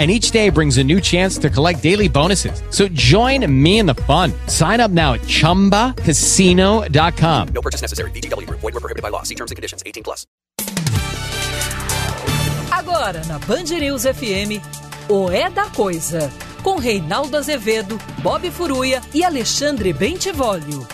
and 0.00 0.10
each 0.10 0.30
day 0.30 0.48
brings 0.48 0.78
a 0.78 0.84
new 0.84 0.98
chance 0.98 1.36
to 1.38 1.50
collect 1.50 1.82
daily 1.82 2.08
bonuses. 2.08 2.62
So 2.70 2.88
join 2.88 3.44
me 3.46 3.80
in 3.80 3.86
the 3.86 3.94
fun. 3.94 4.32
Sign 4.46 4.80
up 4.80 4.90
now 4.90 5.12
at 5.12 5.20
ChumbaCasino.com. 5.20 7.48
No 7.48 7.60
purchase 7.60 7.82
necessary. 7.82 8.10
VGW. 8.12 8.48
Void 8.48 8.62
were 8.62 8.80
prohibited 8.80 9.02
by 9.02 9.10
law. 9.10 9.24
See 9.24 9.34
terms 9.34 9.50
and 9.50 9.56
conditions. 9.56 9.82
18 9.84 10.02
plus. 10.02 10.26
Agora 12.72 13.22
na 13.26 13.38
Band 13.40 13.78
News 13.78 14.04
FM, 14.04 14.62
o 15.08 15.30
É 15.30 15.50
da 15.50 15.66
Coisa, 15.66 16.32
com 16.62 16.78
Reinaldo 16.78 17.36
Azevedo, 17.36 17.98
Bob 18.22 18.50
Furuia 18.50 19.02
e 19.12 19.22
Alexandre 19.22 19.92
Bentivolio. 19.92 20.88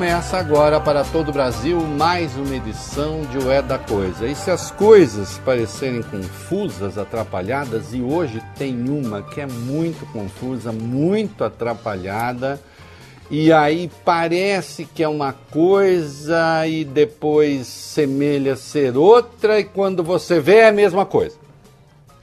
Começa 0.00 0.38
agora 0.38 0.80
para 0.80 1.04
todo 1.04 1.28
o 1.28 1.32
Brasil 1.32 1.78
mais 1.78 2.34
uma 2.34 2.56
edição 2.56 3.20
de 3.26 3.36
O 3.36 3.50
É 3.50 3.60
da 3.60 3.78
Coisa. 3.78 4.26
E 4.26 4.34
se 4.34 4.50
as 4.50 4.70
coisas 4.70 5.36
parecerem 5.44 6.02
confusas, 6.02 6.96
atrapalhadas, 6.96 7.92
e 7.92 8.00
hoje 8.00 8.42
tem 8.56 8.88
uma 8.88 9.22
que 9.22 9.42
é 9.42 9.46
muito 9.46 10.10
confusa, 10.10 10.72
muito 10.72 11.44
atrapalhada, 11.44 12.58
e 13.30 13.52
aí 13.52 13.90
parece 14.02 14.86
que 14.86 15.02
é 15.02 15.08
uma 15.08 15.34
coisa 15.34 16.66
e 16.66 16.82
depois 16.82 17.66
semelha 17.66 18.56
ser 18.56 18.96
outra, 18.96 19.60
e 19.60 19.64
quando 19.64 20.02
você 20.02 20.40
vê 20.40 20.60
é 20.60 20.68
a 20.68 20.72
mesma 20.72 21.04
coisa. 21.04 21.36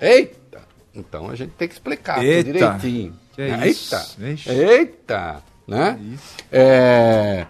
Eita! 0.01 0.61
Então 0.95 1.29
a 1.29 1.35
gente 1.35 1.51
tem 1.51 1.67
que 1.67 1.75
explicar 1.75 2.25
Eita. 2.25 2.43
direitinho. 2.53 3.13
Que 3.35 3.43
é 3.43 3.67
Eita! 3.67 3.67
isso? 3.67 4.49
Eita! 4.49 5.43
Né? 5.67 5.99
Isso. 6.13 6.37
É, 6.49 7.45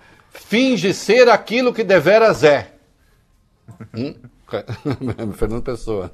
finge 0.47 0.94
ser 0.94 1.28
aquilo 1.28 1.74
que 1.74 1.84
deveras 1.84 2.44
é. 2.44 2.72
Hum? 3.94 4.16
Fernando 5.35 5.62
Pessoa, 5.62 6.09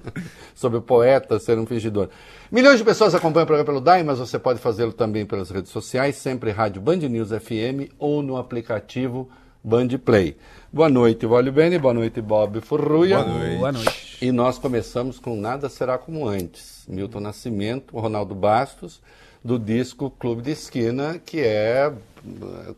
sobre 0.55 0.79
o 0.79 0.81
poeta 0.81 1.37
ser 1.39 1.59
um 1.59 1.67
fingidor. 1.67 2.09
Milhões 2.51 2.79
de 2.79 2.83
pessoas 2.83 3.13
acompanham 3.13 3.43
o 3.43 3.47
programa 3.47 3.65
pelo 3.65 3.79
DAI, 3.79 4.01
mas 4.01 4.17
você 4.17 4.39
pode 4.39 4.59
fazê-lo 4.59 4.91
também 4.91 5.23
pelas 5.23 5.51
redes 5.51 5.71
sociais, 5.71 6.15
sempre 6.15 6.49
Rádio 6.49 6.81
Band 6.81 6.97
News 6.97 7.29
FM 7.29 7.93
ou 7.99 8.23
no 8.23 8.35
aplicativo 8.35 9.29
Band 9.63 9.89
Play. 10.03 10.35
Boa 10.71 10.89
noite, 10.89 11.27
Vale 11.27 11.51
Bene, 11.51 11.77
boa 11.77 11.93
noite, 11.93 12.19
Bob 12.19 12.59
Furruia. 12.59 13.19
Boa 13.19 13.37
noite. 13.37 13.57
Boa 13.57 13.71
noite. 13.71 14.17
E 14.19 14.31
nós 14.31 14.57
começamos 14.57 15.19
com 15.19 15.35
Nada 15.35 15.69
Será 15.69 15.99
Como 15.99 16.27
Antes. 16.27 16.85
Milton 16.87 17.19
Nascimento, 17.19 17.95
Ronaldo 17.95 18.33
Bastos, 18.33 18.99
do 19.43 19.59
disco 19.59 20.09
Clube 20.09 20.41
da 20.41 20.49
Esquina, 20.49 21.21
que 21.23 21.39
é 21.39 21.93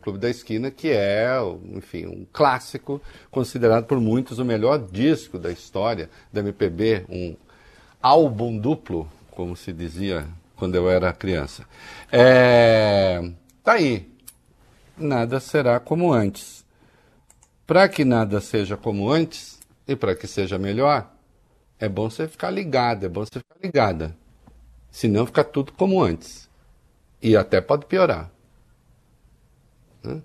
Clube 0.02 0.18
da 0.18 0.28
Esquina, 0.28 0.70
que 0.70 0.90
é, 0.90 1.36
enfim, 1.72 2.06
um 2.06 2.26
clássico, 2.32 3.00
considerado 3.30 3.84
por 3.84 4.00
muitos 4.00 4.38
o 4.38 4.44
melhor 4.44 4.78
disco 4.78 5.38
da 5.38 5.50
história 5.50 6.10
da 6.32 6.40
MPB, 6.40 7.06
um 7.08 7.36
álbum 8.02 8.58
duplo, 8.58 9.10
como 9.30 9.56
se 9.56 9.72
dizia 9.72 10.26
quando 10.56 10.74
eu 10.74 10.90
era 10.90 11.12
criança. 11.12 11.64
É, 12.10 13.20
tá 13.62 13.72
aí. 13.72 14.10
Nada 14.96 15.38
será 15.40 15.78
como 15.78 16.12
antes. 16.12 16.64
Para 17.66 17.88
que 17.88 18.04
nada 18.04 18.40
seja 18.40 18.76
como 18.76 19.10
antes 19.10 19.58
e 19.86 19.94
para 19.94 20.14
que 20.14 20.26
seja 20.26 20.58
melhor, 20.58 21.10
é 21.78 21.88
bom 21.88 22.08
você 22.08 22.26
ficar 22.26 22.50
ligado, 22.50 23.04
é 23.04 23.08
bom 23.08 23.24
você 23.24 23.40
ficar 23.40 23.56
ligada. 23.62 24.16
Senão 24.90 25.26
fica 25.26 25.44
tudo 25.44 25.72
como 25.72 26.02
antes. 26.02 26.48
E 27.20 27.36
até 27.36 27.60
pode 27.60 27.86
piorar. 27.86 28.30
Né? 30.02 30.20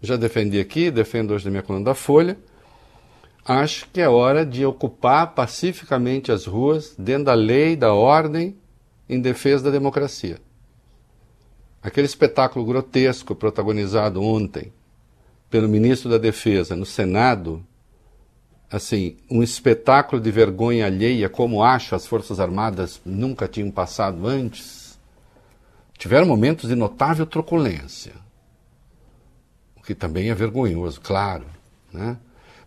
Já 0.00 0.16
defendi 0.16 0.58
aqui, 0.58 0.90
defendo 0.90 1.32
hoje 1.32 1.44
na 1.44 1.50
minha 1.50 1.62
coluna 1.62 1.84
da 1.84 1.94
Folha. 1.94 2.36
Acho 3.44 3.88
que 3.92 4.00
é 4.00 4.08
hora 4.08 4.46
de 4.46 4.64
ocupar 4.64 5.34
pacificamente 5.34 6.30
as 6.30 6.46
ruas, 6.46 6.94
dentro 6.96 7.24
da 7.24 7.34
lei, 7.34 7.74
da 7.74 7.92
ordem, 7.92 8.56
em 9.08 9.20
defesa 9.20 9.64
da 9.64 9.70
democracia. 9.70 10.38
Aquele 11.82 12.06
espetáculo 12.06 12.64
grotesco 12.64 13.34
protagonizado 13.34 14.22
ontem 14.22 14.72
pelo 15.50 15.68
ministro 15.68 16.08
da 16.08 16.16
Defesa 16.16 16.76
no 16.76 16.86
Senado, 16.86 17.62
assim, 18.70 19.16
um 19.30 19.42
espetáculo 19.42 20.22
de 20.22 20.30
vergonha 20.30 20.86
alheia, 20.86 21.28
como 21.28 21.62
acho 21.62 21.94
as 21.94 22.06
Forças 22.06 22.40
Armadas 22.40 23.00
nunca 23.04 23.46
tinham 23.46 23.70
passado 23.70 24.26
antes, 24.26 24.98
tiveram 25.98 26.26
momentos 26.26 26.70
de 26.70 26.74
notável 26.74 27.26
truculência, 27.26 28.14
o 29.82 29.86
que 29.86 29.94
também 29.94 30.30
é 30.30 30.34
vergonhoso, 30.34 31.00
claro, 31.00 31.44
né? 31.92 32.16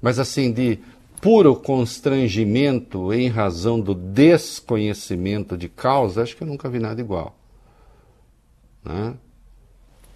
Mas 0.01 0.19
assim, 0.19 0.51
de 0.51 0.79
puro 1.21 1.55
constrangimento 1.55 3.11
em 3.11 3.29
razão 3.29 3.79
do 3.79 3.95
desconhecimento 3.95 5.57
de 5.57 5.67
causa, 5.67 6.21
acho 6.21 6.35
que 6.35 6.43
eu 6.43 6.47
nunca 6.47 6.69
vi 6.69 6.77
nada 6.77 7.01
igual. 7.01 7.35
Né? 8.83 9.13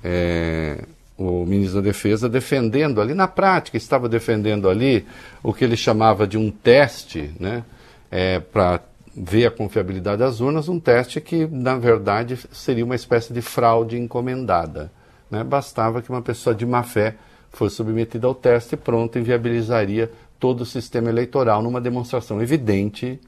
É, 0.03 0.83
o 1.17 1.45
ministro 1.45 1.81
da 1.81 1.87
Defesa 1.87 2.29
defendendo 2.29 3.01
ali, 3.01 3.15
na 3.15 3.27
prática, 3.27 3.77
estava 3.77 4.07
defendendo 4.07 4.69
ali 4.69 5.05
o 5.41 5.51
que 5.53 5.63
ele 5.63 5.75
chamava 5.75 6.27
de 6.27 6.37
um 6.37 6.51
teste 6.51 7.31
né, 7.39 7.63
é, 8.11 8.39
para 8.39 8.81
ver 9.15 9.47
a 9.47 9.51
confiabilidade 9.51 10.19
das 10.19 10.39
urnas, 10.39 10.69
um 10.69 10.79
teste 10.79 11.19
que, 11.19 11.47
na 11.47 11.75
verdade, 11.77 12.37
seria 12.51 12.85
uma 12.85 12.95
espécie 12.95 13.33
de 13.33 13.41
fraude 13.41 13.97
encomendada. 13.97 14.91
Né? 15.29 15.43
Bastava 15.43 16.01
que 16.01 16.09
uma 16.09 16.21
pessoa 16.21 16.55
de 16.55 16.65
má 16.65 16.83
fé 16.83 17.15
fosse 17.49 17.77
submetida 17.77 18.27
ao 18.27 18.35
teste 18.35 18.75
e 18.75 18.77
pronto, 18.77 19.17
inviabilizaria 19.17 20.11
todo 20.39 20.61
o 20.61 20.65
sistema 20.65 21.09
eleitoral 21.09 21.61
numa 21.61 21.81
demonstração 21.81 22.41
evidente 22.41 23.19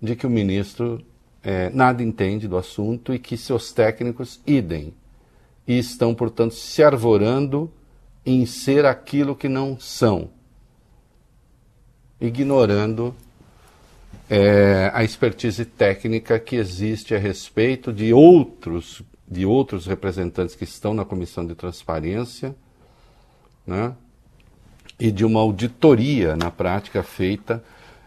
de 0.00 0.16
que 0.16 0.26
o 0.26 0.30
ministro 0.30 1.04
é, 1.42 1.68
nada 1.70 2.02
entende 2.02 2.48
do 2.48 2.56
assunto 2.56 3.12
e 3.12 3.18
que 3.18 3.36
seus 3.36 3.72
técnicos 3.72 4.40
idem. 4.46 4.94
E 5.66 5.78
estão, 5.78 6.14
portanto, 6.14 6.54
se 6.54 6.82
arvorando 6.82 7.70
em 8.24 8.46
ser 8.46 8.86
aquilo 8.86 9.36
que 9.36 9.48
não 9.48 9.78
são, 9.78 10.30
ignorando 12.20 13.14
é, 14.28 14.90
a 14.94 15.04
expertise 15.04 15.64
técnica 15.64 16.38
que 16.38 16.56
existe 16.56 17.14
a 17.14 17.18
respeito 17.18 17.92
de 17.92 18.12
outros, 18.12 19.02
de 19.26 19.46
outros 19.46 19.86
representantes 19.86 20.54
que 20.54 20.64
estão 20.64 20.94
na 20.94 21.04
comissão 21.04 21.46
de 21.46 21.54
transparência, 21.54 22.54
né? 23.66 23.94
e 24.98 25.10
de 25.10 25.24
uma 25.24 25.40
auditoria 25.40 26.36
na 26.36 26.50
prática 26.50 27.02
feita 27.02 27.62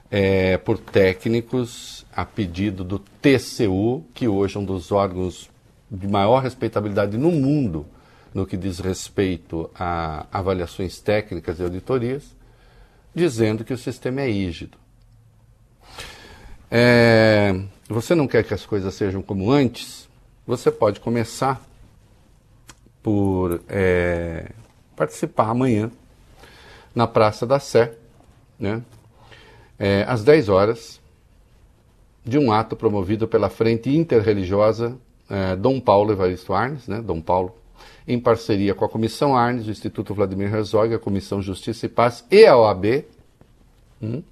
é, 0.09 0.57
por 0.57 0.77
técnicos 0.77 2.05
a 2.15 2.23
pedido 2.23 2.83
do 2.83 2.99
TCU, 2.99 4.05
que 4.13 4.27
hoje 4.27 4.57
é 4.57 4.59
um 4.59 4.65
dos 4.65 4.91
órgãos 4.91 5.49
de 5.89 6.07
maior 6.07 6.41
respeitabilidade 6.41 7.17
no 7.17 7.31
mundo 7.31 7.85
no 8.33 8.45
que 8.45 8.57
diz 8.57 8.79
respeito 8.79 9.69
a 9.73 10.27
avaliações 10.31 10.99
técnicas 10.99 11.59
e 11.59 11.63
auditorias, 11.63 12.35
dizendo 13.13 13.63
que 13.63 13.73
o 13.73 13.77
sistema 13.77 14.21
é 14.21 14.29
rígido. 14.29 14.77
É, 16.69 17.59
você 17.87 18.13
não 18.13 18.27
quer 18.27 18.43
que 18.43 18.53
as 18.53 18.65
coisas 18.65 18.93
sejam 18.93 19.21
como 19.21 19.51
antes? 19.51 20.06
Você 20.47 20.71
pode 20.71 21.01
começar 21.01 21.61
por 23.03 23.59
é, 23.67 24.49
participar 24.95 25.49
amanhã 25.49 25.91
na 26.95 27.05
Praça 27.05 27.45
da 27.45 27.59
Sé, 27.59 27.93
né, 28.57 28.81
é, 29.77 30.05
às 30.07 30.23
10 30.23 30.47
horas, 30.47 31.01
de 32.23 32.39
um 32.39 32.49
ato 32.49 32.77
promovido 32.77 33.27
pela 33.27 33.49
Frente 33.49 33.93
Interreligiosa 33.93 34.97
é, 35.29 35.53
Dom 35.57 35.81
Paulo 35.81 36.13
Evaristo 36.13 36.53
Arnes, 36.53 36.87
né, 36.87 37.01
Dom 37.01 37.19
Paulo, 37.19 37.53
em 38.07 38.17
parceria 38.17 38.73
com 38.73 38.85
a 38.85 38.89
Comissão 38.89 39.35
Arnes, 39.35 39.67
o 39.67 39.71
Instituto 39.71 40.13
Vladimir 40.13 40.55
Herzog, 40.55 40.93
a 40.93 40.99
Comissão 40.99 41.41
Justiça 41.41 41.87
e 41.87 41.89
Paz 41.89 42.23
e 42.31 42.45
a 42.45 42.55
OAB. 42.55 43.03
Hum, 44.01 44.23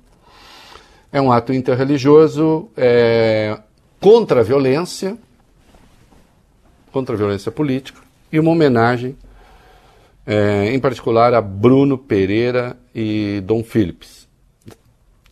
é 1.11 1.19
um 1.19 1.29
ato 1.29 1.51
interreligioso 1.51 2.69
é, 2.77 3.59
contra 3.99 4.39
a 4.39 4.43
violência, 4.43 5.17
contra 6.95 7.13
a 7.13 7.17
violência 7.17 7.51
política, 7.51 7.99
e 8.31 8.39
uma 8.39 8.51
homenagem, 8.51 9.17
é, 10.25 10.73
em 10.73 10.79
particular, 10.79 11.33
a 11.33 11.41
Bruno 11.41 11.97
Pereira 11.97 12.77
e 12.95 13.43
Dom 13.43 13.61
Philips, 13.65 14.25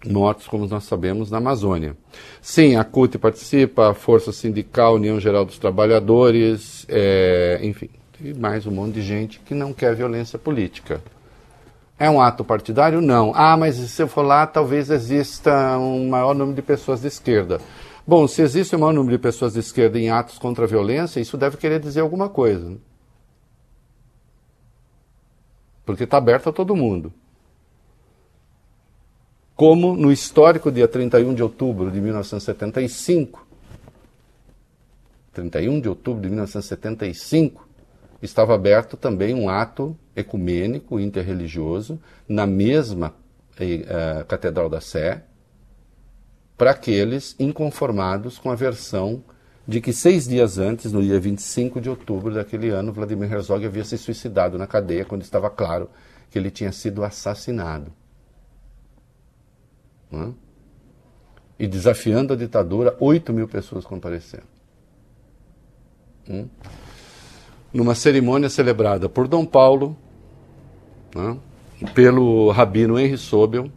mortos, 0.06 0.45
como 0.45 0.68
nós 0.68 0.83
sabemos, 0.83 1.31
na 1.31 1.38
Amazônia. 1.38 1.95
Sim, 2.42 2.75
a 2.75 2.83
CUT 2.83 3.18
participa, 3.18 3.92
a 3.92 3.94
Força 3.94 4.33
Sindical, 4.33 4.95
União 4.95 5.18
Geral 5.21 5.45
dos 5.45 5.57
Trabalhadores, 5.57 6.86
é, 6.89 7.62
enfim, 7.63 7.89
e 8.19 8.33
mais 8.33 8.68
um 8.68 8.71
monte 8.71 8.95
de 8.95 9.01
gente 9.01 9.39
que 9.39 9.56
não 9.56 9.71
quer 9.71 9.95
violência 9.95 10.38
política. 10.38 11.01
É 11.98 12.09
um 12.09 12.19
ato 12.19 12.44
partidário? 12.44 13.00
Não. 13.00 13.31
Ah, 13.33 13.56
mas 13.56 13.75
se 13.75 14.01
eu 14.01 14.07
for 14.09 14.24
lá, 14.24 14.45
talvez 14.45 14.89
exista 14.89 15.77
um 15.77 16.09
maior 16.09 16.36
número 16.36 16.57
de 16.57 16.62
pessoas 16.62 17.00
de 17.00 17.07
esquerda. 17.07 17.62
Bom, 18.06 18.28
se 18.28 18.42
existe 18.42 18.76
um 18.76 18.80
maior 18.80 18.94
número 18.94 19.16
de 19.18 19.22
pessoas 19.22 19.54
de 19.54 19.60
esquerda 19.60 19.98
em 19.98 20.10
atos 20.10 20.38
contra 20.38 20.66
a 20.66 20.68
violência, 20.68 21.22
isso 21.22 21.38
deve 21.38 21.56
querer 21.56 21.80
dizer 21.80 22.02
alguma 22.02 22.28
coisa. 22.28 22.72
Né? 22.72 22.78
Porque 25.86 26.04
está 26.04 26.18
aberto 26.18 26.50
a 26.50 26.54
todo 26.54 26.76
mundo. 26.76 27.14
Como 29.56 29.96
no 29.96 30.12
histórico 30.12 30.72
dia 30.72 30.88
31 30.88 31.34
de 31.34 31.44
outubro 31.44 31.90
de 31.90 32.02
1975, 32.02 33.46
31 35.32 35.80
de 35.80 35.88
outubro 35.88 36.22
de 36.22 36.28
1975, 36.28 37.68
estava 38.22 38.54
aberto 38.54 38.98
também 38.98 39.34
um 39.34 39.50
ato 39.50 39.96
ecumênico, 40.16 41.00
interreligioso, 41.00 42.00
na 42.28 42.46
mesma 42.46 43.14
uh, 43.60 44.26
Catedral 44.26 44.70
da 44.70 44.82
Sé, 44.82 45.24
para 46.58 46.72
aqueles 46.72 47.36
inconformados 47.40 48.38
com 48.38 48.50
a 48.50 48.56
versão 48.56 49.24
de 49.68 49.80
que 49.80 49.94
seis 49.94 50.28
dias 50.28 50.58
antes, 50.58 50.92
no 50.92 51.02
dia 51.02 51.20
25 51.20 51.80
de 51.80 51.90
outubro 51.90 52.34
daquele 52.34 52.70
ano, 52.70 52.92
Vladimir 52.92 53.32
Herzog 53.32 53.66
havia 53.66 53.86
se 53.86 53.98
suicidado 53.98 54.58
na 54.58 54.68
cadeia 54.68 55.06
quando 55.06 55.22
estava 55.22 55.50
claro 55.50 55.90
que 56.30 56.38
ele 56.38 56.52
tinha 56.52 56.72
sido 56.72 57.04
assassinado. 57.04 57.92
E 61.58 61.66
desafiando 61.66 62.34
a 62.34 62.36
ditadura, 62.36 62.96
8 63.00 63.32
mil 63.34 63.48
pessoas 63.48 63.86
compareceram. 63.86 64.46
Hum? 66.30 66.48
Numa 67.74 67.96
cerimônia 67.96 68.50
celebrada 68.50 69.10
por 69.10 69.28
Dom 69.28 69.46
Paulo, 69.46 69.98
né, 71.16 71.38
pelo 71.96 72.52
rabino 72.52 73.00
Henry 73.00 73.18
Sobel 73.18 73.72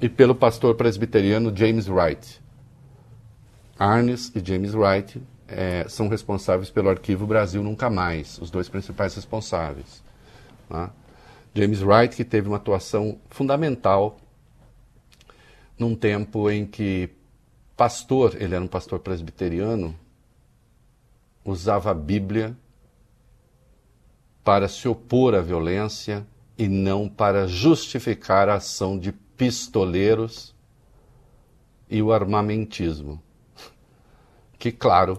e 0.00 0.08
pelo 0.08 0.34
pastor 0.34 0.74
presbiteriano 0.74 1.54
James 1.54 1.88
Wright. 1.88 2.40
Arnes 3.78 4.32
e 4.34 4.44
James 4.44 4.74
Wright 4.74 5.20
é, 5.46 5.86
são 5.88 6.08
responsáveis 6.08 6.70
pelo 6.70 6.88
arquivo 6.88 7.26
Brasil 7.26 7.62
Nunca 7.62 7.90
Mais, 7.90 8.38
os 8.38 8.50
dois 8.50 8.68
principais 8.68 9.14
responsáveis. 9.14 10.02
Né? 10.68 10.90
James 11.54 11.82
Wright, 11.82 12.16
que 12.16 12.24
teve 12.24 12.48
uma 12.48 12.56
atuação 12.56 13.18
fundamental 13.28 14.18
num 15.78 15.94
tempo 15.94 16.50
em 16.50 16.66
que 16.66 17.10
pastor, 17.76 18.36
ele 18.38 18.54
era 18.54 18.62
um 18.62 18.68
pastor 18.68 19.00
presbiteriano, 19.00 19.96
usava 21.44 21.90
a 21.90 21.94
Bíblia 21.94 22.56
para 24.44 24.68
se 24.68 24.86
opor 24.86 25.34
à 25.34 25.40
violência 25.40 26.26
e 26.56 26.68
não 26.68 27.08
para 27.08 27.46
justificar 27.46 28.48
a 28.48 28.56
ação 28.56 28.98
de 28.98 29.12
pistoleiros 29.40 30.54
e 31.88 32.02
o 32.02 32.12
armamentismo. 32.12 33.22
Que, 34.58 34.70
claro, 34.70 35.18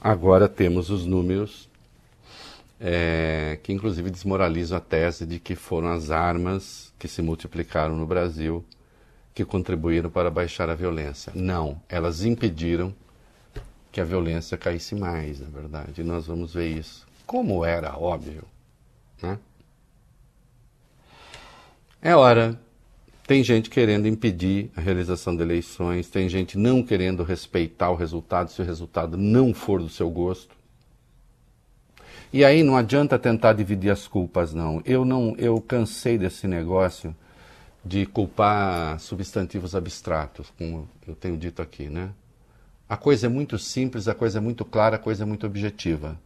agora 0.00 0.48
temos 0.48 0.90
os 0.90 1.04
números 1.04 1.68
é, 2.78 3.58
que, 3.60 3.72
inclusive, 3.72 4.12
desmoralizam 4.12 4.78
a 4.78 4.80
tese 4.80 5.26
de 5.26 5.40
que 5.40 5.56
foram 5.56 5.88
as 5.88 6.12
armas 6.12 6.94
que 7.00 7.08
se 7.08 7.20
multiplicaram 7.20 7.96
no 7.96 8.06
Brasil 8.06 8.64
que 9.34 9.44
contribuíram 9.44 10.08
para 10.08 10.30
baixar 10.30 10.70
a 10.70 10.76
violência. 10.76 11.32
Não, 11.34 11.82
elas 11.88 12.24
impediram 12.24 12.94
que 13.90 14.00
a 14.00 14.04
violência 14.04 14.56
caísse 14.56 14.94
mais, 14.94 15.40
na 15.40 15.48
verdade. 15.48 16.00
E 16.00 16.04
nós 16.04 16.28
vamos 16.28 16.54
ver 16.54 16.68
isso. 16.68 17.08
Como 17.26 17.64
era 17.64 17.98
óbvio, 17.98 18.44
né? 19.20 19.36
É 22.00 22.14
hora. 22.14 22.67
Tem 23.28 23.44
gente 23.44 23.68
querendo 23.68 24.08
impedir 24.08 24.70
a 24.74 24.80
realização 24.80 25.36
de 25.36 25.42
eleições, 25.42 26.08
tem 26.08 26.30
gente 26.30 26.56
não 26.56 26.82
querendo 26.82 27.22
respeitar 27.22 27.90
o 27.90 27.94
resultado 27.94 28.50
se 28.50 28.62
o 28.62 28.64
resultado 28.64 29.18
não 29.18 29.52
for 29.52 29.82
do 29.82 29.88
seu 29.90 30.08
gosto. 30.08 30.56
E 32.32 32.42
aí 32.42 32.62
não 32.62 32.74
adianta 32.74 33.18
tentar 33.18 33.52
dividir 33.52 33.90
as 33.90 34.08
culpas, 34.08 34.54
não. 34.54 34.80
Eu 34.82 35.04
não, 35.04 35.34
eu 35.36 35.60
cansei 35.60 36.16
desse 36.16 36.48
negócio 36.48 37.14
de 37.84 38.06
culpar 38.06 38.98
substantivos 38.98 39.74
abstratos, 39.74 40.50
como 40.56 40.88
eu 41.06 41.14
tenho 41.14 41.36
dito 41.36 41.60
aqui, 41.60 41.90
né? 41.90 42.08
A 42.88 42.96
coisa 42.96 43.26
é 43.26 43.28
muito 43.28 43.58
simples, 43.58 44.08
a 44.08 44.14
coisa 44.14 44.38
é 44.38 44.40
muito 44.40 44.64
clara, 44.64 44.96
a 44.96 44.98
coisa 44.98 45.24
é 45.24 45.26
muito 45.26 45.44
objetiva. 45.46 46.18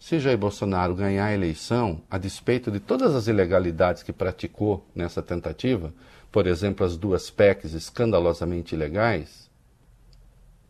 Se 0.00 0.18
Jair 0.18 0.38
Bolsonaro 0.38 0.94
ganhar 0.94 1.26
a 1.26 1.34
eleição, 1.34 2.00
a 2.10 2.16
despeito 2.16 2.70
de 2.70 2.80
todas 2.80 3.14
as 3.14 3.26
ilegalidades 3.26 4.02
que 4.02 4.14
praticou 4.14 4.82
nessa 4.94 5.22
tentativa, 5.22 5.92
por 6.32 6.46
exemplo, 6.46 6.86
as 6.86 6.96
duas 6.96 7.28
PECs 7.28 7.74
escandalosamente 7.74 8.74
ilegais, 8.74 9.50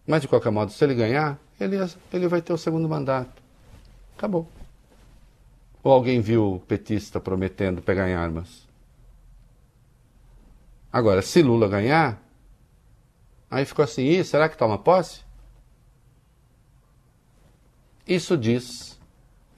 mas 0.05 0.23
de 0.23 0.27
qualquer 0.27 0.51
modo, 0.51 0.73
se 0.73 0.83
ele 0.83 0.97
ganhar, 0.97 1.39
ele, 1.61 1.77
ele 2.13 2.27
vai 2.27 2.43
ter 2.43 2.53
o 2.53 2.59
segundo 2.59 2.89
mandato. 2.89 3.41
Acabou. 4.17 4.49
Ou 5.81 5.93
alguém 5.93 6.21
viu 6.21 6.55
o 6.55 6.61
petista 6.61 7.21
prometendo 7.21 7.81
pegar 7.81 8.11
em 8.11 8.15
armas? 8.15 8.67
Agora, 10.93 11.23
se 11.23 11.41
Lula 11.41 11.69
ganhar, 11.69 12.21
aí 13.49 13.65
ficou 13.65 13.85
assim, 13.85 14.23
será 14.25 14.49
que 14.49 14.59
toma 14.59 14.77
posse? 14.77 15.21
Isso 18.05 18.37
diz 18.37 19.00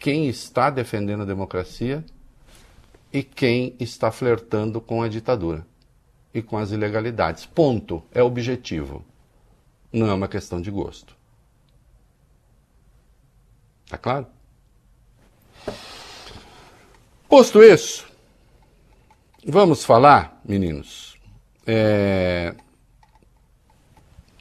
quem 0.02 0.26
está 0.28 0.68
defendendo 0.68 1.22
a 1.22 1.24
democracia 1.24 2.04
e 3.12 3.22
quem 3.22 3.76
está 3.78 4.10
flertando 4.10 4.80
com 4.80 5.00
a 5.00 5.06
ditadura 5.06 5.64
e 6.34 6.42
com 6.42 6.58
as 6.58 6.72
ilegalidades. 6.72 7.46
Ponto. 7.46 8.02
É 8.12 8.20
objetivo. 8.20 9.04
Não 9.92 10.08
é 10.10 10.12
uma 10.12 10.26
questão 10.26 10.60
de 10.60 10.72
gosto. 10.72 11.14
Tá 13.88 13.96
claro? 13.96 14.26
Posto 17.28 17.62
isso, 17.62 18.06
vamos 19.46 19.84
falar, 19.84 20.40
meninos, 20.44 21.16
é, 21.64 22.54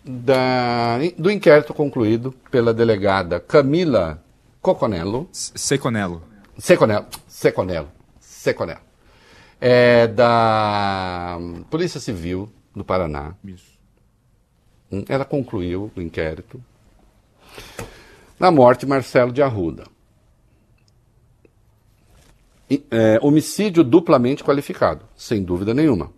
da- 0.03 0.98
do 1.18 1.30
inquérito 1.30 1.74
concluído 1.74 2.32
pela 2.50 2.74
delegada 2.74 3.39
Camila 3.39 4.21
Coconello, 4.62 5.27
Seconello. 5.32 6.22
Seconello, 6.58 7.08
Seconello, 7.27 7.91
Seconello, 8.20 8.82
é, 9.60 10.08
da 10.08 11.39
Polícia 11.70 12.00
Civil 12.00 12.51
do 12.75 12.84
Paraná. 12.86 13.36
Isso. 13.44 13.80
Hum, 14.91 15.03
Ela 15.10 15.25
concluiu 15.25 15.91
o 15.96 16.01
inquérito 16.01 16.63
na 18.39 18.51
morte 18.51 18.82
de 18.82 18.86
Marcelo 18.86 19.32
de 19.32 19.41
Arruda. 19.41 19.86
É, 22.89 23.20
homicídio 23.22 23.84
duplamente 23.84 24.44
qualificado, 24.44 25.06
sem 25.15 25.44
dúvida 25.44 25.74
nenhuma. 25.74 26.12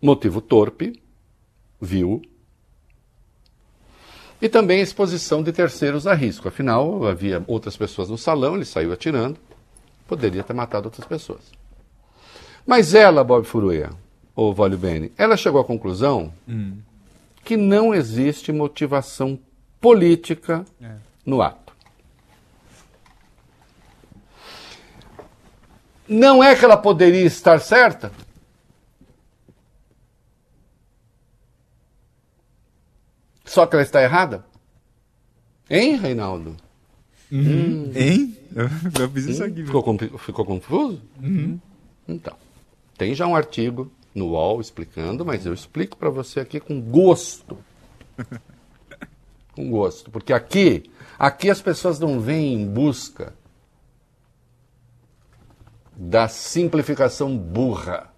Motivo 0.00 0.40
torpe, 0.40 1.02
vil. 1.80 2.22
E 4.46 4.48
também 4.48 4.80
exposição 4.80 5.42
de 5.42 5.50
terceiros 5.50 6.06
a 6.06 6.14
risco. 6.14 6.46
Afinal, 6.46 7.04
havia 7.04 7.42
outras 7.48 7.76
pessoas 7.76 8.08
no 8.08 8.16
salão, 8.16 8.54
ele 8.54 8.64
saiu 8.64 8.92
atirando. 8.92 9.36
Poderia 10.06 10.44
ter 10.44 10.52
matado 10.52 10.86
outras 10.86 11.04
pessoas. 11.04 11.40
Mas 12.64 12.94
ela, 12.94 13.24
Bob 13.24 13.44
Furuia, 13.44 13.90
ou 14.36 14.54
Vólio 14.54 14.78
Bene, 14.78 15.10
ela 15.18 15.36
chegou 15.36 15.60
à 15.60 15.64
conclusão 15.64 16.32
que 17.44 17.56
não 17.56 17.92
existe 17.92 18.52
motivação 18.52 19.36
política 19.80 20.64
no 21.24 21.42
ato. 21.42 21.72
Não 26.06 26.42
é 26.42 26.54
que 26.54 26.64
ela 26.64 26.76
poderia 26.76 27.24
estar 27.24 27.60
certa? 27.60 28.12
Só 33.46 33.64
que 33.66 33.74
ela 33.74 33.82
está 33.82 34.02
errada? 34.02 34.44
Hein, 35.70 35.96
Reinaldo? 35.96 36.56
Hein? 37.94 38.36
Eu, 38.54 38.68
eu 39.00 39.10
fiz 39.10 39.26
isso 39.26 39.44
aqui. 39.44 39.64
Ficou, 39.64 39.98
ficou 40.18 40.44
confuso? 40.44 41.00
Então, 42.06 42.36
tem 42.98 43.14
já 43.14 43.26
um 43.26 43.34
artigo 43.34 43.90
no 44.14 44.30
UOL 44.30 44.60
explicando, 44.60 45.24
mas 45.24 45.46
eu 45.46 45.54
explico 45.54 45.96
para 45.96 46.10
você 46.10 46.40
aqui 46.40 46.60
com 46.60 46.80
gosto. 46.80 47.58
com 49.54 49.70
gosto. 49.70 50.10
Porque 50.10 50.32
aqui, 50.32 50.90
aqui 51.18 51.48
as 51.48 51.60
pessoas 51.60 51.98
não 51.98 52.20
vêm 52.20 52.54
em 52.54 52.66
busca 52.66 53.32
da 55.96 56.28
simplificação 56.28 57.36
burra. 57.36 58.12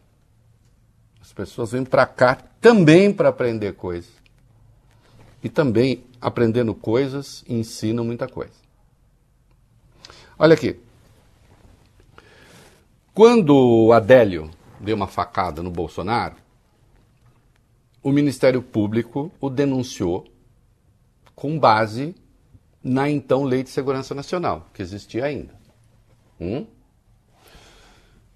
As 1.20 1.32
pessoas 1.32 1.72
vêm 1.72 1.84
para 1.84 2.06
cá 2.06 2.36
também 2.60 3.12
para 3.12 3.28
aprender 3.28 3.72
coisas. 3.74 4.17
E 5.42 5.48
também, 5.48 6.04
aprendendo 6.20 6.74
coisas, 6.74 7.44
ensinam 7.48 8.04
muita 8.04 8.26
coisa. 8.26 8.54
Olha 10.38 10.54
aqui. 10.54 10.78
Quando 13.14 13.56
o 13.56 13.92
Adélio 13.92 14.50
deu 14.80 14.94
uma 14.94 15.06
facada 15.06 15.62
no 15.62 15.70
Bolsonaro, 15.70 16.36
o 18.02 18.12
Ministério 18.12 18.62
Público 18.62 19.32
o 19.40 19.50
denunciou 19.50 20.26
com 21.34 21.58
base 21.58 22.14
na 22.82 23.10
então 23.10 23.44
Lei 23.44 23.62
de 23.62 23.70
Segurança 23.70 24.14
Nacional, 24.14 24.68
que 24.72 24.82
existia 24.82 25.24
ainda. 25.24 25.54
Hum? 26.40 26.66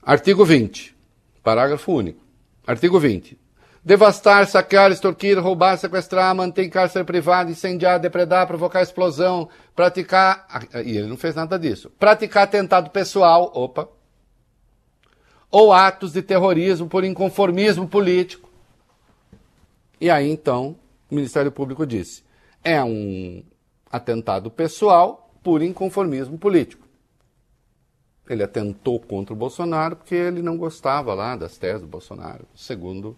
Artigo 0.03 0.45
20, 0.45 0.97
parágrafo 1.43 1.93
único. 1.93 2.21
Artigo 2.67 2.99
20. 2.99 3.39
Devastar, 3.85 4.47
saquear, 4.47 4.93
extorquir, 4.93 5.37
roubar, 5.41 5.77
sequestrar, 5.77 6.33
manter 6.37 6.65
em 6.65 6.71
cárcere 6.71 7.05
privado, 7.05 7.51
incendiar, 7.51 7.99
depredar, 7.99 8.47
provocar 8.47 8.81
explosão, 8.81 9.49
praticar. 9.75 10.47
ah, 10.49 10.81
E 10.83 10.97
ele 10.97 11.09
não 11.09 11.17
fez 11.17 11.35
nada 11.35 11.59
disso. 11.59 11.91
Praticar 11.99 12.45
atentado 12.45 12.91
pessoal, 12.91 13.51
opa. 13.53 13.89
Ou 15.51 15.73
atos 15.73 16.13
de 16.13 16.23
terrorismo 16.23 16.89
por 16.89 17.03
inconformismo 17.03 17.89
político. 17.89 18.49
E 20.01 20.09
aí 20.09 20.31
então 20.31 20.77
o 21.11 21.15
Ministério 21.15 21.51
Público 21.51 21.85
disse: 21.85 22.23
é 22.63 22.83
um 22.83 23.43
atentado 23.91 24.49
pessoal 24.49 25.35
por 25.43 25.61
inconformismo 25.61 26.39
político. 26.39 26.87
Ele 28.31 28.45
atentou 28.45 29.01
contra 29.01 29.35
o 29.35 29.37
Bolsonaro 29.37 29.97
porque 29.97 30.15
ele 30.15 30.41
não 30.41 30.57
gostava 30.57 31.13
lá 31.13 31.35
das 31.35 31.59
teses 31.59 31.81
do 31.81 31.89
Bolsonaro, 31.89 32.47
segundo 32.55 33.17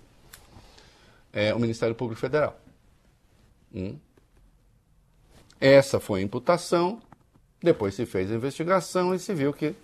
é, 1.35 1.53
o 1.53 1.59
Ministério 1.59 1.95
Público 1.95 2.21
Federal. 2.21 2.59
Hum. 3.75 3.99
Essa 5.61 5.99
foi 5.99 6.21
a 6.21 6.23
imputação, 6.23 7.01
depois 7.61 7.95
se 7.95 8.07
fez 8.07 8.31
a 8.31 8.35
investigação 8.35 9.15
e 9.15 9.19
se 9.19 9.35
viu 9.35 9.53
que, 9.53 9.75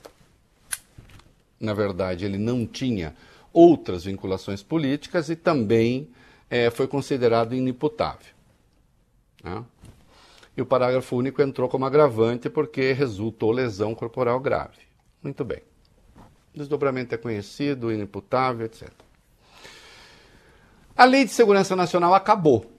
na 1.59 1.75
verdade, 1.75 2.25
ele 2.25 2.39
não 2.39 2.65
tinha 2.67 3.15
outras 3.53 4.05
vinculações 4.05 4.63
políticas 4.63 5.29
e 5.29 5.35
também 5.35 6.11
é, 6.49 6.71
foi 6.71 6.87
considerado 6.87 7.55
inimputável. 7.55 8.33
né? 9.43 9.65
E 10.57 10.63
o 10.63 10.67
parágrafo 10.67 11.17
único 11.17 11.41
entrou 11.41 11.69
como 11.69 11.87
agravante 11.87 12.51
porque 12.51 12.93
resultou 12.93 13.51
lesão 13.51 13.95
corporal 13.95 14.39
grave. 14.39 14.83
Muito 15.23 15.45
bem. 15.45 15.63
Desdobramento 16.55 17.15
é 17.15 17.19
conhecido, 17.19 17.93
inimputável, 17.93 18.67
etc. 18.67 18.91
A 21.01 21.07
Lei 21.07 21.25
de 21.25 21.31
Segurança 21.31 21.75
Nacional 21.75 22.15
acabou. 22.15 22.71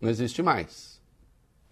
Não 0.00 0.10
existe 0.10 0.42
mais. 0.42 1.00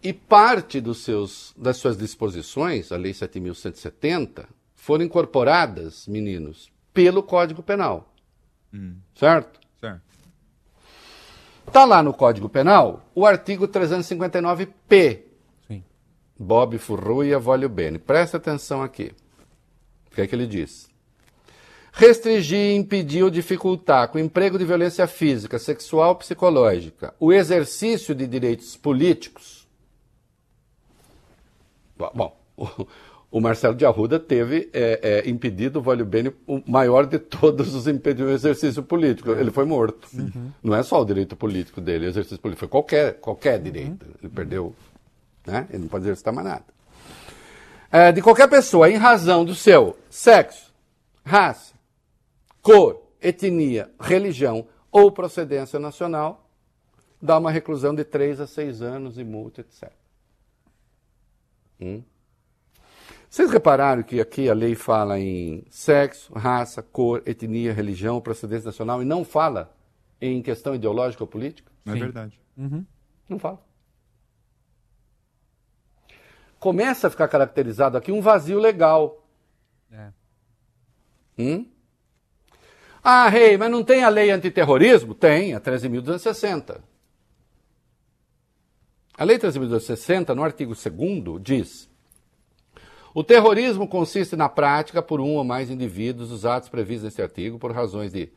E 0.00 0.12
parte 0.12 0.80
dos 0.80 0.98
seus, 0.98 1.52
das 1.58 1.76
suas 1.78 1.98
disposições, 1.98 2.92
a 2.92 2.96
Lei 2.96 3.10
7.170, 3.10 4.46
foram 4.76 5.04
incorporadas, 5.04 6.06
meninos, 6.06 6.70
pelo 6.94 7.20
Código 7.20 7.64
Penal. 7.64 8.14
Certo? 9.16 9.58
Certo. 9.80 10.02
Está 11.66 11.84
lá 11.84 12.00
no 12.00 12.14
Código 12.14 12.48
Penal 12.48 13.04
o 13.12 13.26
artigo 13.26 13.66
359-P. 13.66 15.26
Sim. 15.66 15.82
Bob 16.38 16.78
Furruia 16.78 17.40
Volio 17.40 17.68
Bene. 17.68 17.98
Presta 17.98 18.36
atenção 18.36 18.84
aqui. 18.84 19.12
O 20.06 20.14
que 20.14 20.20
é 20.20 20.28
que 20.28 20.34
ele 20.36 20.46
diz? 20.46 20.89
Restringir, 21.92 22.76
impedir 22.76 23.22
ou 23.22 23.30
dificultar 23.30 24.08
com 24.08 24.18
emprego 24.18 24.58
de 24.58 24.64
violência 24.64 25.06
física, 25.06 25.58
sexual 25.58 26.10
ou 26.10 26.14
psicológica 26.16 27.14
o 27.18 27.32
exercício 27.32 28.14
de 28.14 28.26
direitos 28.26 28.76
políticos. 28.76 29.66
Bom, 32.14 32.34
o, 33.30 33.40
Marcelo 33.40 33.74
de 33.74 33.84
Arruda 33.84 34.18
teve 34.18 34.70
é, 34.72 35.22
é, 35.26 35.28
impedido 35.28 35.78
o 35.78 35.82
Volio 35.82 36.06
Bene 36.06 36.32
o 36.46 36.62
maior 36.66 37.06
de 37.06 37.18
todos 37.18 37.74
os 37.74 37.86
impedimentos 37.86 38.42
do 38.42 38.48
exercício 38.48 38.82
político. 38.82 39.32
Ele 39.32 39.50
foi 39.50 39.64
morto. 39.64 40.08
Não 40.62 40.74
é 40.74 40.82
só 40.82 41.02
o 41.02 41.04
direito 41.04 41.36
político 41.36 41.80
dele, 41.80 42.06
o 42.06 42.08
exercício 42.08 42.38
político, 42.38 42.60
foi 42.60 42.68
qualquer, 42.68 43.14
qualquer 43.14 43.58
direito. 43.58 44.06
Ele 44.22 44.32
perdeu, 44.32 44.74
né? 45.46 45.66
ele 45.70 45.82
não 45.82 45.88
pode 45.88 46.04
exercitar 46.04 46.32
mais 46.32 46.46
nada. 46.46 46.64
É, 47.92 48.12
de 48.12 48.22
qualquer 48.22 48.48
pessoa, 48.48 48.88
em 48.88 48.96
razão 48.96 49.44
do 49.44 49.54
seu 49.54 49.96
sexo, 50.08 50.72
raça, 51.24 51.69
cor, 52.62 53.02
etnia, 53.20 53.90
religião 54.00 54.66
ou 54.90 55.10
procedência 55.12 55.78
nacional, 55.78 56.48
dá 57.20 57.38
uma 57.38 57.50
reclusão 57.50 57.94
de 57.94 58.04
3 58.04 58.40
a 58.40 58.46
6 58.46 58.82
anos 58.82 59.18
e 59.18 59.24
multa, 59.24 59.60
etc. 59.60 59.92
Hum? 61.80 62.02
Vocês 63.28 63.50
repararam 63.50 64.02
que 64.02 64.20
aqui 64.20 64.50
a 64.50 64.54
lei 64.54 64.74
fala 64.74 65.18
em 65.18 65.64
sexo, 65.70 66.32
raça, 66.34 66.82
cor, 66.82 67.22
etnia, 67.24 67.72
religião, 67.72 68.20
procedência 68.20 68.66
nacional 68.66 69.00
e 69.00 69.04
não 69.04 69.24
fala 69.24 69.72
em 70.20 70.42
questão 70.42 70.74
ideológica 70.74 71.22
ou 71.22 71.28
política? 71.28 71.70
Não 71.84 71.94
é 71.94 71.98
verdade. 71.98 72.40
Não 73.28 73.38
fala. 73.38 73.62
Começa 76.58 77.06
a 77.06 77.10
ficar 77.10 77.28
caracterizado 77.28 77.96
aqui 77.96 78.10
um 78.10 78.20
vazio 78.20 78.58
legal. 78.58 79.24
É. 79.92 80.12
Hum? 81.38 81.66
Ah, 83.02 83.28
rei, 83.28 83.56
mas 83.56 83.70
não 83.70 83.82
tem 83.82 84.04
a 84.04 84.08
lei 84.08 84.30
antiterrorismo? 84.30 85.14
Tem, 85.14 85.54
a 85.54 85.60
13.260. 85.60 86.80
A 89.16 89.24
lei 89.24 89.38
13.260, 89.38 90.34
no 90.34 90.42
artigo 90.42 90.74
2 90.74 91.42
diz: 91.42 91.90
O 93.14 93.24
terrorismo 93.24 93.88
consiste 93.88 94.36
na 94.36 94.48
prática 94.48 95.02
por 95.02 95.20
um 95.20 95.36
ou 95.36 95.44
mais 95.44 95.70
indivíduos 95.70 96.28
dos 96.28 96.44
atos 96.44 96.68
previstos 96.68 97.04
neste 97.04 97.22
artigo 97.22 97.58
por 97.58 97.72
razões 97.72 98.12
de 98.12 98.30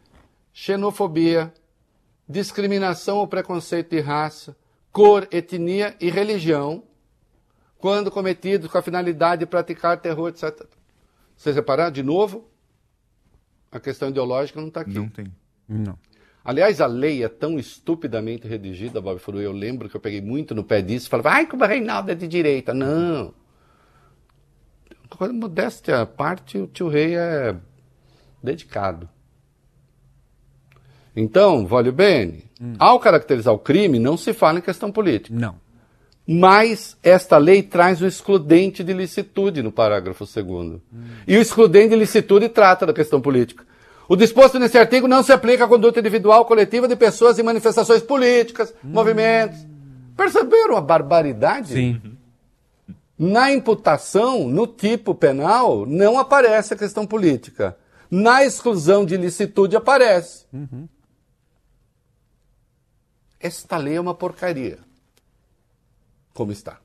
xenofobia, 0.53 1.53
discriminação 2.27 3.17
ou 3.17 3.27
preconceito 3.27 3.89
de 3.89 3.99
raça, 3.99 4.55
cor, 4.91 5.27
etnia 5.31 5.95
e 5.99 6.09
religião, 6.09 6.83
quando 7.77 8.11
cometidos 8.11 8.71
com 8.71 8.77
a 8.77 8.81
finalidade 8.81 9.41
de 9.41 9.45
praticar 9.45 9.99
terror, 9.99 10.29
etc. 10.29 10.65
Vocês 11.35 11.55
repararam, 11.55 11.91
de 11.91 12.03
novo, 12.03 12.47
a 13.77 13.79
questão 13.79 14.09
ideológica 14.09 14.59
não 14.59 14.67
está 14.67 14.81
aqui. 14.81 14.93
Não 14.93 15.09
tem. 15.09 15.25
Não. 15.67 15.97
Aliás, 16.45 16.81
a 16.81 16.85
lei 16.85 17.23
é 17.23 17.29
tão 17.29 17.57
estupidamente 17.57 18.47
redigida, 18.47 18.99
Bob 18.99 19.17
Furu, 19.19 19.39
eu 19.41 19.53
lembro 19.53 19.87
que 19.87 19.95
eu 19.95 20.01
peguei 20.01 20.21
muito 20.21 20.53
no 20.53 20.63
pé 20.63 20.81
disso 20.81 21.07
e 21.07 21.09
falava, 21.09 21.29
ai, 21.29 21.47
como 21.47 21.63
o 21.63 21.67
Reinaldo 21.67 22.11
é 22.11 22.15
de 22.15 22.27
direita. 22.27 22.73
Não. 22.73 23.33
Modéstia 25.31 26.01
à 26.01 26.05
parte, 26.05 26.57
o 26.57 26.67
tio 26.67 26.89
Rei 26.89 27.15
é 27.15 27.55
dedicado. 28.41 29.07
Então, 31.15 31.65
voglio 31.65 31.93
bene, 31.93 32.43
ao 32.77 32.99
caracterizar 32.99 33.53
o 33.53 33.59
crime, 33.59 33.99
não 33.99 34.17
se 34.17 34.33
fala 34.33 34.59
em 34.59 34.61
questão 34.61 34.91
política. 34.91 35.33
Não. 35.37 35.62
Mas 36.25 36.97
esta 37.03 37.37
lei 37.37 37.61
traz 37.61 38.01
o 38.01 38.07
excludente 38.07 38.83
de 38.83 38.93
licitude 38.93 39.61
no 39.61 39.71
parágrafo 39.71 40.25
2 40.25 40.79
E 41.27 41.37
o 41.37 41.41
excludente 41.41 41.89
de 41.89 41.95
licitude 41.97 42.47
trata 42.47 42.85
da 42.85 42.93
questão 42.93 43.19
política. 43.19 43.65
O 44.07 44.15
disposto 44.15 44.57
nesse 44.57 44.77
artigo 44.77 45.07
não 45.07 45.21
se 45.21 45.33
aplica 45.33 45.65
à 45.65 45.67
conduta 45.67 45.99
individual 45.99 46.45
coletiva 46.45 46.87
de 46.87 46.95
pessoas 46.95 47.39
em 47.39 47.43
manifestações 47.43 48.01
políticas, 48.01 48.73
movimentos. 48.83 49.59
Perceberam 50.15 50.77
a 50.77 50.81
barbaridade? 50.81 51.73
Sim. 51.73 52.01
Na 53.17 53.51
imputação, 53.51 54.47
no 54.47 54.65
tipo 54.67 55.13
penal, 55.13 55.85
não 55.85 56.17
aparece 56.17 56.73
a 56.73 56.77
questão 56.77 57.05
política. 57.05 57.77
Na 58.09 58.43
exclusão 58.43 59.05
de 59.05 59.17
licitude 59.17 59.75
aparece. 59.75 60.45
Esta 63.39 63.77
lei 63.77 63.95
é 63.95 64.01
uma 64.01 64.13
porcaria. 64.13 64.79
Como 66.33 66.51
está. 66.51 66.79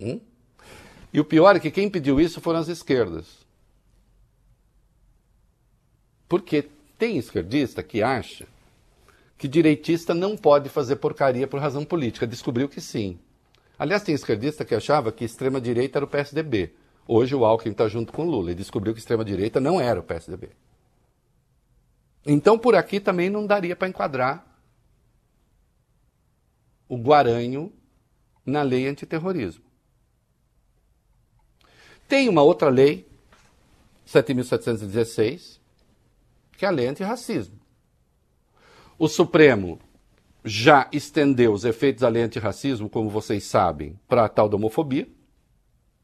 Hum? 0.00 0.20
E 1.12 1.20
o 1.20 1.24
pior 1.24 1.56
é 1.56 1.60
que 1.60 1.70
quem 1.70 1.88
pediu 1.88 2.20
isso 2.20 2.40
foram 2.40 2.60
as 2.60 2.68
esquerdas. 2.68 3.44
Porque 6.28 6.68
tem 6.98 7.18
esquerdista 7.18 7.82
que 7.82 8.02
acha 8.02 8.46
que 9.36 9.48
direitista 9.48 10.14
não 10.14 10.36
pode 10.36 10.68
fazer 10.68 10.96
porcaria 10.96 11.46
por 11.46 11.60
razão 11.60 11.84
política. 11.84 12.26
Descobriu 12.26 12.68
que 12.68 12.80
sim. 12.80 13.18
Aliás, 13.78 14.02
tem 14.02 14.14
esquerdista 14.14 14.64
que 14.64 14.74
achava 14.74 15.12
que 15.12 15.24
extrema-direita 15.24 15.98
era 15.98 16.04
o 16.04 16.08
PSDB. 16.08 16.72
Hoje 17.06 17.34
o 17.34 17.44
Alckmin 17.44 17.72
está 17.72 17.88
junto 17.88 18.12
com 18.12 18.22
o 18.22 18.30
Lula 18.30 18.52
e 18.52 18.54
descobriu 18.54 18.94
que 18.94 19.00
extrema-direita 19.00 19.60
não 19.60 19.80
era 19.80 20.00
o 20.00 20.02
PSDB. 20.02 20.50
Então, 22.24 22.58
por 22.58 22.74
aqui 22.74 22.98
também 22.98 23.28
não 23.28 23.46
daria 23.46 23.76
para 23.76 23.88
enquadrar 23.88 24.46
o 26.94 26.98
Guaranho 26.98 27.72
na 28.44 28.62
lei 28.62 28.86
antiterrorismo. 28.86 29.64
Tem 32.08 32.28
uma 32.28 32.42
outra 32.42 32.68
lei, 32.68 33.06
7.716, 34.06 35.58
que 36.56 36.64
é 36.64 36.68
a 36.68 36.70
lei 36.70 36.86
antirracismo. 36.86 37.58
O 38.98 39.08
Supremo 39.08 39.78
já 40.44 40.88
estendeu 40.92 41.52
os 41.52 41.64
efeitos 41.64 42.02
da 42.02 42.08
lei 42.08 42.22
antirracismo, 42.22 42.88
como 42.88 43.08
vocês 43.08 43.44
sabem, 43.44 43.98
para 44.06 44.24
a 44.26 44.28
tal 44.28 44.48
da 44.48 44.56
homofobia. 44.56 45.08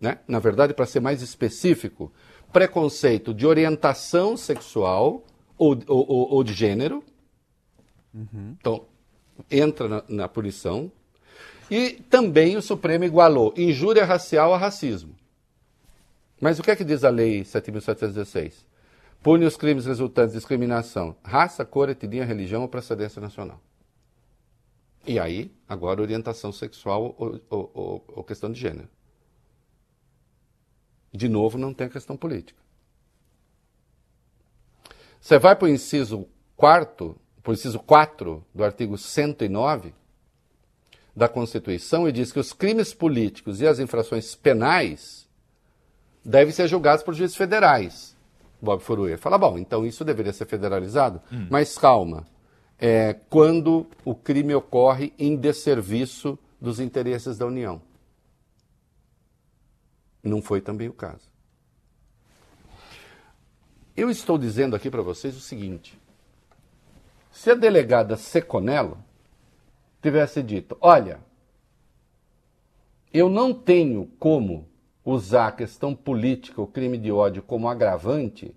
Né? 0.01 0.19
Na 0.27 0.39
verdade, 0.39 0.73
para 0.73 0.87
ser 0.87 1.01
mais 1.01 1.21
específico, 1.21 2.11
preconceito 2.53 3.35
de 3.35 3.47
orientação 3.47 4.37
sexual 4.37 5.23
ou, 5.59 5.79
ou- 5.87 6.11
ou- 6.11 6.31
ou 6.35 6.43
de 6.45 6.55
gênero. 6.55 7.05
Então, 8.59 8.87
entra 9.51 9.89
na, 9.89 10.05
na 10.09 10.29
punição. 10.29 10.91
E 11.71 11.93
também 12.11 12.57
o 12.57 12.63
Supremo 12.63 13.05
igualou 13.05 13.55
injúria 13.57 14.05
racial 14.05 14.53
a 14.53 14.59
racismo. 14.59 15.15
Mas 16.41 16.59
o 16.59 16.63
que 16.63 16.71
é 16.71 16.77
que 16.77 16.85
diz 16.85 17.05
a 17.05 17.11
Lei 17.11 17.43
7.716? 17.43 18.55
Pune 19.23 19.45
os 19.45 19.57
crimes 19.57 19.85
resultantes 19.87 20.33
de 20.33 20.39
discriminação, 20.39 21.15
raça, 21.23 21.65
cor, 21.65 21.89
etnia, 21.91 22.25
religião 22.25 22.63
ou 22.63 22.69
procedência 22.69 23.21
nacional. 23.21 23.61
E 25.07 25.19
aí, 25.19 25.53
agora, 25.69 26.01
orientação 26.01 26.51
sexual 26.51 27.15
ou, 27.19 27.41
ou- 27.51 27.71
ou- 27.75 28.05
ou 28.09 28.25
questão 28.25 28.51
de 28.51 28.59
gênero. 28.59 28.89
De 31.13 31.29
novo, 31.29 31.59
não 31.59 31.75
tem 31.75 31.87
a 31.87 31.91
questão 31.91 32.17
política. 32.17 32.59
Você 35.21 35.39
vai 35.39 35.55
para 35.55 35.67
o 35.67 35.69
inciso 35.69 36.27
4, 36.57 37.20
o 37.47 37.53
inciso 37.53 37.79
4 37.79 38.45
do 38.55 38.65
artigo 38.65 38.99
109 38.99 39.95
da 41.15 41.29
Constituição 41.29 42.09
e 42.09 42.13
diz 42.13 42.33
que 42.33 42.39
os 42.39 42.53
crimes 42.53 42.95
políticos 42.95 43.61
e 43.61 43.67
as 43.67 43.79
infrações 43.79 44.35
penais 44.35 45.29
devem 46.25 46.53
ser 46.53 46.69
julgados 46.69 47.03
por 47.03 47.15
juízes 47.15 47.37
federais. 47.37 48.17
Bob 48.61 48.83
Furuia 48.83 49.17
fala, 49.17 49.39
bom, 49.39 49.59
então 49.59 49.87
isso 49.87 50.05
deveria 50.05 50.33
ser 50.33 50.47
federalizado, 50.47 51.21
mas 51.51 51.79
calma, 51.79 52.27
é 52.79 53.15
quando 53.29 53.87
o 54.05 54.15
crime 54.15 54.55
ocorre 54.55 55.13
em 55.19 55.37
desserviço 55.37 56.39
dos 56.61 56.79
interesses 56.79 57.39
da 57.39 57.47
União. 57.47 57.81
Não 60.23 60.43
foi 60.43 60.61
também 60.61 60.89
o 60.89 60.93
caso. 60.93 61.31
Eu 63.97 64.11
estou 64.11 64.39
dizendo 64.39 64.75
aqui 64.77 64.91
para 64.91 65.03
vocês 65.03 65.37
o 65.37 65.41
seguinte: 65.41 66.00
se 67.41 67.51
a 67.51 67.55
delegada 67.55 68.19
Seconello 68.19 68.99
tivesse 70.03 70.43
dito, 70.43 70.77
olha, 70.79 71.21
eu 73.11 73.31
não 73.31 73.55
tenho 73.55 74.11
como 74.19 74.69
usar 75.03 75.47
a 75.47 75.53
questão 75.53 75.95
política, 75.95 76.61
o 76.61 76.67
crime 76.67 76.99
de 76.99 77.11
ódio, 77.11 77.43
como 77.43 77.67
agravante, 77.67 78.55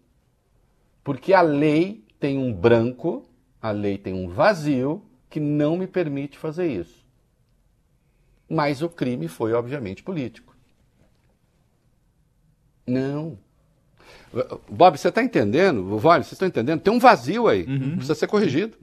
porque 1.02 1.34
a 1.34 1.42
lei 1.42 2.04
tem 2.20 2.38
um 2.38 2.52
branco, 2.52 3.24
a 3.62 3.72
lei 3.72 3.98
tem 3.98 4.14
um 4.14 4.28
vazio 4.28 5.02
que 5.30 5.40
não 5.40 5.78
me 5.78 5.88
permite 5.88 6.38
fazer 6.38 6.68
isso. 6.68 7.06
Mas 8.50 8.82
o 8.82 8.90
crime 8.90 9.30
foi, 9.30 9.54
obviamente, 9.54 10.04
político. 10.04 10.58
Não. 12.86 13.40
Bob, 14.70 14.98
você 14.98 15.10
está 15.10 15.24
entendendo? 15.24 15.98
Vale, 15.98 16.24
vocês 16.24 16.34
estão 16.34 16.48
entendendo? 16.48 16.82
Tem 16.82 16.94
um 16.94 17.00
vazio 17.00 17.48
aí. 17.48 17.66
Precisa 17.66 18.16
ser 18.16 18.28
corrigido. 18.28 18.78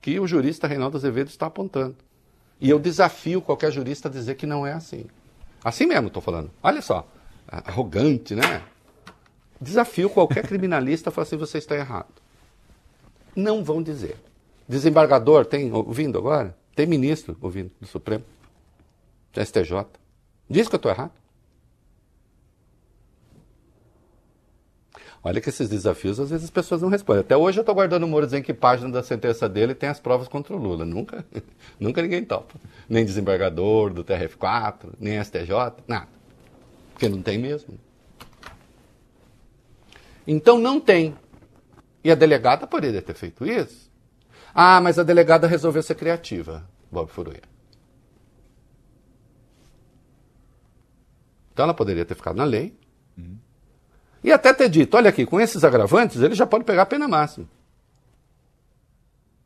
Que 0.00 0.18
o 0.18 0.26
jurista 0.26 0.66
Reinaldo 0.66 0.96
Azevedo 0.96 1.28
está 1.28 1.46
apontando. 1.46 1.96
E 2.60 2.70
eu 2.70 2.78
desafio 2.78 3.42
qualquer 3.42 3.72
jurista 3.72 4.08
a 4.08 4.10
dizer 4.10 4.36
que 4.36 4.46
não 4.46 4.66
é 4.66 4.72
assim. 4.72 5.06
Assim 5.64 5.86
mesmo 5.86 6.08
estou 6.08 6.22
falando. 6.22 6.50
Olha 6.62 6.82
só. 6.82 7.06
Arrogante, 7.48 8.34
né? 8.34 8.62
Desafio 9.60 10.10
qualquer 10.10 10.46
criminalista 10.46 11.10
a 11.10 11.12
falar 11.12 11.24
assim, 11.24 11.36
você 11.36 11.58
está 11.58 11.76
errado. 11.76 12.12
Não 13.34 13.62
vão 13.62 13.82
dizer. 13.82 14.16
Desembargador, 14.68 15.44
tem 15.44 15.72
ouvindo 15.72 16.18
agora? 16.18 16.56
Tem 16.74 16.86
ministro 16.86 17.36
ouvindo 17.40 17.70
do 17.80 17.86
Supremo, 17.86 18.24
STJ. 19.36 19.86
Diz 20.48 20.66
que 20.66 20.74
eu 20.74 20.78
estou 20.78 20.90
errado. 20.90 21.12
Olha 25.24 25.40
que 25.40 25.48
esses 25.48 25.68
desafios, 25.68 26.18
às 26.18 26.30
vezes 26.30 26.46
as 26.46 26.50
pessoas 26.50 26.82
não 26.82 26.88
respondem. 26.88 27.20
Até 27.20 27.36
hoje 27.36 27.58
eu 27.58 27.62
estou 27.62 27.74
guardando 27.74 28.02
o 28.02 28.08
Moro 28.08 28.26
dizendo 28.26 28.42
que 28.42 28.52
página 28.52 28.90
da 28.90 29.02
sentença 29.04 29.48
dele 29.48 29.72
tem 29.72 29.88
as 29.88 30.00
provas 30.00 30.26
contra 30.26 30.52
o 30.52 30.58
Lula. 30.58 30.84
Nunca, 30.84 31.24
nunca 31.78 32.02
ninguém 32.02 32.24
topa. 32.24 32.54
Nem 32.88 33.04
desembargador 33.04 33.92
do 33.92 34.02
TRF4, 34.02 34.94
nem 34.98 35.22
STJ, 35.22 35.74
nada. 35.86 36.08
Porque 36.92 37.08
não 37.08 37.22
tem 37.22 37.38
mesmo. 37.38 37.78
Então 40.26 40.58
não 40.58 40.80
tem. 40.80 41.16
E 42.02 42.10
a 42.10 42.16
delegada 42.16 42.66
poderia 42.66 43.00
ter 43.00 43.14
feito 43.14 43.46
isso. 43.46 43.90
Ah, 44.52 44.80
mas 44.80 44.98
a 44.98 45.04
delegada 45.04 45.46
resolveu 45.46 45.84
ser 45.84 45.94
criativa, 45.94 46.68
Bob 46.90 47.08
Furuia. 47.08 47.42
Então 51.52 51.64
ela 51.64 51.74
poderia 51.74 52.04
ter 52.04 52.16
ficado 52.16 52.36
na 52.36 52.44
lei. 52.44 52.74
E 54.22 54.30
até 54.32 54.52
ter 54.52 54.68
dito, 54.68 54.96
olha 54.96 55.10
aqui, 55.10 55.26
com 55.26 55.40
esses 55.40 55.64
agravantes, 55.64 56.20
ele 56.20 56.34
já 56.34 56.46
pode 56.46 56.64
pegar 56.64 56.82
a 56.82 56.86
pena 56.86 57.08
máxima. 57.08 57.46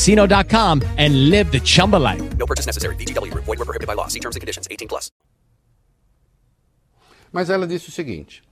chumbacasino.com 0.00 0.80
and 0.98 1.30
live 1.30 1.50
the 1.50 1.60
Chumba 1.60 1.96
life. 1.98 2.22
No 2.36 2.46
purchase 2.46 2.66
necessary. 2.66 2.96
VGW 2.96 3.30
Group. 3.30 3.44
Void 3.44 3.58
were 3.58 3.66
prohibited 3.66 3.86
by 3.86 3.94
law. 3.94 4.08
See 4.08 4.20
terms 4.20 4.36
and 4.36 4.40
conditions. 4.40 4.66
18 4.70 4.88
plus. 4.88 5.10
Mas 7.32 7.48
ela 7.48 7.66
disse 7.66 7.88
o 7.88 7.92
seguinte: 7.92 8.42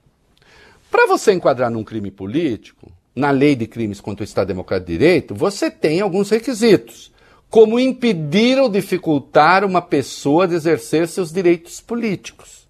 para 0.89 1.07
você 1.07 1.33
enquadrar 1.33 1.69
num 1.69 1.83
crime 1.83 2.11
político, 2.11 2.91
na 3.15 3.31
lei 3.31 3.55
de 3.55 3.67
crimes 3.67 3.99
contra 3.99 4.23
o 4.23 4.25
Estado 4.25 4.47
Democrático 4.47 4.91
de 4.91 4.97
Direito, 4.97 5.35
você 5.35 5.69
tem 5.69 5.99
alguns 5.99 6.29
requisitos, 6.29 7.11
como 7.49 7.79
impedir 7.79 8.57
ou 8.57 8.69
dificultar 8.69 9.65
uma 9.65 9.81
pessoa 9.81 10.47
de 10.47 10.55
exercer 10.55 11.07
seus 11.07 11.31
direitos 11.31 11.81
políticos. 11.81 12.67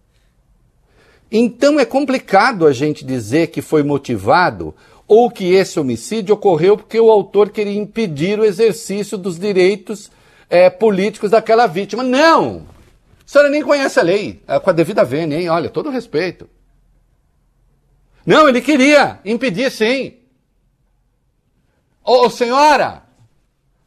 Então 1.31 1.79
é 1.79 1.85
complicado 1.85 2.65
a 2.65 2.73
gente 2.73 3.05
dizer 3.05 3.47
que 3.47 3.61
foi 3.61 3.83
motivado 3.83 4.73
ou 5.09 5.31
que 5.31 5.51
esse 5.53 5.79
homicídio 5.79 6.35
ocorreu 6.35 6.77
porque 6.77 6.99
o 6.99 7.09
autor 7.09 7.49
queria 7.49 7.75
impedir 7.75 8.39
o 8.39 8.45
exercício 8.45 9.17
dos 9.17 9.39
direitos 9.39 10.11
eh, 10.47 10.69
políticos 10.69 11.31
daquela 11.31 11.65
vítima. 11.65 12.03
Não! 12.03 12.67
A 13.25 13.31
senhora 13.31 13.49
nem 13.49 13.63
conhece 13.63 13.99
a 13.99 14.03
lei, 14.03 14.41
é, 14.47 14.59
com 14.59 14.69
a 14.69 14.73
devida 14.73 15.03
vênia, 15.03 15.39
hein? 15.39 15.49
Olha, 15.49 15.67
todo 15.67 15.89
respeito. 15.89 16.47
Não, 18.23 18.47
ele 18.47 18.61
queria 18.61 19.19
impedir, 19.25 19.71
sim. 19.71 20.13
Ô, 22.03 22.29
senhora, 22.29 23.01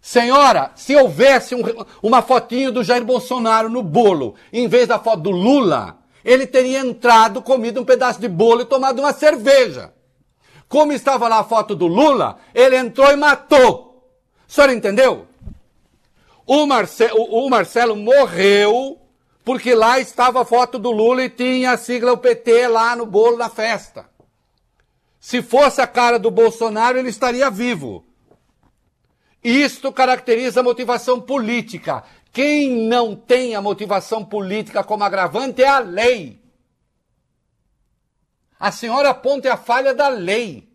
senhora, 0.01 0.73
se 0.75 0.97
houvesse 0.97 1.55
um- 1.55 1.63
uma 2.03 2.21
fotinho 2.21 2.73
do 2.73 2.83
Jair 2.83 3.05
Bolsonaro 3.05 3.69
no 3.69 3.83
bolo, 3.83 4.35
em 4.53 4.67
vez 4.67 4.89
da 4.89 4.99
foto 4.99 5.23
do 5.23 5.31
Lula, 5.31 5.99
ele 6.25 6.49
teria 6.49 6.81
entrado, 6.81 7.41
comido 7.43 7.81
um 7.81 7.85
pedaço 7.85 8.21
de 8.21 8.29
bolo 8.29 8.63
e 8.63 8.65
tomado 8.65 8.99
uma 8.99 9.13
cerveja. 9.13 9.93
Como 10.73 10.91
estava 10.95 11.29
lá 11.29 11.41
a 11.41 11.45
foto 11.45 11.77
do 11.77 11.87
Lula, 11.87 12.39
ele 12.55 12.79
entrou 12.79 13.11
e 13.13 13.17
matou. 13.17 14.09
A 14.49 14.51
senhora 14.51 14.73
entendeu? 14.73 15.27
O, 16.47 16.65
Marce- 16.65 17.11
o- 17.13 17.45
o 17.45 17.51
Marcelo 17.51 17.95
morreu 17.95 18.99
porque 19.45 19.75
lá 19.75 20.01
estava 20.01 20.41
a 20.41 20.45
foto 20.47 20.79
do 20.79 20.91
Lula 20.91 21.25
e 21.25 21.29
tinha 21.29 21.73
a 21.73 21.77
sigla 21.77 22.13
o 22.15 22.17
PT 22.17 22.69
lá 22.69 22.97
no 22.97 23.05
bolo 23.05 23.37
da 23.37 23.51
festa. 23.51 24.07
Se 25.21 25.43
fosse 25.43 25.83
a 25.83 25.87
cara 25.87 26.19
do 26.19 26.31
Bolsonaro, 26.31 26.97
ele 26.99 27.11
estaria 27.11 27.51
vivo. 27.51 28.03
Isto 29.45 29.93
caracteriza 29.93 30.61
a 30.61 30.63
motivação 30.63 31.21
política. 31.21 32.03
Quem 32.33 32.71
não 32.89 33.15
tem 33.15 33.55
a 33.55 33.61
motivação 33.61 34.25
política 34.25 34.83
como 34.83 35.05
agravante 35.05 35.63
é 35.63 35.69
a 35.69 35.81
lei. 35.81 36.41
A 38.63 38.71
senhora 38.71 39.11
aponta 39.11 39.53
a 39.53 39.57
falha 39.57 39.93
da 39.93 40.07
lei. 40.07 40.71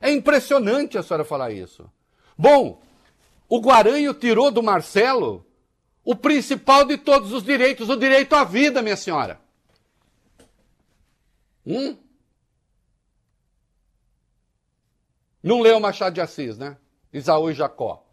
É 0.00 0.10
impressionante 0.10 0.98
a 0.98 1.02
senhora 1.04 1.24
falar 1.24 1.52
isso. 1.52 1.88
Bom, 2.36 2.82
o 3.48 3.60
Guaranho 3.60 4.12
tirou 4.12 4.50
do 4.50 4.60
Marcelo 4.60 5.46
o 6.02 6.16
principal 6.16 6.84
de 6.84 6.98
todos 6.98 7.32
os 7.32 7.44
direitos, 7.44 7.88
o 7.88 7.94
direito 7.94 8.34
à 8.34 8.42
vida, 8.42 8.82
minha 8.82 8.96
senhora. 8.96 9.40
Hum? 11.64 11.96
Não 15.40 15.60
leu 15.60 15.78
Machado 15.78 16.14
de 16.14 16.20
Assis, 16.20 16.58
né? 16.58 16.76
Isaú 17.12 17.48
e 17.48 17.54
Jacó. 17.54 18.04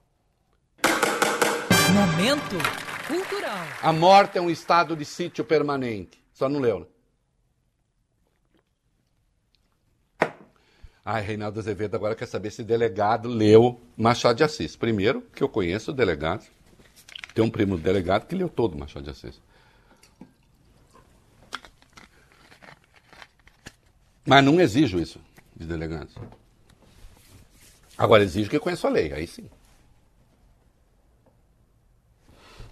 Momento 1.91 2.88
cultural. 3.09 3.65
A 3.81 3.91
morte 3.91 4.37
é 4.37 4.41
um 4.41 4.49
estado 4.49 4.95
de 4.95 5.03
sítio 5.03 5.43
permanente. 5.43 6.23
Só 6.31 6.47
não 6.47 6.59
leu, 6.59 6.81
né? 6.81 6.85
Ai, 11.03 11.23
Reinaldo 11.23 11.59
Azevedo 11.59 11.95
agora 11.95 12.13
quer 12.13 12.27
saber 12.27 12.51
se 12.51 12.63
delegado 12.63 13.27
leu 13.27 13.81
Machado 13.97 14.37
de 14.37 14.43
Assis. 14.43 14.75
Primeiro, 14.75 15.21
que 15.33 15.41
eu 15.41 15.49
conheço 15.49 15.89
o 15.89 15.93
delegado. 15.93 16.45
Tem 17.33 17.43
um 17.43 17.49
primo 17.49 17.77
delegado 17.77 18.27
que 18.27 18.35
leu 18.35 18.47
todo 18.47 18.77
Machado 18.77 19.05
de 19.05 19.09
Assis. 19.09 19.41
Mas 24.23 24.43
não 24.43 24.61
exijo 24.61 24.99
isso 24.99 25.19
de 25.55 25.65
delegados. 25.65 26.13
Agora 27.97 28.23
exijo 28.23 28.49
que 28.49 28.59
conheça 28.59 28.87
a 28.87 28.91
lei, 28.91 29.11
aí 29.11 29.25
sim. 29.25 29.49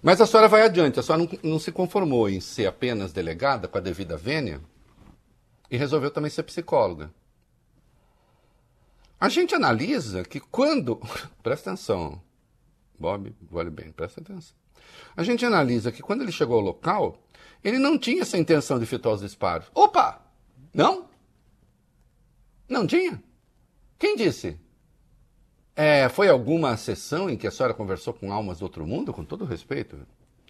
Mas 0.02 0.20
a 0.20 0.26
senhora 0.26 0.48
vai 0.48 0.62
adiante, 0.62 1.00
a 1.00 1.02
senhora 1.02 1.24
não, 1.24 1.50
não 1.50 1.58
se 1.58 1.72
conformou 1.72 2.28
em 2.28 2.40
ser 2.40 2.66
apenas 2.66 3.12
delegada 3.12 3.66
com 3.66 3.78
a 3.78 3.80
devida 3.80 4.16
vênia 4.16 4.60
e 5.70 5.76
resolveu 5.76 6.10
também 6.10 6.30
ser 6.30 6.44
psicóloga. 6.44 7.12
A 9.20 9.28
gente 9.28 9.54
analisa 9.54 10.22
que 10.22 10.38
quando. 10.38 11.00
Presta 11.42 11.70
atenção, 11.70 12.22
Bob, 12.98 13.34
vale 13.50 13.70
bem, 13.70 13.90
presta 13.90 14.20
atenção. 14.20 14.56
A 15.16 15.22
gente 15.22 15.44
analisa 15.44 15.90
que 15.90 16.02
quando 16.02 16.22
ele 16.22 16.32
chegou 16.32 16.56
ao 16.56 16.64
local, 16.64 17.20
ele 17.62 17.78
não 17.78 17.98
tinha 17.98 18.22
essa 18.22 18.38
intenção 18.38 18.78
de 18.78 18.84
efetuar 18.84 19.16
os 19.16 19.20
disparos. 19.20 19.68
Opa! 19.74 20.22
Não? 20.72 21.08
Não 22.68 22.86
tinha? 22.86 23.22
Quem 23.98 24.14
disse? 24.16 24.58
É, 25.80 26.08
foi 26.08 26.28
alguma 26.28 26.76
sessão 26.76 27.30
em 27.30 27.36
que 27.36 27.46
a 27.46 27.52
senhora 27.52 27.72
conversou 27.72 28.12
com 28.12 28.32
almas 28.32 28.58
do 28.58 28.64
outro 28.64 28.84
mundo? 28.84 29.12
Com 29.12 29.24
todo 29.24 29.44
respeito. 29.44 29.96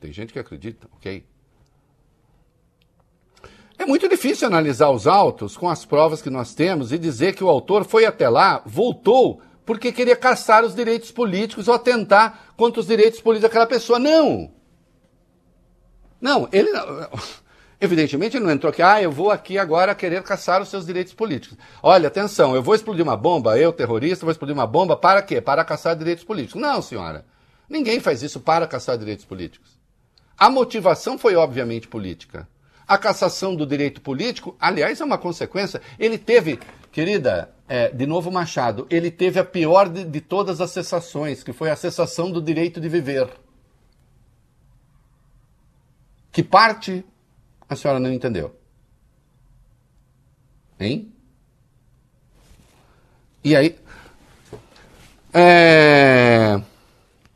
Tem 0.01 0.11
gente 0.11 0.33
que 0.33 0.38
acredita, 0.38 0.88
ok? 0.97 1.23
É 3.79 3.85
muito 3.85 4.09
difícil 4.09 4.49
analisar 4.49 4.88
os 4.88 5.07
autos 5.07 5.55
com 5.55 5.69
as 5.69 5.85
provas 5.85 6.23
que 6.23 6.31
nós 6.31 6.55
temos 6.55 6.93
e 6.93 6.99
dizer 6.99 7.35
que 7.35 7.45
o 7.45 7.49
autor 7.51 7.85
foi 7.85 8.07
até 8.07 8.27
lá, 8.27 8.62
voltou, 8.64 9.43
porque 9.67 9.93
queria 9.93 10.17
caçar 10.17 10.64
os 10.64 10.75
direitos 10.75 11.12
políticos 11.12 11.69
ou 11.69 11.75
atentar 11.75 12.55
contra 12.57 12.81
os 12.81 12.87
direitos 12.87 13.21
políticos 13.21 13.51
daquela 13.51 13.67
pessoa. 13.67 13.99
Não! 13.99 14.51
Não, 16.19 16.49
ele 16.51 16.71
não. 16.71 16.87
Evidentemente 17.81 18.37
ele 18.37 18.45
não 18.45 18.53
entrou 18.53 18.71
aqui, 18.71 18.83
ah, 18.83 19.01
eu 19.01 19.12
vou 19.12 19.31
aqui 19.31 19.57
agora 19.57 19.95
querer 19.95 20.23
caçar 20.25 20.61
os 20.61 20.69
seus 20.69 20.85
direitos 20.85 21.14
políticos. 21.14 21.57
Olha, 21.81 22.09
atenção, 22.09 22.55
eu 22.55 22.62
vou 22.62 22.75
explodir 22.75 23.05
uma 23.05 23.17
bomba, 23.17 23.57
eu, 23.57 23.73
terrorista, 23.73 24.27
vou 24.27 24.33
explodir 24.33 24.55
uma 24.55 24.67
bomba 24.67 24.97
para 24.97 25.23
quê? 25.23 25.41
Para 25.41 25.64
caçar 25.64 25.95
direitos 25.95 26.25
políticos. 26.25 26.61
Não, 26.61 26.83
senhora. 26.83 27.25
Ninguém 27.69 28.01
faz 28.01 28.23
isso 28.23 28.41
para 28.41 28.67
caçar 28.67 28.99
direitos 28.99 29.25
políticos. 29.25 29.79
A 30.37 30.51
motivação 30.51 31.17
foi 31.17 31.37
obviamente 31.37 31.87
política. 31.87 32.49
A 32.87 32.99
cassação 32.99 33.55
do 33.55 33.67
direito 33.67 34.01
político, 34.01 34.57
aliás, 34.59 35.01
é 35.01 35.05
uma 35.05 35.19
consequência. 35.19 35.81
Ele 35.99 36.19
teve, 36.19 36.59
querida, 36.91 37.55
é, 37.69 37.91
de 37.91 38.07
novo 38.07 38.31
Machado, 38.31 38.87
ele 38.91 39.11
teve 39.11 39.38
a 39.38 39.45
pior 39.45 39.88
de, 39.88 40.05
de 40.05 40.21
todas 40.21 40.61
as 40.61 40.71
cessações, 40.71 41.45
que 41.45 41.53
foi 41.53 41.71
a 41.71 41.77
cessação 41.77 42.31
do 42.31 42.43
direito 42.43 42.81
de 42.81 42.88
viver. 42.88 43.29
Que 46.33 46.43
parte 46.43 47.05
a 47.69 47.77
senhora 47.77 48.01
não 48.01 48.13
entendeu? 48.13 48.55
Hein? 50.79 51.13
E 53.45 53.55
aí. 53.55 53.79
É, 55.33 56.61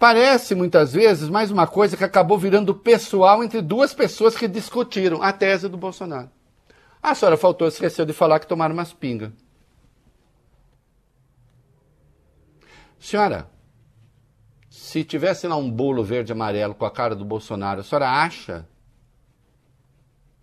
Parece 0.03 0.57
muitas 0.57 0.92
vezes 0.92 1.29
mais 1.29 1.53
uma 1.53 1.64
coisa 1.64 1.97
que 1.97 2.03
acabou 2.03 2.37
virando 2.37 2.75
pessoal 2.75 3.45
entre 3.45 3.62
duas 3.62 3.95
pessoas 3.95 4.37
que 4.37 4.49
discutiram 4.49 5.23
a 5.23 5.33
tese 5.33 5.68
do 5.68 5.77
Bolsonaro. 5.77 6.29
A 7.01 7.14
senhora 7.14 7.37
faltou, 7.37 7.68
esqueceu 7.68 8.05
de 8.05 8.12
falar 8.12 8.40
que 8.40 8.49
tomaram 8.49 8.75
umas 8.75 8.92
pingas. 8.92 9.31
Senhora, 12.99 13.49
se 14.68 15.05
tivesse 15.05 15.47
lá 15.47 15.55
um 15.55 15.71
bolo 15.71 16.03
verde 16.03 16.33
e 16.33 16.35
amarelo 16.35 16.75
com 16.75 16.85
a 16.85 16.90
cara 16.90 17.14
do 17.14 17.25
Bolsonaro, 17.25 17.83
a 17.83 17.85
senhora 17.85 18.11
acha 18.11 18.66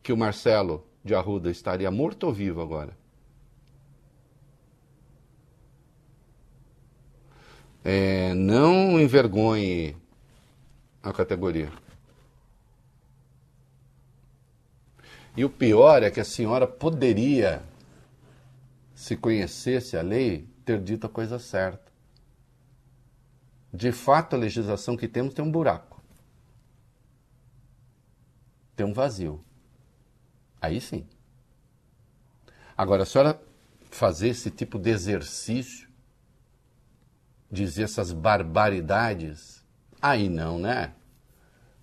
que 0.09 0.13
o 0.13 0.17
Marcelo 0.17 0.83
de 1.05 1.13
Arruda 1.13 1.51
estaria 1.51 1.91
morto 1.91 2.23
ou 2.23 2.33
vivo 2.33 2.63
agora? 2.63 2.97
É, 7.83 8.33
não 8.33 8.99
envergonhe 8.99 9.95
a 11.03 11.13
categoria. 11.13 11.71
E 15.37 15.45
o 15.45 15.49
pior 15.51 16.01
é 16.01 16.09
que 16.09 16.19
a 16.19 16.25
senhora 16.25 16.65
poderia, 16.65 17.61
se 18.95 19.15
conhecesse 19.15 19.95
a 19.95 20.01
lei, 20.01 20.49
ter 20.65 20.81
dito 20.81 21.05
a 21.05 21.09
coisa 21.09 21.37
certa. 21.37 21.91
De 23.71 23.91
fato, 23.91 24.35
a 24.35 24.39
legislação 24.39 24.97
que 24.97 25.07
temos 25.07 25.35
tem 25.35 25.45
um 25.45 25.51
buraco. 25.51 26.01
Tem 28.75 28.87
um 28.87 28.91
vazio. 28.91 29.45
Aí 30.61 30.81
sim. 30.81 31.07
Agora, 32.77 33.03
a 33.03 33.05
senhora 33.05 33.39
fazer 33.91 34.29
esse 34.29 34.49
tipo 34.49 34.77
de 34.79 34.89
exercício, 34.89 35.87
dizer 37.51 37.83
essas 37.83 38.11
barbaridades, 38.11 39.65
aí 40.01 40.29
não, 40.29 40.59
né? 40.59 40.93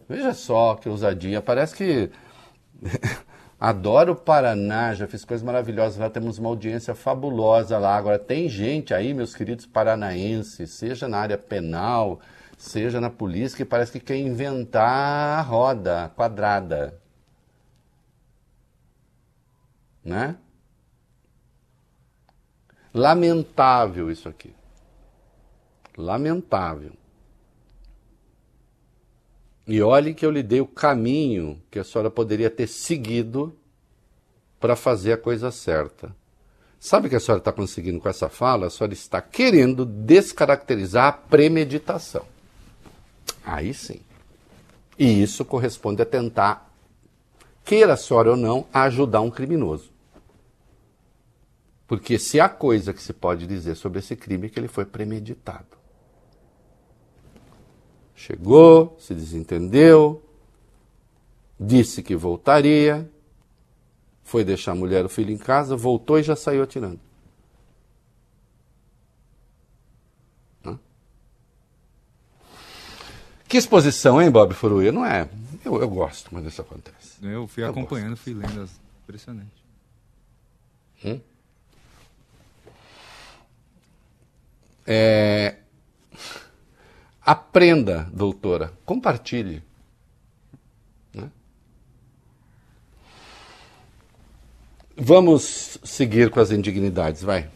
Veja 0.08 0.32
só 0.32 0.74
que 0.76 0.88
ousadia. 0.88 1.42
Parece 1.42 1.74
que. 1.74 2.10
Adoro 3.58 4.12
o 4.12 4.16
Paraná, 4.16 4.92
já 4.92 5.06
fiz 5.06 5.24
coisas 5.24 5.42
maravilhosas 5.42 5.96
lá, 5.96 6.10
temos 6.10 6.38
uma 6.38 6.50
audiência 6.50 6.94
fabulosa 6.94 7.78
lá. 7.78 7.96
Agora, 7.96 8.18
tem 8.18 8.50
gente 8.50 8.92
aí, 8.92 9.14
meus 9.14 9.34
queridos 9.34 9.64
paranaenses, 9.64 10.70
seja 10.72 11.08
na 11.08 11.18
área 11.18 11.38
penal, 11.38 12.20
seja 12.58 13.00
na 13.00 13.08
polícia, 13.08 13.56
que 13.56 13.64
parece 13.64 13.92
que 13.92 14.00
quer 14.00 14.18
inventar 14.18 15.38
a 15.38 15.40
roda 15.40 16.12
quadrada. 16.14 17.00
Né? 20.06 20.36
Lamentável 22.94 24.08
isso 24.08 24.28
aqui. 24.28 24.54
Lamentável. 25.98 26.92
E 29.66 29.82
olhe 29.82 30.14
que 30.14 30.24
eu 30.24 30.30
lhe 30.30 30.44
dei 30.44 30.60
o 30.60 30.66
caminho 30.66 31.60
que 31.68 31.80
a 31.80 31.82
senhora 31.82 32.08
poderia 32.08 32.48
ter 32.48 32.68
seguido 32.68 33.58
para 34.60 34.76
fazer 34.76 35.14
a 35.14 35.18
coisa 35.18 35.50
certa. 35.50 36.14
Sabe 36.78 37.08
o 37.08 37.10
que 37.10 37.16
a 37.16 37.20
senhora 37.20 37.40
está 37.40 37.52
conseguindo 37.52 37.98
com 37.98 38.08
essa 38.08 38.28
fala? 38.28 38.68
A 38.68 38.70
senhora 38.70 38.94
está 38.94 39.20
querendo 39.20 39.84
descaracterizar 39.84 41.08
a 41.08 41.12
premeditação. 41.12 42.24
Aí 43.44 43.74
sim. 43.74 44.00
E 44.96 45.20
isso 45.20 45.44
corresponde 45.44 46.00
a 46.00 46.06
tentar, 46.06 46.72
queira 47.64 47.94
a 47.94 47.96
senhora 47.96 48.30
ou 48.30 48.36
não, 48.36 48.68
ajudar 48.72 49.20
um 49.20 49.32
criminoso. 49.32 49.95
Porque 51.86 52.18
se 52.18 52.40
há 52.40 52.48
coisa 52.48 52.92
que 52.92 53.02
se 53.02 53.12
pode 53.12 53.46
dizer 53.46 53.76
sobre 53.76 54.00
esse 54.00 54.16
crime 54.16 54.46
é 54.46 54.50
que 54.50 54.58
ele 54.58 54.68
foi 54.68 54.84
premeditado. 54.84 55.76
Chegou, 58.14 58.96
se 58.98 59.14
desentendeu, 59.14 60.22
disse 61.60 62.02
que 62.02 62.16
voltaria, 62.16 63.08
foi 64.24 64.42
deixar 64.44 64.72
a 64.72 64.74
mulher 64.74 65.02
e 65.02 65.06
o 65.06 65.08
filho 65.08 65.30
em 65.30 65.38
casa, 65.38 65.76
voltou 65.76 66.18
e 66.18 66.22
já 66.22 66.34
saiu 66.34 66.62
atirando. 66.62 66.98
Que 73.48 73.56
exposição, 73.56 74.20
hein, 74.20 74.30
Bob 74.30 74.52
Furuia? 74.54 74.90
Não 74.90 75.04
é? 75.06 75.28
Eu, 75.64 75.80
eu 75.80 75.88
gosto 75.88 76.30
quando 76.30 76.48
isso 76.48 76.60
acontece. 76.60 77.24
Eu 77.24 77.46
fui 77.46 77.62
Eu 77.62 77.68
acompanhando, 77.70 78.16
fui 78.16 78.34
lendo. 78.34 78.62
as- 78.62 78.80
Impressionante. 79.04 79.64
Hum? 81.04 81.20
É... 84.86 85.56
Aprenda, 87.24 88.08
doutora, 88.12 88.72
compartilhe. 88.84 89.62
né? 91.12 91.28
Vamos 94.96 95.78
seguir 95.82 96.30
com 96.30 96.38
as 96.38 96.52
indignidades, 96.52 97.22
vai. 97.22 97.48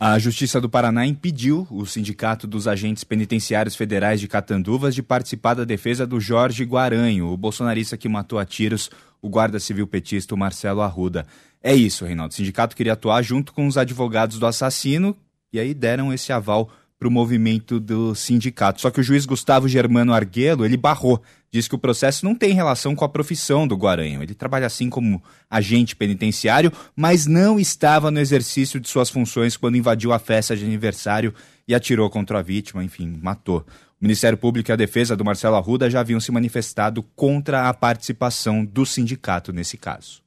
A 0.00 0.16
Justiça 0.16 0.60
do 0.60 0.68
Paraná 0.68 1.04
impediu 1.04 1.66
o 1.72 1.84
Sindicato 1.84 2.46
dos 2.46 2.68
Agentes 2.68 3.02
Penitenciários 3.02 3.74
Federais 3.74 4.20
de 4.20 4.28
Catanduvas 4.28 4.94
de 4.94 5.02
participar 5.02 5.54
da 5.54 5.64
defesa 5.64 6.06
do 6.06 6.20
Jorge 6.20 6.62
Guaranho, 6.62 7.26
o 7.26 7.36
bolsonarista 7.36 7.96
que 7.96 8.08
matou 8.08 8.38
a 8.38 8.44
tiros 8.44 8.92
o 9.20 9.28
guarda 9.28 9.58
civil 9.58 9.88
petista 9.88 10.36
Marcelo 10.36 10.82
Arruda. 10.82 11.26
É 11.60 11.74
isso, 11.74 12.04
Reinaldo. 12.04 12.32
O 12.32 12.36
sindicato 12.36 12.76
queria 12.76 12.92
atuar 12.92 13.22
junto 13.22 13.52
com 13.52 13.66
os 13.66 13.76
advogados 13.76 14.38
do 14.38 14.46
assassino 14.46 15.16
e 15.52 15.58
aí 15.58 15.74
deram 15.74 16.12
esse 16.12 16.32
aval 16.32 16.70
para 16.98 17.06
o 17.06 17.10
movimento 17.10 17.78
do 17.78 18.14
sindicato. 18.14 18.80
Só 18.80 18.90
que 18.90 19.00
o 19.00 19.02
juiz 19.02 19.24
Gustavo 19.24 19.68
Germano 19.68 20.12
Arguello, 20.12 20.64
ele 20.64 20.76
barrou. 20.76 21.22
Diz 21.50 21.68
que 21.68 21.74
o 21.74 21.78
processo 21.78 22.24
não 22.26 22.34
tem 22.34 22.52
relação 22.52 22.94
com 22.94 23.04
a 23.04 23.08
profissão 23.08 23.66
do 23.66 23.76
Guaranho. 23.76 24.22
Ele 24.22 24.34
trabalha 24.34 24.66
assim 24.66 24.90
como 24.90 25.22
agente 25.48 25.94
penitenciário, 25.94 26.72
mas 26.94 27.24
não 27.24 27.58
estava 27.58 28.10
no 28.10 28.18
exercício 28.18 28.80
de 28.80 28.88
suas 28.88 29.08
funções 29.08 29.56
quando 29.56 29.76
invadiu 29.76 30.12
a 30.12 30.18
festa 30.18 30.56
de 30.56 30.64
aniversário 30.64 31.32
e 31.66 31.74
atirou 31.74 32.10
contra 32.10 32.40
a 32.40 32.42
vítima, 32.42 32.82
enfim, 32.84 33.18
matou. 33.22 33.64
O 34.00 34.04
Ministério 34.04 34.36
Público 34.36 34.70
e 34.70 34.72
a 34.72 34.76
defesa 34.76 35.16
do 35.16 35.24
Marcelo 35.24 35.56
Arruda 35.56 35.88
já 35.88 36.00
haviam 36.00 36.20
se 36.20 36.30
manifestado 36.30 37.02
contra 37.16 37.68
a 37.68 37.74
participação 37.74 38.64
do 38.64 38.84
sindicato 38.84 39.52
nesse 39.52 39.76
caso. 39.76 40.22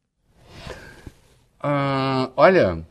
Ah, 1.60 2.32
olha, 2.36 2.84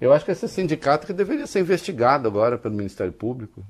eu 0.00 0.12
acho 0.12 0.24
que 0.24 0.30
esse 0.30 0.48
sindicato 0.48 1.06
que 1.06 1.12
deveria 1.12 1.46
ser 1.46 1.60
investigado 1.60 2.26
agora 2.26 2.56
pelo 2.56 2.74
Ministério 2.74 3.12
Público. 3.12 3.62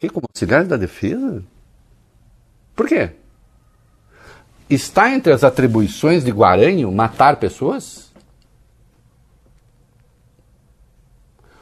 E 0.00 0.08
como 0.08 0.26
auxiliar 0.32 0.64
da 0.64 0.76
defesa? 0.76 1.42
Por 2.74 2.86
quê? 2.86 3.10
Está 4.70 5.12
entre 5.12 5.32
as 5.32 5.44
atribuições 5.44 6.24
de 6.24 6.30
Guaranho 6.30 6.90
matar 6.90 7.36
pessoas? 7.36 8.12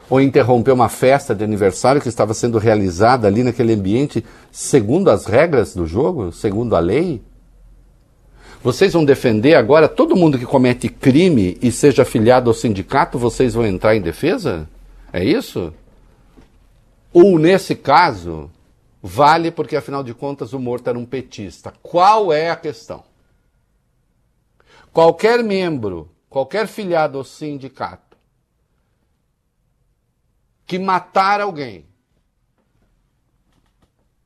Ou 0.09 0.21
interromper 0.21 0.71
uma 0.71 0.89
festa 0.89 1.33
de 1.33 1.43
aniversário 1.43 2.01
que 2.01 2.09
estava 2.09 2.33
sendo 2.33 2.57
realizada 2.57 3.27
ali 3.27 3.43
naquele 3.43 3.73
ambiente 3.73 4.25
segundo 4.51 5.09
as 5.09 5.25
regras 5.25 5.73
do 5.73 5.87
jogo, 5.87 6.31
segundo 6.31 6.75
a 6.75 6.79
lei? 6.79 7.21
Vocês 8.63 8.93
vão 8.93 9.03
defender 9.03 9.55
agora 9.55 9.89
todo 9.89 10.15
mundo 10.15 10.37
que 10.37 10.45
comete 10.45 10.87
crime 10.87 11.57
e 11.61 11.71
seja 11.71 12.03
afiliado 12.03 12.49
ao 12.49 12.53
sindicato, 12.53 13.17
vocês 13.17 13.55
vão 13.55 13.65
entrar 13.65 13.95
em 13.95 14.01
defesa? 14.01 14.69
É 15.11 15.23
isso? 15.23 15.73
Ou 17.11 17.39
nesse 17.39 17.75
caso, 17.75 18.51
vale 19.01 19.49
porque 19.49 19.75
afinal 19.75 20.03
de 20.03 20.13
contas 20.13 20.53
o 20.53 20.59
morto 20.59 20.89
era 20.89 20.99
um 20.99 21.05
petista. 21.05 21.73
Qual 21.81 22.31
é 22.31 22.51
a 22.51 22.55
questão? 22.55 23.03
Qualquer 24.93 25.43
membro, 25.43 26.09
qualquer 26.29 26.67
filiado 26.67 27.17
ao 27.17 27.23
sindicato 27.23 28.11
que 30.67 30.77
matar 30.77 31.41
alguém 31.41 31.85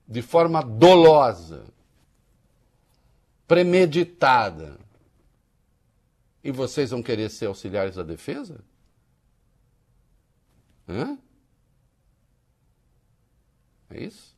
de 0.07 0.21
forma 0.21 0.61
dolosa, 0.61 1.63
premeditada, 3.47 4.79
e 6.43 6.51
vocês 6.51 6.91
vão 6.91 7.01
querer 7.01 7.29
ser 7.29 7.47
auxiliares 7.47 7.95
da 7.95 8.03
defesa? 8.03 8.63
Hã? 10.87 11.17
É 13.89 14.03
isso? 14.03 14.35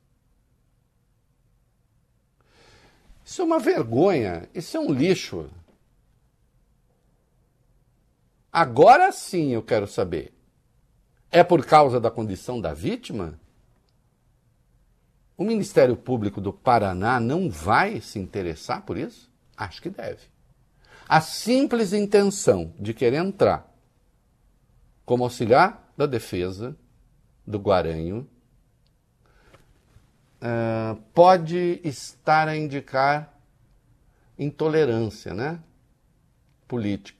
Isso 3.25 3.41
é 3.41 3.45
uma 3.45 3.59
vergonha, 3.59 4.49
isso 4.53 4.77
é 4.77 4.79
um 4.79 4.91
lixo. 4.93 5.49
Agora 8.51 9.11
sim 9.11 9.49
eu 9.49 9.61
quero 9.61 9.85
saber. 9.85 10.33
É 11.29 11.43
por 11.43 11.65
causa 11.65 11.99
da 11.99 12.09
condição 12.09 12.61
da 12.61 12.73
vítima? 12.73 13.37
O 15.37 15.43
Ministério 15.43 15.95
Público 15.95 16.41
do 16.41 16.51
Paraná 16.51 17.19
não 17.19 17.49
vai 17.49 18.01
se 18.01 18.17
interessar 18.17 18.81
por 18.81 18.97
isso? 18.97 19.29
Acho 19.55 19.81
que 19.81 19.89
deve. 19.89 20.21
A 21.07 21.21
simples 21.21 21.93
intenção 21.93 22.73
de 22.79 22.93
querer 22.93 23.17
entrar 23.17 23.71
como 25.05 25.23
auxiliar 25.23 25.93
da 25.95 26.05
defesa 26.05 26.75
do 27.45 27.59
Guaranho 27.59 28.27
uh, 30.41 30.95
pode 31.13 31.79
estar 31.83 32.47
a 32.47 32.57
indicar 32.57 33.33
intolerância 34.37 35.33
né? 35.33 35.59
política. 36.67 37.16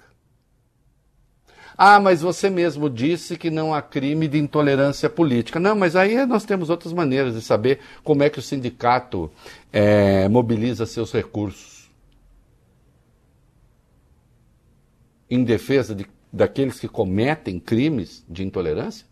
Ah, 1.78 2.00
mas 2.00 2.22
você 2.22 2.50
mesmo 2.50 2.90
disse 2.90 3.38
que 3.38 3.52
não 3.52 3.72
há 3.72 3.82
crime 3.82 4.28
de 4.28 4.40
intolerância 4.40 5.08
política. 5.10 5.60
Não, 5.60 5.76
mas 5.76 5.96
aí 5.96 6.26
nós 6.26 6.44
temos 6.44 6.72
outras 6.72 6.92
maneiras 6.92 7.36
de 7.36 7.42
saber 7.42 7.80
como 8.04 8.24
é 8.24 8.30
que 8.30 8.40
o 8.40 8.42
sindicato 8.42 9.32
é, 9.72 10.28
mobiliza 10.28 10.88
seus 10.88 11.12
recursos 11.12 11.78
em 15.30 15.44
defesa 15.44 15.94
de, 15.94 16.08
daqueles 16.32 16.80
que 16.80 16.88
cometem 16.88 17.60
crimes 17.60 18.26
de 18.28 18.44
intolerância. 18.44 19.06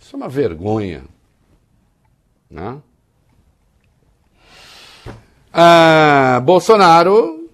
Isso 0.00 0.14
é 0.14 0.16
uma 0.16 0.28
vergonha. 0.28 1.04
Né? 2.48 2.80
Ah, 5.58 6.38
Bolsonaro 6.44 7.48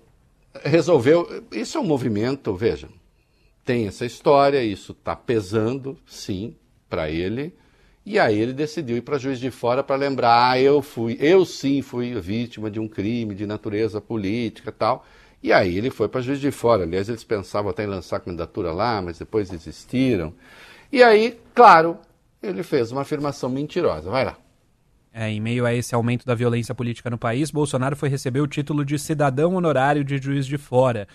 resolveu. 0.65 1.45
Isso 1.53 1.79
é 1.79 1.81
um 1.81 1.85
movimento, 1.85 2.53
veja, 2.53 2.89
tem 3.65 3.87
essa 3.87 4.05
história, 4.05 4.61
isso 4.65 4.91
está 4.91 5.15
pesando, 5.15 5.97
sim, 6.05 6.57
para 6.91 7.09
ele. 7.09 7.55
E 8.05 8.19
aí 8.19 8.37
ele 8.41 8.53
decidiu 8.53 8.97
ir 8.97 9.03
para 9.03 9.19
juiz 9.19 9.39
de 9.39 9.53
fora 9.53 9.85
para 9.85 9.95
lembrar, 9.95 10.51
ah, 10.51 10.61
eu 10.61 10.83
fui, 10.83 11.17
eu 11.21 11.45
sim 11.45 11.81
fui 11.81 12.13
vítima 12.21 12.69
de 12.69 12.81
um 12.81 12.89
crime 12.89 13.37
de 13.37 13.47
natureza 13.47 14.01
política 14.01 14.73
tal. 14.73 15.07
E 15.41 15.53
aí 15.53 15.79
ele 15.79 15.89
foi 15.89 16.09
para 16.09 16.21
juiz 16.21 16.41
de 16.41 16.51
fora. 16.51 16.83
Aliás, 16.83 17.09
eles 17.09 17.23
pensavam 17.23 17.71
até 17.71 17.85
em 17.85 17.87
lançar 17.87 18.19
candidatura 18.19 18.73
lá, 18.73 19.01
mas 19.01 19.17
depois 19.21 19.49
desistiram. 19.49 20.35
E 20.91 21.05
aí, 21.05 21.39
claro, 21.55 21.99
ele 22.43 22.65
fez 22.65 22.91
uma 22.91 23.03
afirmação 23.03 23.49
mentirosa. 23.49 24.11
Vai 24.11 24.25
lá. 24.25 24.37
É, 25.15 25.29
em 25.29 25.41
meio 25.41 25.67
a 25.67 25.75
esse 25.75 25.95
aumento 25.95 26.25
da 26.25 26.35
violência 26.35 26.75
política 26.75 27.11
no 27.11 27.19
país, 27.19 27.51
Bolsonaro 27.51 27.95
foi 27.95 28.09
receber 28.09 28.41
o 28.41 28.47
título 28.47 28.83
de 28.83 28.99
cidadão 28.99 29.55
honorário 29.55 30.03
de 30.03 30.17
juiz 30.17 30.47
de 30.47 30.57
fora. 30.57 31.07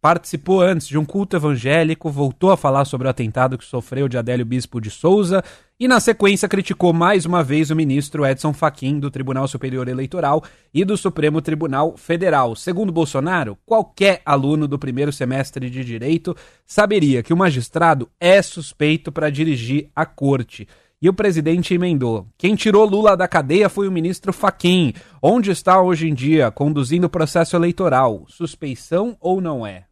Participou 0.00 0.62
antes 0.62 0.88
de 0.88 0.98
um 0.98 1.04
culto 1.04 1.36
evangélico, 1.36 2.10
voltou 2.10 2.50
a 2.50 2.56
falar 2.56 2.84
sobre 2.86 3.06
o 3.06 3.10
atentado 3.10 3.56
que 3.56 3.64
sofreu 3.64 4.08
de 4.08 4.18
Adélio 4.18 4.44
Bispo 4.44 4.80
de 4.80 4.90
Souza 4.90 5.44
e, 5.78 5.86
na 5.86 6.00
sequência, 6.00 6.48
criticou 6.48 6.92
mais 6.92 7.24
uma 7.24 7.40
vez 7.40 7.70
o 7.70 7.76
ministro 7.76 8.26
Edson 8.26 8.52
Fachin 8.52 8.98
do 8.98 9.12
Tribunal 9.12 9.46
Superior 9.46 9.86
Eleitoral 9.86 10.42
e 10.74 10.84
do 10.84 10.96
Supremo 10.96 11.40
Tribunal 11.40 11.96
Federal. 11.96 12.56
Segundo 12.56 12.90
Bolsonaro, 12.90 13.56
qualquer 13.64 14.22
aluno 14.26 14.66
do 14.66 14.76
primeiro 14.78 15.12
semestre 15.12 15.70
de 15.70 15.84
direito 15.84 16.34
saberia 16.66 17.22
que 17.22 17.32
o 17.32 17.36
magistrado 17.36 18.10
é 18.18 18.42
suspeito 18.42 19.12
para 19.12 19.30
dirigir 19.30 19.88
a 19.94 20.04
corte. 20.04 20.66
E 21.02 21.08
o 21.08 21.12
presidente 21.12 21.74
emendou: 21.74 22.28
quem 22.38 22.54
tirou 22.54 22.84
Lula 22.84 23.16
da 23.16 23.26
cadeia 23.26 23.68
foi 23.68 23.88
o 23.88 23.92
ministro 23.92 24.32
Faquim. 24.32 24.94
Onde 25.20 25.50
está 25.50 25.82
hoje 25.82 26.08
em 26.08 26.14
dia, 26.14 26.52
conduzindo 26.52 27.08
o 27.08 27.10
processo 27.10 27.56
eleitoral? 27.56 28.24
Suspeição 28.28 29.16
ou 29.20 29.40
não 29.40 29.66
é? 29.66 29.86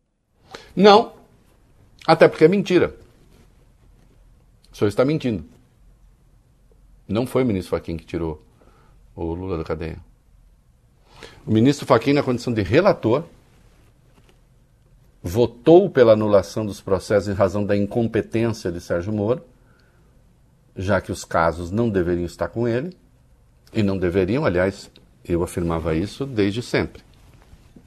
Não, 0.75 1.13
até 2.07 2.29
porque 2.29 2.45
é 2.45 2.49
mentira. 2.49 2.95
O 4.73 4.77
senhor 4.77 4.89
está 4.89 5.05
mentindo. 5.05 5.45
Não 7.09 7.27
foi 7.27 7.43
o 7.43 7.47
ministro 7.47 7.77
Fachin 7.77 7.97
que 7.97 8.07
tirou 8.07 8.41
o 9.17 9.35
Lula 9.35 9.59
da 9.59 9.65
cadeia. 9.65 9.99
O 11.45 11.53
ministro 11.53 11.85
Fachin, 11.85 12.13
na 12.13 12.23
condição 12.23 12.53
de 12.53 12.63
relator, 12.63 13.25
votou 15.21 15.91
pela 15.91 16.13
anulação 16.13 16.65
dos 16.65 16.81
processos 16.81 17.29
em 17.29 17.33
razão 17.33 17.65
da 17.65 17.77
incompetência 17.77 18.71
de 18.71 18.81
Sérgio 18.81 19.13
Moro, 19.13 19.43
já 20.81 21.01
que 21.01 21.13
os 21.13 21.25
casos 21.25 21.71
não 21.71 21.91
deveriam 21.91 22.25
estar 22.25 22.49
com 22.49 22.67
ele, 22.67 22.97
e 23.73 23.83
não 23.83 23.99
deveriam, 23.99 24.45
aliás, 24.45 24.91
eu 25.25 25.43
afirmava 25.43 25.95
isso 25.95 26.27
desde 26.27 26.63
sempre. 26.63 27.03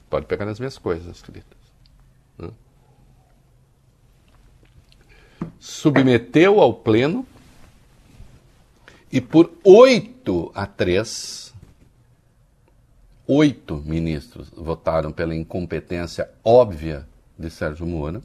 Pode 0.08 0.26
pegar 0.26 0.46
nas 0.46 0.58
minhas 0.58 0.78
coisas 0.78 1.16
escritas. 1.16 1.58
Né? 2.38 2.50
Submeteu 5.58 6.60
ao 6.60 6.72
Pleno 6.72 7.26
e 9.10 9.20
por 9.20 9.52
oito 9.62 10.50
a 10.54 10.66
três, 10.66 11.52
oito 13.26 13.76
ministros 13.84 14.50
votaram 14.56 15.12
pela 15.12 15.34
incompetência 15.34 16.30
óbvia 16.42 17.06
de 17.38 17.50
Sérgio 17.50 17.86
Moro. 17.86 18.22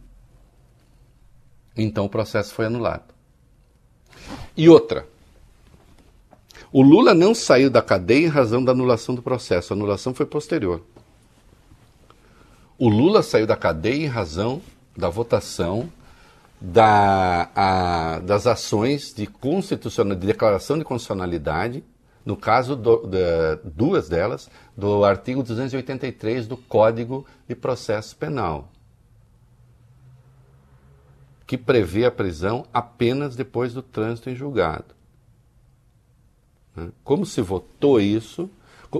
Então 1.75 2.05
o 2.05 2.09
processo 2.09 2.53
foi 2.53 2.67
anulado. 2.67 3.18
E 4.55 4.67
outra, 4.69 5.07
o 6.71 6.81
Lula 6.81 7.13
não 7.13 7.33
saiu 7.33 7.69
da 7.69 7.81
cadeia 7.81 8.25
em 8.25 8.29
razão 8.29 8.63
da 8.63 8.71
anulação 8.71 9.15
do 9.15 9.21
processo. 9.21 9.73
A 9.73 9.75
anulação 9.75 10.13
foi 10.13 10.25
posterior. 10.25 10.81
O 12.77 12.87
Lula 12.87 13.23
saiu 13.23 13.47
da 13.47 13.55
cadeia 13.55 14.05
em 14.05 14.07
razão 14.07 14.61
da 14.95 15.09
votação 15.09 15.89
da, 16.61 17.49
a, 17.55 18.19
das 18.19 18.45
ações 18.45 19.13
de, 19.13 19.25
constitucional, 19.25 20.15
de 20.15 20.27
declaração 20.27 20.77
de 20.77 20.83
constitucionalidade, 20.83 21.83
no 22.25 22.35
caso, 22.35 22.75
do, 22.75 23.07
da, 23.07 23.55
duas 23.63 24.09
delas, 24.09 24.49
do 24.77 25.03
artigo 25.03 25.41
283 25.41 26.47
do 26.47 26.57
Código 26.57 27.25
de 27.47 27.55
Processo 27.55 28.15
Penal, 28.15 28.69
que 31.49 31.57
prevê 31.57 32.05
a 32.05 32.11
prisão 32.11 32.63
apenas 32.71 33.35
depois 33.35 33.73
do 33.73 33.81
trânsito 33.81 34.29
em 34.29 34.35
julgado. 34.35 34.93
Né? 36.75 36.89
Como 37.03 37.25
se 37.25 37.41
votou 37.41 37.99
isso, 37.99 38.47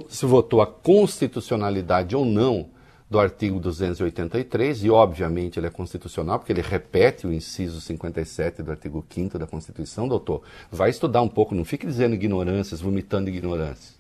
se 0.09 0.25
votou 0.25 0.59
a 0.59 0.65
constitucionalidade 0.65 2.15
ou 2.15 2.25
não 2.25 2.71
do 3.07 3.19
artigo 3.19 3.59
283, 3.59 4.83
e 4.83 4.89
obviamente 4.89 5.59
ele 5.59 5.67
é 5.67 5.69
constitucional, 5.69 6.39
porque 6.39 6.51
ele 6.51 6.63
repete 6.63 7.27
o 7.27 7.31
inciso 7.31 7.79
57 7.79 8.63
do 8.63 8.71
artigo 8.71 9.05
5 9.07 9.37
da 9.37 9.45
Constituição, 9.45 10.07
doutor. 10.07 10.41
Vai 10.71 10.89
estudar 10.89 11.21
um 11.21 11.29
pouco, 11.29 11.53
não 11.53 11.63
fique 11.63 11.85
dizendo 11.85 12.15
ignorâncias, 12.15 12.81
vomitando 12.81 13.29
ignorâncias. 13.29 13.99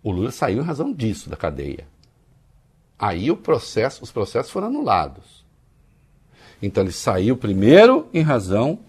O 0.00 0.12
Lula 0.12 0.30
saiu 0.30 0.62
em 0.62 0.64
razão 0.64 0.92
disso 0.92 1.28
da 1.28 1.36
cadeia. 1.36 1.88
Aí 2.96 3.34
processo, 3.36 4.04
os 4.04 4.12
processos 4.12 4.52
foram 4.52 4.68
anulados. 4.68 5.47
Então 6.60 6.82
ele 6.82 6.92
saiu 6.92 7.36
primeiro 7.36 8.08
em 8.12 8.22
razão 8.22 8.80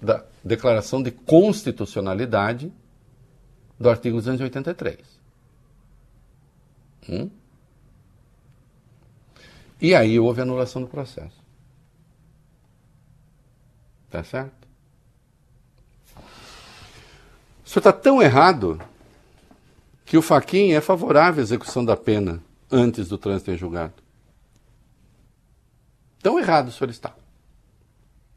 da 0.00 0.24
declaração 0.42 1.02
de 1.02 1.10
constitucionalidade 1.10 2.72
do 3.78 3.90
artigo 3.90 4.16
283. 4.16 4.98
Hum? 7.08 7.30
E 9.80 9.94
aí 9.94 10.18
houve 10.18 10.40
anulação 10.40 10.80
do 10.80 10.88
processo. 10.88 11.42
Tá 14.08 14.22
certo? 14.22 14.68
O 17.64 17.68
senhor 17.68 17.80
está 17.80 17.92
tão 17.92 18.22
errado 18.22 18.80
que 20.04 20.16
o 20.16 20.22
Faquin 20.22 20.72
é 20.72 20.80
favorável 20.80 21.40
à 21.40 21.42
execução 21.42 21.84
da 21.84 21.96
pena 21.96 22.40
antes 22.70 23.08
do 23.08 23.18
trânsito 23.18 23.50
em 23.50 23.56
julgado. 23.56 23.94
Tão 26.22 26.38
errado 26.38 26.68
o 26.68 26.72
senhor 26.72 26.90
está. 26.90 27.14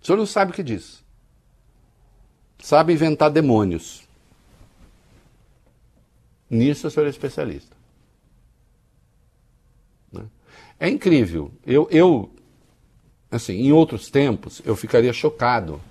O 0.02 0.06
senhor 0.06 0.18
não 0.18 0.26
sabe 0.26 0.52
o 0.52 0.54
que 0.54 0.64
diz. 0.64 1.04
Sabe 2.60 2.94
inventar 2.94 3.30
demônios. 3.30 4.04
Nisso 6.50 6.88
o 6.88 6.92
senhor 6.92 7.06
é 7.06 7.10
especialista. 7.10 7.76
É 10.80 10.90
incrível. 10.90 11.52
Eu, 11.66 11.88
eu, 11.90 12.30
assim, 13.32 13.54
em 13.54 13.72
outros 13.72 14.10
tempos, 14.10 14.62
eu 14.66 14.76
ficaria 14.76 15.14
chocado 15.14 15.82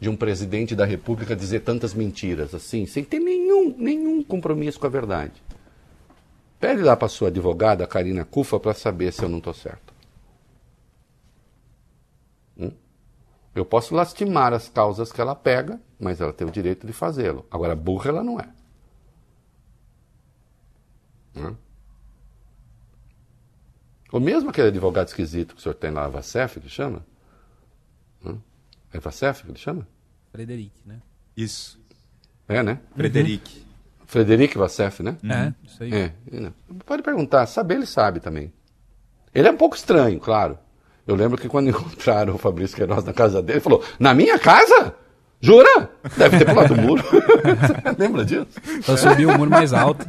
de 0.00 0.08
um 0.08 0.16
presidente 0.16 0.76
da 0.76 0.84
República 0.84 1.34
dizer 1.34 1.60
tantas 1.60 1.92
mentiras 1.92 2.54
assim, 2.54 2.86
sem 2.86 3.02
ter 3.02 3.18
nenhum, 3.18 3.74
nenhum 3.76 4.22
compromisso 4.22 4.78
com 4.78 4.86
a 4.86 4.90
verdade. 4.90 5.42
Pede 6.60 6.82
lá 6.82 6.96
para 6.96 7.08
sua 7.08 7.28
advogada, 7.28 7.86
Karina 7.86 8.24
Cufa, 8.24 8.60
para 8.60 8.74
saber 8.74 9.12
se 9.12 9.22
eu 9.22 9.28
não 9.28 9.38
estou 9.38 9.54
certo. 9.54 9.87
Eu 13.58 13.64
posso 13.64 13.92
lastimar 13.92 14.52
as 14.52 14.68
causas 14.68 15.10
que 15.10 15.20
ela 15.20 15.34
pega, 15.34 15.80
mas 15.98 16.20
ela 16.20 16.32
tem 16.32 16.46
o 16.46 16.50
direito 16.50 16.86
de 16.86 16.92
fazê-lo. 16.92 17.44
Agora, 17.50 17.74
burra 17.74 18.10
ela 18.10 18.22
não 18.22 18.38
é. 18.38 18.48
Hum? 21.34 21.56
Ou 24.12 24.20
mesmo 24.20 24.50
aquele 24.50 24.68
advogado 24.68 25.08
esquisito 25.08 25.56
que 25.56 25.60
o 25.60 25.62
senhor 25.62 25.74
tem 25.74 25.90
lá, 25.90 26.06
Vacef, 26.06 26.60
que 26.60 26.68
chama? 26.68 27.04
Hum? 28.24 28.38
É 28.92 29.00
Vacef 29.00 29.42
que 29.42 29.50
ele 29.50 29.58
chama? 29.58 29.88
Frederic, 30.30 30.72
né? 30.86 31.02
Isso. 31.36 31.80
É, 32.46 32.62
né? 32.62 32.80
Frederic. 32.94 33.66
Frederic 34.06 34.56
Vacef, 34.56 35.02
né? 35.02 35.18
É, 35.24 35.52
isso 35.66 35.82
aí. 35.82 35.92
É. 35.92 36.12
Pode 36.86 37.02
perguntar, 37.02 37.44
saber 37.46 37.74
ele 37.74 37.86
sabe 37.86 38.20
também. 38.20 38.52
Ele 39.34 39.48
é 39.48 39.50
um 39.50 39.56
pouco 39.56 39.74
estranho, 39.74 40.20
claro. 40.20 40.56
Eu 41.08 41.16
lembro 41.16 41.38
que 41.38 41.48
quando 41.48 41.70
encontraram 41.70 42.34
o 42.34 42.38
Fabrício 42.38 42.76
Queiroz 42.76 43.02
na 43.02 43.14
casa 43.14 43.40
dele, 43.40 43.54
ele 43.54 43.64
falou: 43.64 43.82
Na 43.98 44.12
minha 44.12 44.38
casa? 44.38 44.94
Jura? 45.40 45.88
Deve 46.16 46.38
ter 46.38 46.44
pulado 46.44 46.74
o 46.74 46.76
muro. 46.76 47.02
Lembra 47.96 48.24
disso? 48.24 48.48
Precisa 48.60 48.96
subir 48.96 49.26
o 49.26 49.38
muro 49.38 49.48
mais 49.48 49.72
alto. 49.72 50.04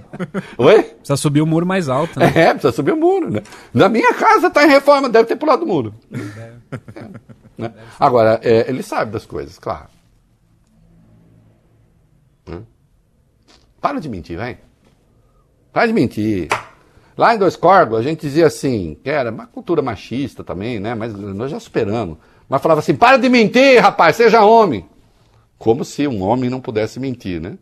Oi? 0.58 0.82
Precisa 0.82 1.18
subir 1.18 1.42
o 1.42 1.46
muro 1.46 1.68
mais 1.68 1.88
alto, 1.88 2.20
né? 2.20 2.34
É, 2.36 2.50
precisa 2.50 2.72
subir 2.72 2.94
o 2.94 2.98
muro, 2.98 3.30
né? 3.30 3.44
Na 3.72 3.88
minha 3.88 4.12
casa 4.16 4.48
está 4.48 4.64
em 4.64 4.70
reforma, 4.70 5.08
deve 5.08 5.28
ter 5.28 5.36
pulado 5.36 5.66
o 5.66 5.68
muro. 5.68 5.94
É, 6.12 7.04
né? 7.56 7.74
Agora, 8.00 8.40
é, 8.44 8.68
ele 8.68 8.82
sabe 8.82 9.12
das 9.12 9.24
coisas, 9.24 9.60
claro. 9.60 9.90
Hum? 12.50 12.64
Para 13.80 14.00
de 14.00 14.10
mentir, 14.10 14.36
vai. 14.36 14.58
Para 15.72 15.86
de 15.86 15.94
mentir. 15.94 16.48
Lá 17.20 17.36
em 17.36 17.38
Dois 17.38 17.58
Corgos, 17.58 18.00
a 18.00 18.02
gente 18.02 18.22
dizia 18.22 18.48
assim, 18.48 18.98
que 19.04 19.10
era 19.10 19.30
uma 19.30 19.46
cultura 19.46 19.82
machista 19.82 20.42
também, 20.42 20.80
né? 20.80 20.96
Mas 20.96 21.14
nós 21.14 21.52
já 21.52 21.60
superamos. 21.60 22.18
Mas 22.48 22.62
falava 22.62 22.80
assim, 22.80 22.96
para 22.96 23.18
de 23.18 23.28
mentir, 23.28 23.78
rapaz, 23.82 24.16
seja 24.16 24.46
homem. 24.46 24.88
Como 25.58 25.84
se 25.84 26.08
um 26.08 26.24
homem 26.24 26.50
não 26.50 26.62
pudesse 26.62 26.98
mentir, 26.98 27.42
né? 27.42 27.58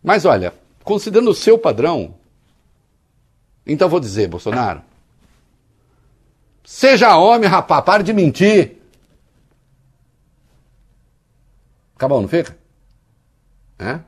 Mas 0.00 0.24
olha, 0.24 0.54
considerando 0.84 1.32
o 1.32 1.34
seu 1.34 1.58
padrão, 1.58 2.14
Então 3.66 3.88
vou 3.88 3.98
dizer, 3.98 4.28
Bolsonaro. 4.28 4.80
Seja 6.62 7.16
homem, 7.16 7.50
rapaz, 7.50 7.84
pare 7.84 8.04
de 8.04 8.12
mentir. 8.12 8.76
Acabou, 11.96 12.20
não 12.20 12.28
fica? 12.28 12.56
É? 13.80 13.98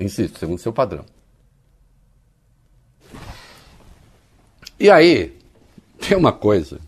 Insisto, 0.00 0.40
segundo 0.40 0.58
seu 0.58 0.72
padrão. 0.72 1.11
E 4.82 4.90
aí, 4.90 5.32
tem 6.00 6.18
uma 6.18 6.32
coisa. 6.32 6.80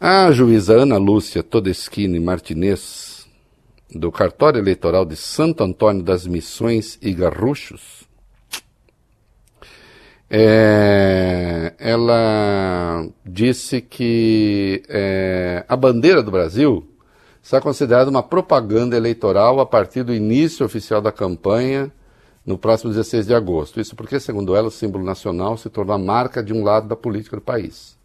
A 0.00 0.32
juíza 0.32 0.74
Ana 0.74 0.96
Lúcia 0.96 1.44
Todeschini 1.44 2.18
Martinez, 2.18 3.28
do 3.94 4.10
cartório 4.10 4.58
eleitoral 4.58 5.04
de 5.04 5.14
Santo 5.14 5.62
Antônio 5.62 6.02
das 6.02 6.26
Missões 6.26 6.98
e 7.00 7.14
Garruchos, 7.14 8.02
é, 10.28 11.72
ela 11.78 13.06
disse 13.24 13.80
que 13.80 14.82
é, 14.88 15.64
a 15.68 15.76
bandeira 15.76 16.20
do 16.20 16.32
Brasil 16.32 16.84
está 17.40 17.60
considerada 17.60 18.10
uma 18.10 18.24
propaganda 18.24 18.96
eleitoral 18.96 19.60
a 19.60 19.66
partir 19.66 20.02
do 20.02 20.12
início 20.12 20.66
oficial 20.66 21.00
da 21.00 21.12
campanha 21.12 21.92
no 22.44 22.58
próximo 22.58 22.90
16 22.90 23.26
de 23.26 23.34
agosto. 23.34 23.80
Isso 23.80 23.94
porque, 23.94 24.18
segundo 24.18 24.56
ela, 24.56 24.68
o 24.68 24.70
símbolo 24.70 25.04
nacional 25.04 25.56
se 25.56 25.68
tornou 25.68 25.94
a 25.94 25.98
marca 25.98 26.42
de 26.42 26.52
um 26.52 26.64
lado 26.64 26.88
da 26.88 26.96
política 26.96 27.36
do 27.36 27.42
país. 27.42 27.98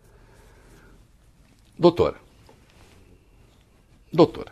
Doutora. 1.77 2.17
Doutora. 4.11 4.51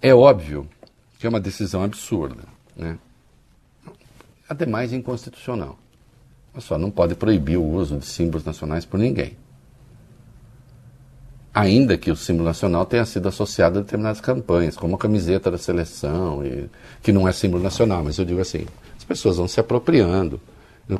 É 0.00 0.12
óbvio 0.14 0.68
que 1.18 1.26
é 1.26 1.28
uma 1.28 1.40
decisão 1.40 1.82
absurda, 1.82 2.42
né? 2.74 2.98
Ademais, 4.48 4.92
inconstitucional. 4.92 5.78
Mas 6.52 6.64
só 6.64 6.76
não 6.76 6.90
pode 6.90 7.14
proibir 7.14 7.56
o 7.56 7.64
uso 7.64 7.98
de 7.98 8.06
símbolos 8.06 8.44
nacionais 8.44 8.84
por 8.84 8.98
ninguém. 8.98 9.36
Ainda 11.54 11.98
que 11.98 12.10
o 12.10 12.16
símbolo 12.16 12.46
nacional 12.46 12.86
tenha 12.86 13.04
sido 13.04 13.28
associado 13.28 13.78
a 13.78 13.82
determinadas 13.82 14.20
campanhas, 14.20 14.76
como 14.76 14.96
a 14.96 14.98
camiseta 14.98 15.50
da 15.50 15.58
seleção, 15.58 16.44
e, 16.44 16.70
que 17.02 17.12
não 17.12 17.28
é 17.28 17.32
símbolo 17.32 17.62
nacional, 17.62 18.02
mas 18.02 18.18
eu 18.18 18.24
digo 18.24 18.40
assim, 18.40 18.64
as 18.96 19.04
pessoas 19.04 19.36
vão 19.36 19.46
se 19.46 19.60
apropriando. 19.60 20.40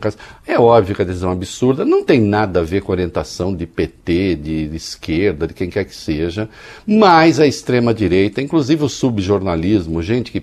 Caso, 0.01 0.17
é 0.47 0.59
óbvio 0.59 0.95
que 0.95 1.03
a 1.03 1.05
decisão 1.05 1.31
é 1.31 1.33
absurda 1.33 1.85
não 1.85 2.05
tem 2.05 2.21
nada 2.21 2.61
a 2.61 2.63
ver 2.63 2.83
com 2.83 2.93
orientação 2.93 3.55
de 3.55 3.67
PT, 3.67 4.37
de, 4.37 4.69
de 4.69 4.77
esquerda, 4.77 5.47
de 5.47 5.55
quem 5.55 5.69
quer 5.69 5.85
que 5.85 5.95
seja, 5.95 6.49
mas 6.87 7.41
a 7.41 7.47
extrema-direita, 7.47 8.41
inclusive 8.41 8.85
o 8.85 8.89
subjornalismo, 8.89 10.01
gente 10.03 10.31
que 10.31 10.41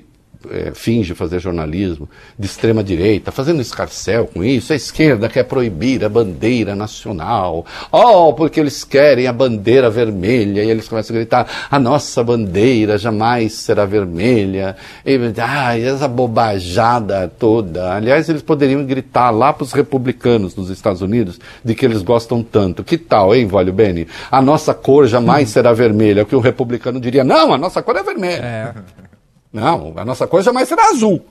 é, 0.50 0.72
finge 0.74 1.14
fazer 1.14 1.40
jornalismo 1.40 2.08
de 2.38 2.46
extrema 2.46 2.82
direita, 2.82 3.32
fazendo 3.32 3.62
escarcel 3.62 4.28
com 4.28 4.44
isso. 4.44 4.72
A 4.72 4.76
esquerda 4.76 5.28
quer 5.28 5.44
proibir 5.44 6.04
a 6.06 6.10
bandeira 6.10 6.76
nacional. 6.76 7.66
Oh, 7.92 8.34
porque 8.34 8.60
eles 8.60 8.84
querem 8.86 9.28
a 9.28 9.34
bandeira 9.34 9.90
vermelha. 9.90 10.64
E 10.64 10.70
eles 10.70 10.88
começam 10.88 11.14
a 11.16 11.20
gritar: 11.20 11.48
a 11.70 11.78
nossa 11.78 12.24
bandeira 12.24 12.98
jamais 12.98 13.54
será 13.54 13.86
vermelha. 13.86 14.78
E, 15.06 15.20
ai, 15.42 15.84
essa 15.84 16.08
bobajada 16.08 17.32
toda. 17.38 17.94
Aliás, 17.94 18.30
eles 18.30 18.42
poderiam 18.42 18.86
gritar 18.86 19.32
lá 19.32 19.52
para 19.52 19.64
os 19.64 19.74
republicanos 19.74 20.56
nos 20.56 20.70
Estados 20.70 21.02
Unidos 21.02 21.40
de 21.64 21.76
que 21.76 21.86
eles 21.86 22.02
gostam 22.02 22.42
tanto. 22.42 22.84
Que 22.84 22.98
tal, 22.98 23.36
hein, 23.36 23.46
Vólio 23.46 23.74
Bene? 23.74 24.08
A 24.32 24.42
nossa 24.42 24.74
cor 24.74 25.06
jamais 25.06 25.50
será 25.50 25.74
vermelha. 25.74 26.24
O 26.24 26.26
que 26.26 26.36
o 26.36 26.40
republicano 26.40 27.00
diria: 27.00 27.26
não, 27.26 27.54
a 27.54 27.58
nossa 27.58 27.82
cor 27.82 27.98
é 27.98 28.04
vermelha. 28.04 28.42
É. 28.42 28.74
Não, 29.52 29.94
a 29.98 30.06
nossa 30.06 30.28
cor 30.28 30.42
jamais 30.44 30.68
será 30.68 30.90
azul. 30.90 31.26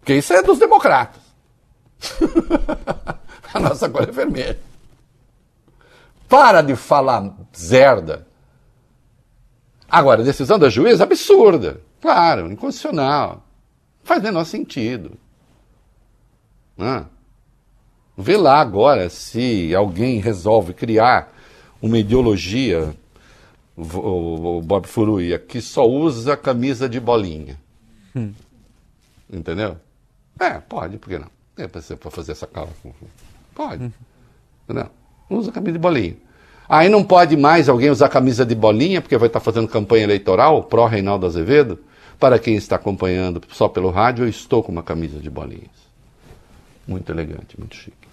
Porque 0.00 0.14
isso 0.14 0.32
é 0.32 0.42
dos 0.42 0.58
democratas. 0.58 1.22
a 3.52 3.60
nossa 3.60 3.88
cor 3.88 4.08
é 4.08 4.12
vermelha. 4.12 4.58
Para 6.28 6.62
de 6.62 6.74
falar 6.76 7.34
zerda. 7.56 8.26
Agora, 9.88 10.22
a 10.22 10.24
decisão 10.24 10.58
da 10.58 10.70
juíza 10.70 11.02
é 11.02 11.06
absurda. 11.06 11.80
Claro, 12.00 12.50
inconstitucional. 12.50 13.44
Não 14.00 14.04
faz 14.04 14.22
menor 14.22 14.44
sentido. 14.44 15.18
Vê 18.16 18.36
lá 18.36 18.60
agora 18.60 19.08
se 19.08 19.74
alguém 19.74 20.18
resolve 20.18 20.74
criar 20.74 21.32
uma 21.80 21.98
ideologia 21.98 22.94
o, 23.76 24.60
Bob 24.62 24.86
Furuia, 24.86 25.38
que 25.38 25.60
só 25.60 25.88
usa 25.88 26.36
camisa 26.36 26.88
de 26.88 27.00
bolinha. 27.00 27.58
Entendeu? 29.32 29.76
É, 30.38 30.58
pode, 30.58 30.98
por 30.98 31.08
que 31.08 31.18
não? 31.18 31.30
É 31.56 31.66
para 31.66 32.10
fazer 32.10 32.32
essa 32.32 32.46
cala. 32.46 32.70
Pode. 33.54 33.92
Entendeu? 34.64 34.88
Usa 35.30 35.52
camisa 35.52 35.72
de 35.72 35.78
bolinha. 35.78 36.16
Aí 36.68 36.88
não 36.88 37.04
pode 37.04 37.36
mais 37.36 37.68
alguém 37.68 37.90
usar 37.90 38.08
camisa 38.08 38.46
de 38.46 38.54
bolinha, 38.54 39.00
porque 39.00 39.16
vai 39.16 39.26
estar 39.26 39.40
fazendo 39.40 39.68
campanha 39.68 40.04
eleitoral, 40.04 40.62
pró 40.64 40.86
Reinaldo 40.86 41.26
Azevedo. 41.26 41.78
Para 42.18 42.38
quem 42.38 42.54
está 42.54 42.76
acompanhando 42.76 43.42
só 43.50 43.68
pelo 43.68 43.90
rádio, 43.90 44.24
eu 44.24 44.28
estou 44.28 44.62
com 44.62 44.70
uma 44.70 44.82
camisa 44.82 45.18
de 45.18 45.28
bolinhas. 45.28 45.82
Muito 46.86 47.10
elegante, 47.10 47.58
muito 47.58 47.76
chique. 47.76 48.08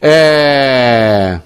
É... 0.00 1.40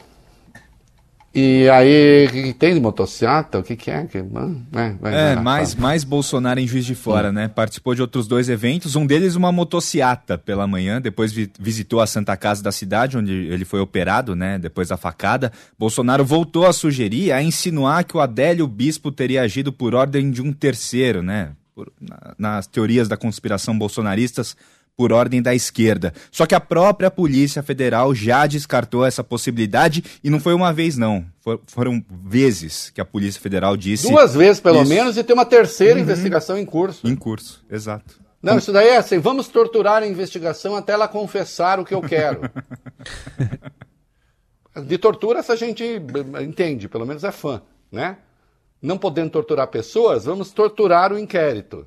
E 1.40 1.68
aí, 1.70 2.26
o 2.26 2.30
que, 2.32 2.42
que 2.42 2.52
tem 2.54 2.74
de 2.74 2.80
motocicleta? 2.80 3.58
O 3.58 3.62
que, 3.62 3.76
que 3.76 3.90
é? 3.90 4.04
Que... 4.06 4.18
ah, 4.18 4.24
vai, 4.72 4.94
vai, 4.94 4.94
vai 5.12 5.14
É, 5.14 5.34
lá, 5.36 5.42
mais, 5.42 5.74
fala. 5.74 5.82
mais 5.88 6.04
Bolsonaro 6.04 6.58
em 6.58 6.66
Juiz 6.66 6.84
de 6.84 6.94
Fora, 6.94 7.30
né? 7.30 7.46
Participou 7.48 7.94
de 7.94 8.02
outros 8.02 8.26
dois 8.26 8.48
eventos, 8.48 8.96
um 8.96 9.06
deles 9.06 9.34
uma 9.36 9.52
motociata 9.52 10.36
pela 10.36 10.66
manhã, 10.66 11.00
depois 11.00 11.32
vi- 11.32 11.50
visitou 11.60 12.00
a 12.00 12.06
Santa 12.06 12.36
Casa 12.36 12.62
da 12.62 12.72
cidade, 12.72 13.16
onde 13.16 13.32
ele 13.32 13.64
foi 13.64 13.80
operado, 13.80 14.34
né? 14.34 14.58
Depois 14.58 14.88
da 14.88 14.96
facada. 14.96 15.52
Bolsonaro 15.78 16.24
voltou 16.24 16.66
a 16.66 16.72
sugerir, 16.72 17.30
a 17.32 17.42
insinuar 17.42 18.04
que 18.04 18.16
o 18.16 18.20
Adélio 18.20 18.66
Bispo 18.66 19.12
teria 19.12 19.42
agido 19.42 19.72
por 19.72 19.94
ordem 19.94 20.30
de 20.30 20.42
um 20.42 20.52
terceiro, 20.52 21.22
né? 21.22 21.50
Por- 21.74 21.92
na- 22.00 22.34
nas 22.36 22.66
teorias 22.66 23.06
da 23.06 23.16
conspiração 23.16 23.78
bolsonaristas, 23.78 24.56
por 24.98 25.12
ordem 25.12 25.40
da 25.40 25.54
esquerda. 25.54 26.12
Só 26.32 26.44
que 26.44 26.56
a 26.56 26.60
própria 26.60 27.08
Polícia 27.08 27.62
Federal 27.62 28.12
já 28.12 28.44
descartou 28.48 29.06
essa 29.06 29.22
possibilidade 29.22 30.02
e 30.24 30.28
não 30.28 30.40
foi 30.40 30.52
uma 30.54 30.72
vez, 30.72 30.96
não. 30.98 31.24
For- 31.40 31.60
foram 31.68 32.04
vezes 32.24 32.90
que 32.90 33.00
a 33.00 33.04
Polícia 33.04 33.40
Federal 33.40 33.76
disse. 33.76 34.08
Duas 34.10 34.34
vezes, 34.34 34.60
pelo 34.60 34.82
Isso. 34.82 34.88
menos, 34.90 35.16
e 35.16 35.22
tem 35.22 35.34
uma 35.34 35.46
terceira 35.46 36.00
investigação 36.00 36.58
em 36.58 36.66
curso. 36.66 37.06
Em 37.06 37.14
curso, 37.14 37.64
exato. 37.70 38.18
Não, 38.42 38.58
isso 38.58 38.72
daí 38.72 38.88
é 38.88 38.96
assim, 38.96 39.18
vamos 39.20 39.46
torturar 39.46 40.02
a 40.02 40.06
investigação 40.06 40.74
até 40.74 40.94
ela 40.94 41.06
confessar 41.06 41.78
o 41.78 41.84
que 41.84 41.94
eu 41.94 42.02
quero. 42.02 42.40
De 44.84 44.98
tortura 44.98 45.38
essa 45.38 45.56
gente 45.56 45.84
entende, 46.42 46.88
pelo 46.88 47.06
menos 47.06 47.22
é 47.24 47.30
fã, 47.32 47.62
né? 47.90 48.16
Não 48.82 48.98
podendo 48.98 49.30
torturar 49.30 49.68
pessoas, 49.68 50.24
vamos 50.24 50.50
torturar 50.52 51.12
o 51.12 51.18
inquérito. 51.18 51.86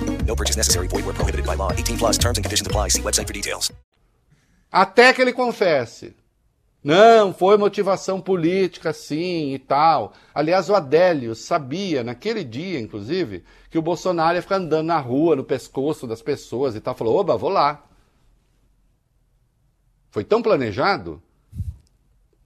No 0.31 0.35
purchase 0.35 0.55
necessary. 0.55 0.87
Void 0.87 1.05
where 1.05 1.13
prohibited 1.13 1.45
by 1.45 1.55
law. 1.55 1.73
18 1.73 1.97
plus 1.97 2.17
terms 2.17 2.37
and 2.37 2.45
conditions 2.45 2.65
apply. 2.65 2.87
See 2.87 3.01
website 3.01 3.27
for 3.27 3.33
details. 3.33 3.71
Até 4.71 5.11
que 5.13 5.21
ele 5.21 5.33
confesse. 5.33 6.15
Não, 6.81 7.33
foi 7.33 7.57
motivação 7.57 8.21
política, 8.21 8.93
sim 8.93 9.53
e 9.53 9.59
tal. 9.59 10.13
Aliás, 10.33 10.69
o 10.69 10.73
Adélio 10.73 11.35
sabia, 11.35 12.03
naquele 12.03 12.43
dia, 12.43 12.79
inclusive, 12.79 13.43
que 13.69 13.77
o 13.77 13.81
Bolsonaro 13.81 14.35
ia 14.35 14.41
ficar 14.41 14.55
andando 14.55 14.87
na 14.87 14.97
rua, 14.97 15.35
no 15.35 15.43
pescoço 15.43 16.07
das 16.07 16.21
pessoas 16.21 16.75
e 16.75 16.79
tal. 16.79 16.95
Falou: 16.95 17.17
oba, 17.17 17.35
vou 17.35 17.49
lá. 17.49 17.83
Foi 20.09 20.23
tão 20.23 20.41
planejado 20.41 21.21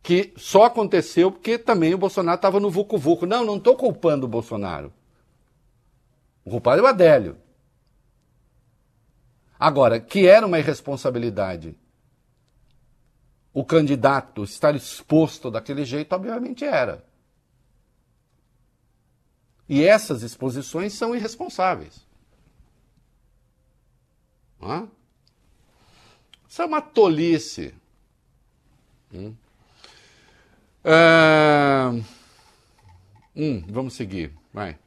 que 0.01 0.33
só 0.35 0.65
aconteceu 0.65 1.31
porque 1.31 1.59
também 1.59 1.93
o 1.93 1.99
Bolsonaro 1.99 2.35
estava 2.35 2.59
no 2.59 2.71
vucu-vucu. 2.71 3.27
Não, 3.27 3.45
não 3.45 3.57
estou 3.57 3.75
culpando 3.75 4.25
o 4.25 4.29
Bolsonaro. 4.29 4.91
O 6.43 6.49
culpado 6.49 6.81
é 6.81 6.83
o 6.83 6.87
Adélio. 6.87 7.44
Agora, 9.59 9.99
que 9.99 10.27
era 10.27 10.45
uma 10.45 10.59
irresponsabilidade 10.59 11.77
o 13.55 13.63
candidato 13.63 14.43
estar 14.43 14.75
exposto 14.75 15.49
daquele 15.49 15.85
jeito, 15.85 16.11
obviamente 16.13 16.65
era. 16.65 17.05
E 19.67 19.81
essas 19.81 20.23
exposições 20.23 20.91
são 20.91 21.15
irresponsáveis. 21.15 22.05
É? 24.61 24.85
Isso 26.49 26.61
é 26.61 26.65
uma 26.65 26.81
tolice. 26.81 27.73
Hum. 29.13 29.33
Ah, 30.83 31.93
hum, 33.33 33.63
vamos 33.69 33.93
seguir. 33.93 34.33
Vai. 34.53 34.77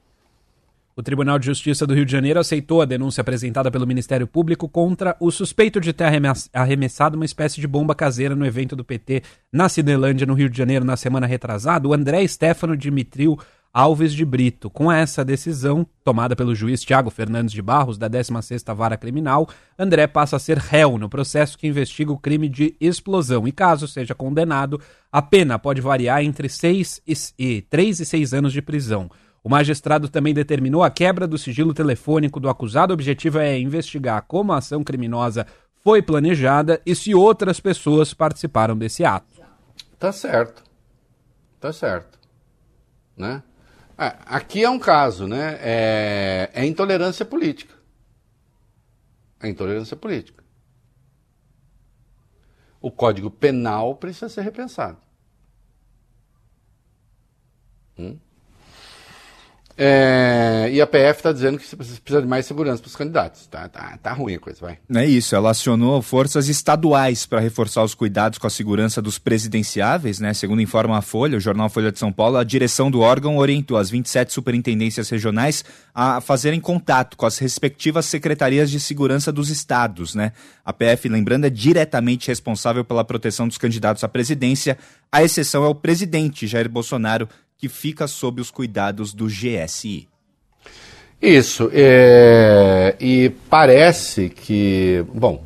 O 0.98 1.02
Tribunal 1.02 1.38
de 1.38 1.46
Justiça 1.46 1.86
do 1.86 1.94
Rio 1.94 2.04
de 2.04 2.10
Janeiro 2.10 2.40
aceitou 2.40 2.82
a 2.82 2.84
denúncia 2.84 3.20
apresentada 3.20 3.70
pelo 3.70 3.86
Ministério 3.86 4.26
Público 4.26 4.68
contra 4.68 5.16
o 5.20 5.30
suspeito 5.30 5.80
de 5.80 5.92
ter 5.92 6.02
arremess- 6.02 6.50
arremessado 6.52 7.14
uma 7.14 7.24
espécie 7.24 7.60
de 7.60 7.68
bomba 7.68 7.94
caseira 7.94 8.34
no 8.34 8.44
evento 8.44 8.74
do 8.74 8.84
PT 8.84 9.22
na 9.52 9.68
Cinelândia, 9.68 10.26
no 10.26 10.34
Rio 10.34 10.50
de 10.50 10.58
Janeiro, 10.58 10.84
na 10.84 10.96
semana 10.96 11.24
retrasada, 11.24 11.86
o 11.86 11.94
André 11.94 12.26
Stefano 12.26 12.76
Dimitriu 12.76 13.38
Alves 13.72 14.12
de 14.12 14.24
Brito. 14.24 14.68
Com 14.68 14.90
essa 14.90 15.24
decisão, 15.24 15.86
tomada 16.02 16.34
pelo 16.34 16.52
juiz 16.52 16.82
Tiago 16.82 17.10
Fernandes 17.10 17.52
de 17.52 17.62
Barros, 17.62 17.96
da 17.96 18.10
16ª 18.10 18.74
Vara 18.74 18.96
Criminal, 18.96 19.48
André 19.78 20.08
passa 20.08 20.34
a 20.34 20.40
ser 20.40 20.58
réu 20.58 20.98
no 20.98 21.08
processo 21.08 21.56
que 21.56 21.68
investiga 21.68 22.10
o 22.10 22.18
crime 22.18 22.48
de 22.48 22.74
explosão 22.80 23.46
e, 23.46 23.52
caso 23.52 23.86
seja 23.86 24.16
condenado, 24.16 24.80
a 25.12 25.22
pena 25.22 25.60
pode 25.60 25.80
variar 25.80 26.24
entre 26.24 26.48
6 26.48 27.02
e 27.38 27.62
3 27.70 28.00
e 28.00 28.04
6 28.04 28.34
anos 28.34 28.52
de 28.52 28.60
prisão. 28.60 29.08
O 29.48 29.50
magistrado 29.50 30.10
também 30.10 30.34
determinou 30.34 30.82
a 30.82 30.90
quebra 30.90 31.26
do 31.26 31.38
sigilo 31.38 31.72
telefônico 31.72 32.38
do 32.38 32.50
acusado. 32.50 32.90
O 32.90 32.92
objetivo 32.92 33.38
é 33.38 33.58
investigar 33.58 34.20
como 34.28 34.52
a 34.52 34.58
ação 34.58 34.84
criminosa 34.84 35.46
foi 35.82 36.02
planejada 36.02 36.82
e 36.84 36.94
se 36.94 37.14
outras 37.14 37.58
pessoas 37.58 38.12
participaram 38.12 38.76
desse 38.76 39.06
ato. 39.06 39.40
Tá 39.98 40.12
certo. 40.12 40.62
Tá 41.58 41.72
certo. 41.72 42.18
Né? 43.16 43.42
Aqui 43.96 44.62
é 44.62 44.68
um 44.68 44.78
caso, 44.78 45.26
né? 45.26 45.58
É, 45.62 46.50
é 46.52 46.66
intolerância 46.66 47.24
política. 47.24 47.74
É 49.40 49.48
intolerância 49.48 49.96
política. 49.96 50.44
O 52.82 52.90
Código 52.90 53.30
Penal 53.30 53.94
precisa 53.94 54.28
ser 54.28 54.42
repensado. 54.42 54.98
Hum? 57.98 58.18
É, 59.80 60.68
e 60.72 60.80
a 60.80 60.86
PF 60.88 61.20
está 61.20 61.32
dizendo 61.32 61.56
que 61.56 61.76
precisa 61.76 62.20
de 62.20 62.26
mais 62.26 62.44
segurança 62.44 62.82
para 62.82 62.88
os 62.88 62.96
candidatos. 62.96 63.46
Tá, 63.46 63.68
tá, 63.68 63.96
tá 64.02 64.12
ruim 64.12 64.34
a 64.34 64.38
coisa, 64.40 64.58
vai. 64.60 64.78
É 64.92 65.06
isso, 65.06 65.36
ela 65.36 65.50
acionou 65.50 66.02
forças 66.02 66.48
estaduais 66.48 67.24
para 67.24 67.38
reforçar 67.38 67.84
os 67.84 67.94
cuidados 67.94 68.38
com 68.40 68.46
a 68.48 68.50
segurança 68.50 69.00
dos 69.00 69.20
presidenciáveis, 69.20 70.18
né? 70.18 70.34
Segundo 70.34 70.60
informa 70.60 70.98
a 70.98 71.02
Folha, 71.02 71.38
o 71.38 71.40
jornal 71.40 71.68
Folha 71.68 71.92
de 71.92 71.98
São 72.00 72.12
Paulo, 72.12 72.38
a 72.38 72.42
direção 72.42 72.90
do 72.90 73.00
órgão 73.00 73.36
orientou 73.36 73.76
as 73.76 73.88
27 73.88 74.32
superintendências 74.32 75.08
regionais 75.08 75.64
a 75.94 76.20
fazerem 76.20 76.58
contato 76.58 77.16
com 77.16 77.24
as 77.24 77.38
respectivas 77.38 78.04
secretarias 78.06 78.72
de 78.72 78.80
segurança 78.80 79.30
dos 79.30 79.48
estados, 79.48 80.12
né? 80.12 80.32
A 80.64 80.72
PF, 80.72 81.08
lembrando, 81.08 81.44
é 81.44 81.50
diretamente 81.50 82.26
responsável 82.26 82.84
pela 82.84 83.04
proteção 83.04 83.46
dos 83.46 83.58
candidatos 83.58 84.02
à 84.02 84.08
presidência, 84.08 84.76
a 85.10 85.22
exceção 85.22 85.64
é 85.64 85.68
o 85.68 85.74
presidente 85.74 86.48
Jair 86.48 86.68
Bolsonaro, 86.68 87.28
que 87.58 87.68
fica 87.68 88.06
sob 88.06 88.40
os 88.40 88.50
cuidados 88.50 89.12
do 89.12 89.26
GSI. 89.26 90.08
Isso, 91.20 91.68
é, 91.72 92.94
e 93.00 93.32
parece 93.50 94.28
que, 94.28 95.04
bom, 95.12 95.44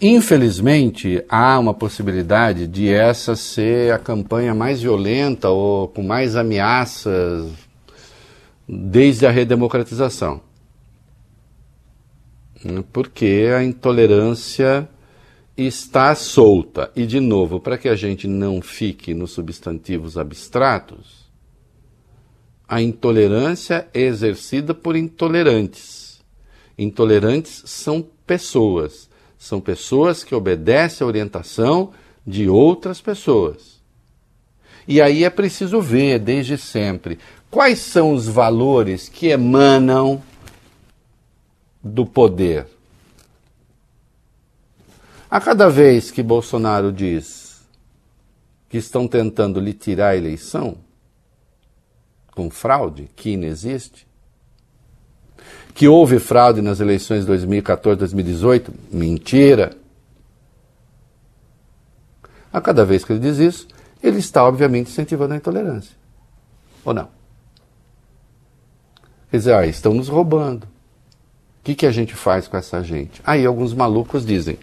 infelizmente 0.00 1.24
há 1.28 1.58
uma 1.58 1.74
possibilidade 1.74 2.68
de 2.68 2.88
essa 2.88 3.34
ser 3.34 3.92
a 3.92 3.98
campanha 3.98 4.54
mais 4.54 4.80
violenta 4.80 5.48
ou 5.48 5.88
com 5.88 6.04
mais 6.04 6.36
ameaças 6.36 7.50
desde 8.68 9.26
a 9.26 9.30
redemocratização. 9.32 10.40
Porque 12.92 13.48
a 13.56 13.64
intolerância 13.64 14.88
está 15.66 16.14
solta. 16.14 16.90
E, 16.94 17.04
de 17.04 17.18
novo, 17.18 17.58
para 17.58 17.76
que 17.76 17.88
a 17.88 17.96
gente 17.96 18.28
não 18.28 18.62
fique 18.62 19.12
nos 19.12 19.32
substantivos 19.32 20.16
abstratos, 20.16 21.28
a 22.68 22.80
intolerância 22.80 23.88
é 23.92 24.02
exercida 24.02 24.72
por 24.72 24.94
intolerantes. 24.94 26.20
Intolerantes 26.78 27.62
são 27.66 28.06
pessoas. 28.24 29.10
São 29.36 29.60
pessoas 29.60 30.22
que 30.22 30.34
obedecem 30.34 31.04
à 31.04 31.08
orientação 31.08 31.92
de 32.26 32.48
outras 32.48 33.00
pessoas. 33.00 33.78
E 34.86 35.00
aí 35.00 35.24
é 35.24 35.30
preciso 35.30 35.80
ver, 35.80 36.18
desde 36.18 36.56
sempre, 36.56 37.18
quais 37.50 37.78
são 37.78 38.12
os 38.12 38.28
valores 38.28 39.08
que 39.08 39.26
emanam 39.26 40.22
do 41.82 42.06
poder. 42.06 42.66
A 45.30 45.40
cada 45.40 45.68
vez 45.68 46.10
que 46.10 46.22
Bolsonaro 46.22 46.90
diz 46.90 47.66
que 48.68 48.78
estão 48.78 49.06
tentando 49.06 49.60
lhe 49.60 49.74
tirar 49.74 50.08
a 50.08 50.16
eleição, 50.16 50.76
com 52.34 52.50
fraude, 52.50 53.10
que 53.14 53.30
inexiste, 53.30 54.06
que 55.74 55.86
houve 55.86 56.18
fraude 56.18 56.62
nas 56.62 56.80
eleições 56.80 57.20
de 57.20 57.26
2014, 57.26 57.98
2018, 57.98 58.72
mentira. 58.90 59.76
A 62.52 62.60
cada 62.60 62.84
vez 62.84 63.04
que 63.04 63.12
ele 63.12 63.20
diz 63.20 63.38
isso, 63.38 63.68
ele 64.02 64.18
está, 64.18 64.44
obviamente, 64.44 64.90
incentivando 64.90 65.34
a 65.34 65.36
intolerância. 65.36 65.94
Ou 66.84 66.94
não? 66.94 67.08
Quer 69.30 69.36
dizer, 69.36 69.54
ah, 69.54 69.66
estão 69.66 69.92
nos 69.92 70.08
roubando. 70.08 70.64
O 70.64 70.68
que, 71.64 71.74
que 71.74 71.86
a 71.86 71.92
gente 71.92 72.14
faz 72.14 72.48
com 72.48 72.56
essa 72.56 72.82
gente? 72.82 73.20
Aí 73.24 73.44
alguns 73.44 73.74
malucos 73.74 74.24
dizem, 74.24 74.58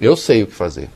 eu 0.00 0.16
sei 0.16 0.42
o 0.42 0.46
que 0.46 0.54
fazer. 0.54 0.88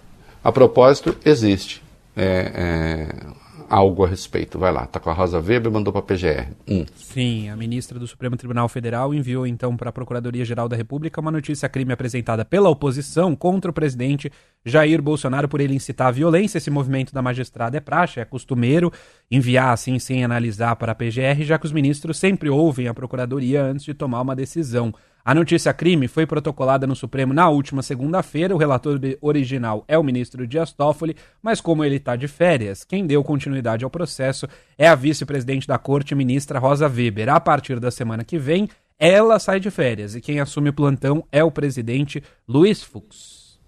A 0.43 0.51
propósito, 0.51 1.17
existe 1.25 1.83
é, 2.17 2.53
é, 2.55 3.27
algo 3.69 4.05
a 4.05 4.09
respeito. 4.09 4.59
Vai 4.59 4.73
lá, 4.73 4.87
tá 4.87 4.99
com 4.99 5.11
a 5.11 5.13
Rosa 5.13 5.39
Weber, 5.39 5.71
mandou 5.71 5.93
para 5.93 6.01
a 6.01 6.05
PGR. 6.05 6.49
Hum. 6.69 6.85
Sim, 6.97 7.49
a 7.49 7.57
ministra 7.57 7.99
do 7.99 8.07
Supremo 8.07 8.37
Tribunal 8.37 8.69
Federal 8.69 9.15
enviou 9.15 9.47
então 9.47 9.77
para 9.77 9.91
a 9.91 9.93
Procuradoria-Geral 9.93 10.69
da 10.69 10.77
República 10.77 11.21
uma 11.21 11.31
notícia 11.31 11.69
crime 11.69 11.93
apresentada 11.93 12.45
pela 12.45 12.69
oposição 12.69 13.37
contra 13.37 13.71
o 13.71 13.75
presidente 13.75 14.33
Jair 14.65 15.01
Bolsonaro 15.01 15.49
por 15.49 15.61
ele 15.61 15.75
incitar 15.75 16.09
a 16.09 16.13
violência. 16.13 16.59
Esse 16.59 16.71
movimento 16.71 17.15
da 17.15 17.23
magistrada 17.23 17.77
é 17.77 17.81
praxe, 17.81 18.19
é 18.19 18.25
costumeiro 18.25 18.93
enviar 19.31 19.73
assim 19.73 19.99
sem 19.99 20.25
analisar 20.25 20.75
para 20.77 20.93
a 20.93 20.95
PGR, 20.95 21.43
já 21.43 21.59
que 21.59 21.67
os 21.67 21.73
ministros 21.73 22.19
sempre 22.19 22.51
ouvem 22.51 22.89
a 22.89 22.95
Procuradoria 22.95 23.63
antes 23.63 23.85
de 23.85 23.95
tomar 23.95 24.21
uma 24.21 24.35
decisão. 24.35 24.93
A 25.25 25.35
notícia 25.35 25.73
crime 25.73 26.09
foi 26.09 26.25
protocolada 26.27 26.87
no 26.87 26.97
Supremo 26.97 27.35
na 27.35 27.49
última 27.49 27.83
segunda-feira. 27.83 28.55
O 28.55 28.59
relator 28.59 28.99
original 29.21 29.85
é 29.87 29.99
o 29.99 30.03
ministro 30.03 30.47
Dias 30.47 30.73
Toffoli, 30.73 31.14
mas 31.43 31.61
como 31.61 31.85
ele 31.85 31.97
está 31.97 32.16
de 32.16 32.27
férias, 32.27 32.85
quem 32.85 33.07
deu 33.07 33.23
continuidade 33.23 33.85
ao 33.85 33.91
processo 33.91 34.49
é 34.79 34.89
a 34.89 34.95
vice-presidente 34.95 35.68
da 35.68 35.77
corte, 35.77 36.14
ministra 36.14 36.59
Rosa 36.59 36.89
Weber. 36.89 37.29
A 37.29 37.39
partir 37.39 37.79
da 37.79 37.91
semana 37.91 38.25
que 38.25 38.39
vem, 38.39 38.68
ela 38.99 39.39
sai 39.39 39.61
de 39.61 39.71
férias 39.71 40.14
e 40.14 40.21
quem 40.21 40.41
assume 40.41 40.71
o 40.71 40.75
plantão 40.75 41.25
é 41.31 41.45
o 41.45 41.51
presidente 41.51 42.23
Luiz 42.49 42.83
Fux. 42.83 43.59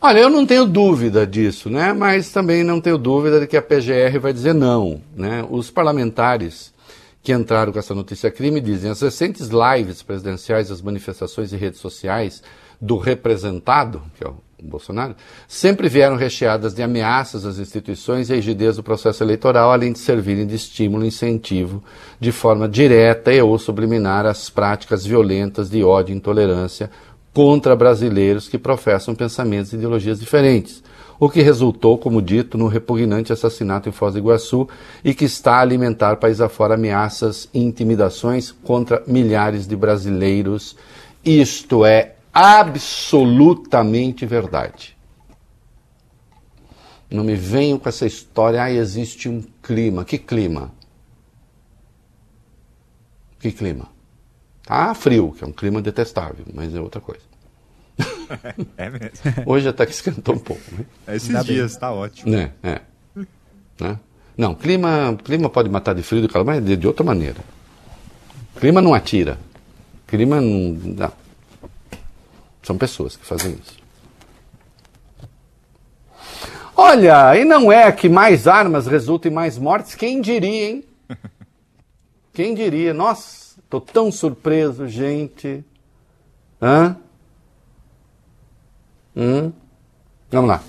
Olha, 0.00 0.20
eu 0.20 0.30
não 0.30 0.46
tenho 0.46 0.64
dúvida 0.64 1.26
disso, 1.26 1.68
né? 1.68 1.92
Mas 1.92 2.30
também 2.30 2.62
não 2.62 2.80
tenho 2.80 2.96
dúvida 2.96 3.40
de 3.40 3.46
que 3.46 3.56
a 3.56 3.62
PGR 3.62 4.20
vai 4.20 4.32
dizer 4.32 4.54
não, 4.54 5.00
né? 5.16 5.44
Os 5.50 5.70
parlamentares 5.70 6.72
que 7.28 7.32
entraram 7.34 7.70
com 7.70 7.78
essa 7.78 7.94
notícia 7.94 8.30
crime 8.30 8.58
dizem 8.58 8.90
as 8.90 9.02
recentes 9.02 9.50
lives 9.50 10.02
presidenciais, 10.02 10.70
as 10.70 10.80
manifestações 10.80 11.52
e 11.52 11.58
redes 11.58 11.78
sociais 11.78 12.42
do 12.80 12.96
representado, 12.96 14.00
que 14.16 14.24
é 14.24 14.28
o 14.30 14.36
Bolsonaro, 14.62 15.14
sempre 15.46 15.90
vieram 15.90 16.16
recheadas 16.16 16.72
de 16.72 16.82
ameaças 16.82 17.44
às 17.44 17.58
instituições 17.58 18.30
e 18.30 18.32
à 18.32 18.36
rigidez 18.36 18.76
do 18.76 18.82
processo 18.82 19.22
eleitoral, 19.22 19.70
além 19.70 19.92
de 19.92 19.98
servirem 19.98 20.46
de 20.46 20.54
estímulo 20.54 21.04
e 21.04 21.08
incentivo 21.08 21.84
de 22.18 22.32
forma 22.32 22.66
direta 22.66 23.30
e 23.30 23.42
ou 23.42 23.58
subliminar 23.58 24.24
às 24.24 24.48
práticas 24.48 25.04
violentas 25.04 25.68
de 25.68 25.84
ódio 25.84 26.14
e 26.14 26.16
intolerância 26.16 26.90
contra 27.34 27.76
brasileiros 27.76 28.48
que 28.48 28.56
professam 28.56 29.14
pensamentos 29.14 29.74
e 29.74 29.76
ideologias 29.76 30.18
diferentes 30.18 30.82
o 31.20 31.28
que 31.28 31.42
resultou, 31.42 31.98
como 31.98 32.22
dito, 32.22 32.56
no 32.56 32.68
repugnante 32.68 33.32
assassinato 33.32 33.88
em 33.88 33.92
Foz 33.92 34.14
do 34.14 34.20
Iguaçu 34.20 34.68
e 35.04 35.12
que 35.12 35.24
está 35.24 35.56
a 35.56 35.60
alimentar 35.60 36.16
país 36.16 36.40
afora 36.40 36.74
ameaças 36.74 37.48
e 37.52 37.58
intimidações 37.58 38.52
contra 38.52 39.02
milhares 39.06 39.66
de 39.66 39.74
brasileiros. 39.74 40.76
Isto 41.24 41.84
é 41.84 42.14
absolutamente 42.32 44.24
verdade. 44.24 44.96
Não 47.10 47.24
me 47.24 47.34
venham 47.34 47.78
com 47.78 47.88
essa 47.88 48.06
história, 48.06 48.62
ah, 48.62 48.70
existe 48.70 49.28
um 49.28 49.42
clima. 49.62 50.04
Que 50.04 50.18
clima? 50.18 50.72
Que 53.40 53.50
clima? 53.50 53.88
Tá 54.62 54.94
frio, 54.94 55.32
que 55.32 55.42
é 55.42 55.46
um 55.46 55.52
clima 55.52 55.80
detestável, 55.80 56.44
mas 56.52 56.74
é 56.74 56.80
outra 56.80 57.00
coisa. 57.00 57.27
É 58.76 58.90
mesmo. 58.90 59.08
Hoje 59.46 59.68
até 59.68 59.86
que 59.86 59.92
esquentou 59.92 60.34
um 60.34 60.38
pouco. 60.38 60.62
Né? 60.72 60.84
Esses 61.16 61.30
Ainda 61.30 61.44
dias, 61.44 61.76
tá 61.76 61.90
ótimo. 61.90 62.30
Né? 62.30 62.52
É. 62.62 62.80
Né? 63.80 63.98
Não, 64.36 64.54
clima, 64.54 65.16
clima 65.24 65.48
pode 65.48 65.68
matar 65.68 65.94
de 65.94 66.02
frio 66.02 66.20
e 66.20 66.22
de 66.22 66.28
calor, 66.28 66.44
mas 66.44 66.64
de, 66.64 66.76
de 66.76 66.86
outra 66.86 67.04
maneira. 67.04 67.38
Clima 68.60 68.80
não 68.80 68.94
atira. 68.94 69.38
Clima 70.06 70.40
não. 70.40 70.74
não. 70.74 71.12
São 72.62 72.76
pessoas 72.76 73.16
que 73.16 73.24
fazem 73.24 73.52
isso. 73.52 73.78
Olha, 76.76 77.36
e 77.36 77.44
não 77.44 77.72
é 77.72 77.90
que 77.90 78.08
mais 78.08 78.46
armas 78.46 78.86
resultem 78.86 79.32
em 79.32 79.34
mais 79.34 79.58
mortes? 79.58 79.94
Quem 79.94 80.20
diria, 80.20 80.68
hein? 80.68 80.84
Quem 82.32 82.54
diria? 82.54 82.94
Nossa, 82.94 83.60
tô 83.68 83.80
tão 83.80 84.12
surpreso, 84.12 84.86
gente. 84.86 85.64
Hã? 86.62 86.96
Hum? 89.18 89.52
Vamos 90.30 90.48
lá. 90.48 90.62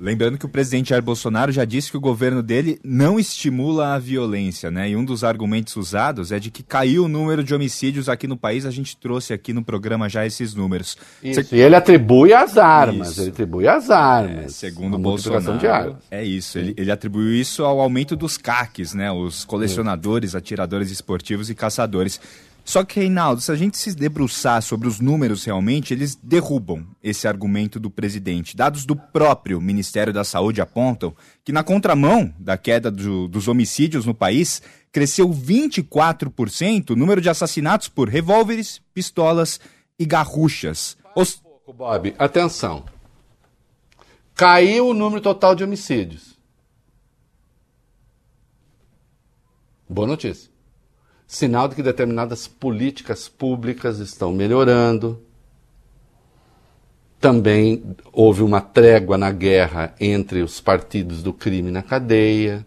Lembrando 0.00 0.38
que 0.38 0.46
o 0.46 0.48
presidente 0.48 0.88
Jair 0.88 1.02
Bolsonaro 1.02 1.52
já 1.52 1.66
disse 1.66 1.90
que 1.90 1.96
o 1.96 2.00
governo 2.00 2.42
dele 2.42 2.80
não 2.82 3.20
estimula 3.20 3.92
a 3.94 3.98
violência, 3.98 4.70
né? 4.70 4.88
E 4.88 4.96
um 4.96 5.04
dos 5.04 5.22
argumentos 5.22 5.76
usados 5.76 6.32
é 6.32 6.38
de 6.38 6.50
que 6.50 6.62
caiu 6.62 7.04
o 7.04 7.08
número 7.08 7.44
de 7.44 7.54
homicídios 7.54 8.08
aqui 8.08 8.26
no 8.26 8.34
país. 8.34 8.64
A 8.64 8.70
gente 8.70 8.96
trouxe 8.96 9.34
aqui 9.34 9.52
no 9.52 9.62
programa 9.62 10.08
já 10.08 10.24
esses 10.24 10.54
números. 10.54 10.96
Isso, 11.22 11.54
e 11.54 11.60
ele 11.60 11.76
atribui 11.76 12.32
as 12.32 12.56
armas. 12.56 13.10
Isso. 13.10 13.20
Ele 13.20 13.30
atribui 13.30 13.68
as 13.68 13.90
armas. 13.90 14.44
É, 14.46 14.48
segundo 14.48 14.96
Bolsonaro, 14.96 15.58
de 15.58 15.66
armas. 15.66 15.96
é 16.10 16.24
isso. 16.24 16.58
Ele, 16.58 16.72
ele 16.78 16.90
atribuiu 16.90 17.34
isso 17.34 17.62
ao 17.62 17.78
aumento 17.78 18.16
dos 18.16 18.38
CACs, 18.38 18.94
né? 18.94 19.12
Os 19.12 19.44
colecionadores, 19.44 20.34
atiradores 20.34 20.90
esportivos 20.90 21.50
e 21.50 21.54
caçadores. 21.54 22.18
Só 22.70 22.84
que, 22.84 23.00
Reinaldo, 23.00 23.40
se 23.40 23.50
a 23.50 23.56
gente 23.56 23.76
se 23.76 23.92
debruçar 23.96 24.62
sobre 24.62 24.86
os 24.86 25.00
números 25.00 25.42
realmente, 25.44 25.92
eles 25.92 26.14
derrubam 26.14 26.86
esse 27.02 27.26
argumento 27.26 27.80
do 27.80 27.90
presidente. 27.90 28.56
Dados 28.56 28.86
do 28.86 28.94
próprio 28.94 29.60
Ministério 29.60 30.12
da 30.12 30.22
Saúde 30.22 30.60
apontam 30.60 31.12
que, 31.44 31.50
na 31.50 31.64
contramão 31.64 32.32
da 32.38 32.56
queda 32.56 32.88
do- 32.88 33.26
dos 33.26 33.48
homicídios 33.48 34.06
no 34.06 34.14
país, 34.14 34.62
cresceu 34.92 35.32
24% 35.32 36.90
o 36.90 36.96
número 36.96 37.20
de 37.20 37.28
assassinatos 37.28 37.88
por 37.88 38.08
revólveres, 38.08 38.80
pistolas 38.94 39.58
e 39.98 40.06
garruchas. 40.06 40.96
Os- 41.16 41.42
Bob, 41.76 42.14
atenção. 42.20 42.84
Caiu 44.32 44.90
o 44.90 44.94
número 44.94 45.20
total 45.20 45.56
de 45.56 45.64
homicídios. 45.64 46.38
Boa 49.88 50.06
notícia. 50.06 50.48
Sinal 51.30 51.68
de 51.68 51.76
que 51.76 51.82
determinadas 51.84 52.48
políticas 52.48 53.28
públicas 53.28 54.00
estão 54.00 54.32
melhorando. 54.32 55.22
Também 57.20 57.94
houve 58.12 58.42
uma 58.42 58.60
trégua 58.60 59.16
na 59.16 59.30
guerra 59.30 59.94
entre 60.00 60.42
os 60.42 60.60
partidos 60.60 61.22
do 61.22 61.32
crime 61.32 61.70
na 61.70 61.84
cadeia. 61.84 62.66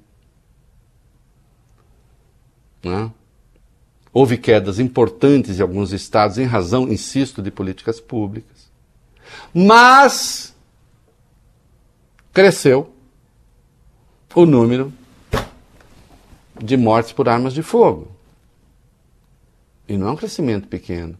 né? 2.81 3.11
Houve 4.13 4.37
quedas 4.37 4.79
importantes 4.79 5.59
em 5.59 5.61
alguns 5.61 5.91
estados 5.91 6.37
em 6.37 6.45
razão, 6.45 6.87
insisto, 6.87 7.41
de 7.41 7.51
políticas 7.51 7.99
públicas. 7.99 8.71
Mas 9.53 10.55
cresceu 12.31 12.95
o 14.33 14.45
número 14.45 14.93
de 16.63 16.77
mortes 16.77 17.11
por 17.11 17.27
armas 17.27 17.53
de 17.53 17.61
fogo. 17.61 18.12
E 19.87 19.97
não 19.97 20.07
é 20.07 20.11
um 20.11 20.15
crescimento 20.15 20.67
pequeno. 20.67 21.17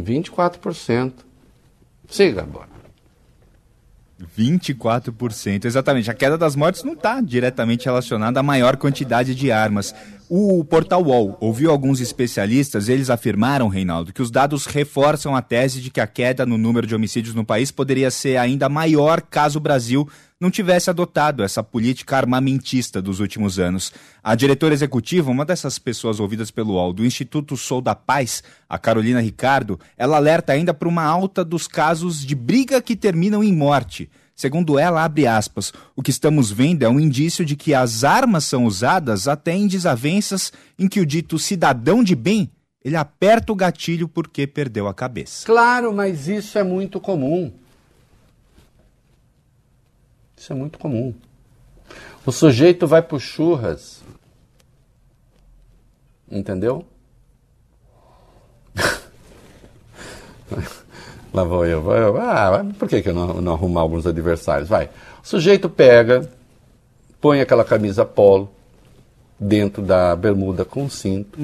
24%. 0.00 1.12
Siga 2.08 2.42
agora. 2.42 2.78
24%, 4.36 5.64
exatamente. 5.64 6.10
A 6.10 6.14
queda 6.14 6.36
das 6.36 6.56
mortes 6.56 6.82
não 6.82 6.94
está 6.94 7.20
diretamente 7.20 7.84
relacionada 7.84 8.40
à 8.40 8.42
maior 8.42 8.76
quantidade 8.76 9.34
de 9.34 9.52
armas. 9.52 9.94
O 10.28 10.64
portal 10.64 11.02
UOL 11.04 11.36
ouviu 11.40 11.70
alguns 11.70 12.00
especialistas, 12.00 12.88
eles 12.88 13.10
afirmaram, 13.10 13.68
Reinaldo, 13.68 14.12
que 14.12 14.20
os 14.20 14.30
dados 14.30 14.66
reforçam 14.66 15.36
a 15.36 15.40
tese 15.40 15.80
de 15.80 15.90
que 15.90 16.00
a 16.00 16.06
queda 16.06 16.44
no 16.44 16.58
número 16.58 16.86
de 16.86 16.94
homicídios 16.94 17.34
no 17.34 17.44
país 17.44 17.70
poderia 17.70 18.10
ser 18.10 18.36
ainda 18.36 18.68
maior 18.68 19.22
caso 19.22 19.58
o 19.58 19.62
Brasil 19.62 20.08
não 20.40 20.50
tivesse 20.50 20.88
adotado 20.88 21.42
essa 21.42 21.64
política 21.64 22.16
armamentista 22.16 23.02
dos 23.02 23.18
últimos 23.18 23.58
anos. 23.58 23.92
A 24.22 24.34
diretora 24.36 24.72
executiva, 24.72 25.30
uma 25.30 25.44
dessas 25.44 25.78
pessoas 25.78 26.20
ouvidas 26.20 26.50
pelo 26.50 26.74
UOL, 26.74 26.92
do 26.92 27.04
Instituto 27.04 27.56
Sou 27.56 27.80
da 27.80 27.94
Paz, 27.94 28.42
a 28.68 28.78
Carolina 28.78 29.20
Ricardo, 29.20 29.80
ela 29.96 30.16
alerta 30.16 30.52
ainda 30.52 30.72
para 30.72 30.88
uma 30.88 31.02
alta 31.02 31.44
dos 31.44 31.66
casos 31.66 32.24
de 32.24 32.36
briga 32.36 32.80
que 32.80 32.94
terminam 32.94 33.42
em 33.42 33.52
morte. 33.52 34.08
Segundo 34.32 34.78
ela, 34.78 35.02
abre 35.02 35.26
aspas, 35.26 35.72
o 35.96 36.02
que 36.02 36.12
estamos 36.12 36.52
vendo 36.52 36.84
é 36.84 36.88
um 36.88 37.00
indício 37.00 37.44
de 37.44 37.56
que 37.56 37.74
as 37.74 38.04
armas 38.04 38.44
são 38.44 38.64
usadas 38.64 39.26
até 39.26 39.52
em 39.52 39.66
desavenças 39.66 40.52
em 40.78 40.86
que 40.86 41.00
o 41.00 41.06
dito 41.06 41.40
cidadão 41.40 42.04
de 42.04 42.14
bem, 42.14 42.48
ele 42.84 42.94
aperta 42.94 43.52
o 43.52 43.56
gatilho 43.56 44.06
porque 44.06 44.46
perdeu 44.46 44.86
a 44.86 44.94
cabeça. 44.94 45.44
Claro, 45.44 45.92
mas 45.92 46.28
isso 46.28 46.56
é 46.56 46.62
muito 46.62 47.00
comum. 47.00 47.52
Isso 50.48 50.54
é 50.54 50.56
muito 50.56 50.78
comum. 50.78 51.12
O 52.24 52.32
sujeito 52.32 52.86
vai 52.86 53.02
pro 53.02 53.20
churras. 53.20 54.02
Entendeu? 56.30 56.86
Lá 61.34 61.44
vou 61.44 61.66
eu. 61.66 61.82
vou 61.82 61.94
eu. 61.94 62.16
Ah, 62.18 62.64
por 62.78 62.88
que, 62.88 63.02
que 63.02 63.10
eu 63.10 63.14
não, 63.14 63.42
não 63.42 63.52
arrumo 63.52 63.78
alguns 63.78 64.06
adversários? 64.06 64.70
Vai. 64.70 64.86
O 65.22 65.26
sujeito 65.28 65.68
pega, 65.68 66.26
põe 67.20 67.42
aquela 67.42 67.62
camisa 67.62 68.06
polo 68.06 68.50
dentro 69.38 69.82
da 69.82 70.16
bermuda 70.16 70.64
com 70.64 70.88
cinto, 70.88 71.38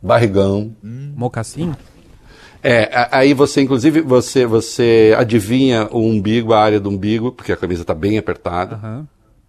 barrigão. 0.00 0.74
Mocassim? 0.82 1.74
É, 2.62 3.08
aí 3.10 3.32
você, 3.32 3.62
inclusive, 3.62 4.00
você, 4.02 4.44
você 4.46 5.14
adivinha 5.16 5.88
o 5.90 6.00
umbigo, 6.00 6.52
a 6.52 6.62
área 6.62 6.78
do 6.80 6.90
umbigo, 6.90 7.32
porque 7.32 7.52
a 7.52 7.56
camisa 7.56 7.82
está 7.82 7.94
bem 7.94 8.18
apertada, 8.18 8.74
Aham. 8.76 9.08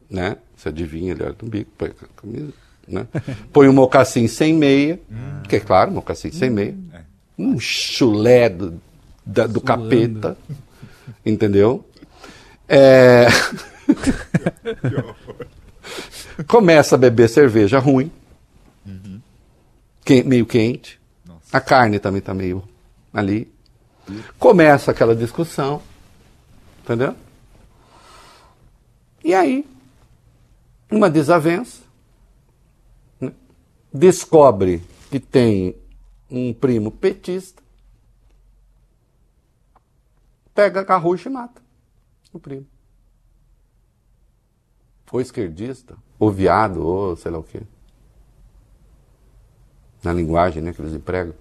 né? 0.10 0.38
Você 0.56 0.70
adivinha 0.70 1.14
ali 1.14 1.22
a 1.22 1.26
área 1.26 1.38
do 1.38 1.46
umbigo, 1.46 1.70
põe 1.78 1.90
a 1.90 2.22
camisa, 2.22 2.54
né? 2.88 3.06
Põe 3.52 3.68
um 3.68 3.74
mocassim 3.74 4.28
sem 4.28 4.54
meia, 4.54 5.00
que 5.48 5.58
é 5.58 5.60
claro, 5.60 5.92
mocassim 5.92 6.32
sem 6.32 6.50
meia. 6.50 6.76
Um 7.38 7.60
chulé 7.60 8.48
do, 8.50 8.80
da- 9.26 9.48
do 9.48 9.60
capeta, 9.60 10.38
entendeu? 11.26 11.84
É... 12.70 13.28
Começa 16.48 16.96
a 16.96 16.98
beber 16.98 17.28
cerveja 17.30 17.80
ruim, 17.80 18.12
que- 20.06 20.24
meio 20.24 20.46
quente. 20.46 21.00
A 21.52 21.60
carne 21.60 22.00
também 22.00 22.20
está 22.20 22.34
meio 22.34 22.64
ali. 23.14 23.54
Começa 24.40 24.92
aquela 24.92 25.16
discussão, 25.16 25.82
entendeu? 26.84 27.16
E 29.24 29.34
aí, 29.34 29.68
uma 30.92 31.10
desavença, 31.10 31.84
né? 33.20 33.32
descobre 33.94 34.84
que 35.10 35.20
tem 35.20 35.76
um 36.30 36.54
primo 36.54 36.92
petista, 36.92 37.62
pega 40.54 40.82
a 40.82 40.86
carrucha 40.86 41.30
e 41.30 41.32
mata 41.32 41.62
o 42.34 42.40
primo. 42.40 42.66
Ou 45.12 45.20
esquerdista, 45.20 45.98
ou 46.18 46.32
viado, 46.32 46.82
ou 46.86 47.16
sei 47.18 47.32
lá 47.32 47.40
o 47.40 47.44
quê. 47.44 47.62
Na 50.02 50.14
linguagem 50.14 50.64
né, 50.64 50.72
que 50.72 50.82
eles 50.82 50.94
empregam. 50.94 51.36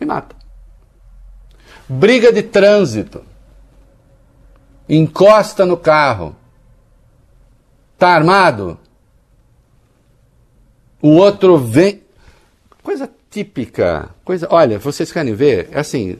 E 0.00 0.04
mata. 0.04 0.34
Briga 1.88 2.32
de 2.32 2.42
trânsito. 2.42 3.22
Encosta 4.88 5.64
no 5.66 5.76
carro. 5.76 6.34
Tá 7.98 8.08
armado? 8.08 8.78
O 11.02 11.10
outro 11.10 11.56
vem. 11.58 12.02
Coisa 12.82 13.08
típica. 13.30 14.10
Coisa. 14.24 14.48
Olha, 14.50 14.78
vocês 14.78 15.12
querem 15.12 15.34
ver? 15.34 15.68
É 15.72 15.80
assim, 15.80 16.16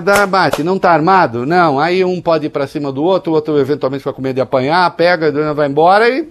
dá- 0.00 0.26
bate, 0.26 0.62
não 0.62 0.78
tá 0.78 0.90
armado? 0.90 1.46
Não. 1.46 1.78
Aí 1.78 2.04
um 2.04 2.20
pode 2.20 2.46
ir 2.46 2.50
pra 2.50 2.66
cima 2.66 2.90
do 2.90 3.02
outro, 3.02 3.32
o 3.32 3.34
outro 3.34 3.58
eventualmente 3.58 4.02
fica 4.02 4.12
com 4.12 4.22
medo 4.22 4.36
de 4.36 4.40
apanhar, 4.40 4.90
pega, 4.96 5.54
vai 5.54 5.68
embora 5.68 6.08
e, 6.08 6.28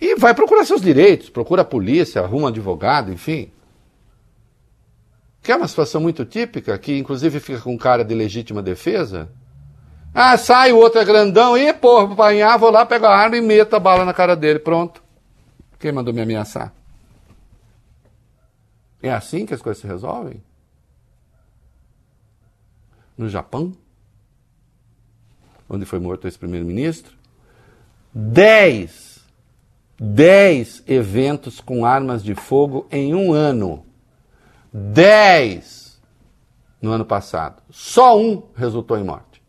e 0.00 0.14
vai 0.16 0.32
procurar 0.34 0.64
seus 0.64 0.80
direitos, 0.80 1.28
procura 1.28 1.62
a 1.62 1.64
polícia, 1.64 2.22
arruma 2.22 2.44
um 2.44 2.48
advogado, 2.48 3.12
enfim. 3.12 3.50
Que 5.42 5.52
é 5.52 5.56
uma 5.56 5.68
situação 5.68 6.00
muito 6.00 6.24
típica, 6.24 6.76
que 6.78 6.98
inclusive 6.98 7.40
fica 7.40 7.60
com 7.60 7.76
cara 7.78 8.04
de 8.04 8.14
legítima 8.14 8.62
defesa. 8.62 9.30
Ah, 10.12 10.36
sai, 10.36 10.72
o 10.72 10.76
outro 10.76 11.00
é 11.00 11.04
grandão, 11.04 11.56
e 11.56 11.72
porra, 11.72 12.04
vou 12.04 12.14
apanhar, 12.14 12.58
vou 12.58 12.70
lá, 12.70 12.84
pego 12.84 13.06
a 13.06 13.16
arma 13.16 13.36
e 13.36 13.40
meto 13.40 13.74
a 13.74 13.80
bala 13.80 14.04
na 14.04 14.12
cara 14.12 14.34
dele, 14.34 14.58
pronto. 14.58 15.02
Quem 15.78 15.92
mandou 15.92 16.12
me 16.12 16.20
ameaçar? 16.20 16.74
É 19.02 19.10
assim 19.10 19.46
que 19.46 19.54
as 19.54 19.62
coisas 19.62 19.80
se 19.80 19.86
resolvem? 19.86 20.42
No 23.16 23.28
Japão, 23.28 23.72
onde 25.68 25.86
foi 25.86 25.98
morto 25.98 26.26
esse 26.26 26.38
primeiro-ministro, 26.38 27.16
dez, 28.12 29.20
dez 29.98 30.82
eventos 30.86 31.60
com 31.60 31.84
armas 31.84 32.22
de 32.22 32.34
fogo 32.34 32.86
em 32.90 33.14
um 33.14 33.32
ano. 33.32 33.86
Dez 34.72 36.00
no 36.80 36.92
ano 36.92 37.04
passado. 37.04 37.62
Só 37.70 38.18
um 38.18 38.48
resultou 38.54 38.98
em 38.98 39.04
morte. 39.04 39.42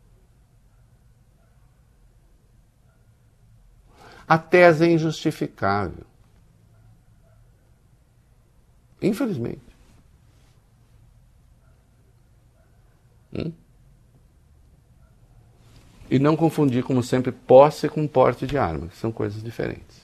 A 4.27 4.37
tese 4.37 4.85
é 4.85 4.91
injustificável. 4.91 6.05
Infelizmente. 9.01 9.61
Hum? 13.33 13.51
E 16.09 16.19
não 16.19 16.35
confundir, 16.35 16.83
como 16.83 17.01
sempre, 17.01 17.31
posse 17.31 17.87
com 17.87 18.07
porte 18.07 18.45
de 18.45 18.57
arma, 18.57 18.87
que 18.87 18.97
são 18.97 19.11
coisas 19.11 19.41
diferentes. 19.41 20.01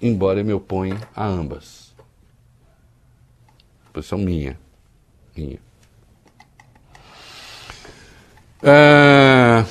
Embora 0.00 0.40
eu 0.40 0.44
me 0.44 0.52
oponha 0.52 1.00
a 1.14 1.24
ambas. 1.24 1.93
Posição 3.94 4.18
minha. 4.18 4.58
Minha. 5.36 5.58
Ah, 8.62 9.64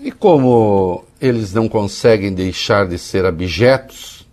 e 0.00 0.12
como 0.12 1.04
eles 1.20 1.54
não 1.54 1.68
conseguem 1.68 2.34
deixar 2.34 2.86
de 2.86 2.98
ser 2.98 3.24
abjetos, 3.24 4.26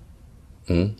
hum, 0.69 0.93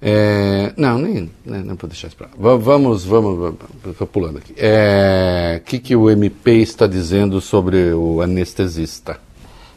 É, 0.00 0.72
não, 0.76 0.96
nem, 0.96 1.28
nem, 1.44 1.60
não 1.60 1.74
vou 1.74 1.88
deixar 1.88 2.06
isso 2.06 2.16
para. 2.16 2.28
Vamos, 2.38 3.04
vamos, 3.04 3.56
estou 3.84 4.06
pulando 4.06 4.38
aqui. 4.38 4.52
O 4.52 4.56
é, 4.56 5.60
que, 5.64 5.80
que 5.80 5.96
o 5.96 6.08
MP 6.08 6.52
está 6.58 6.86
dizendo 6.86 7.40
sobre 7.40 7.92
o 7.92 8.22
anestesista? 8.22 9.18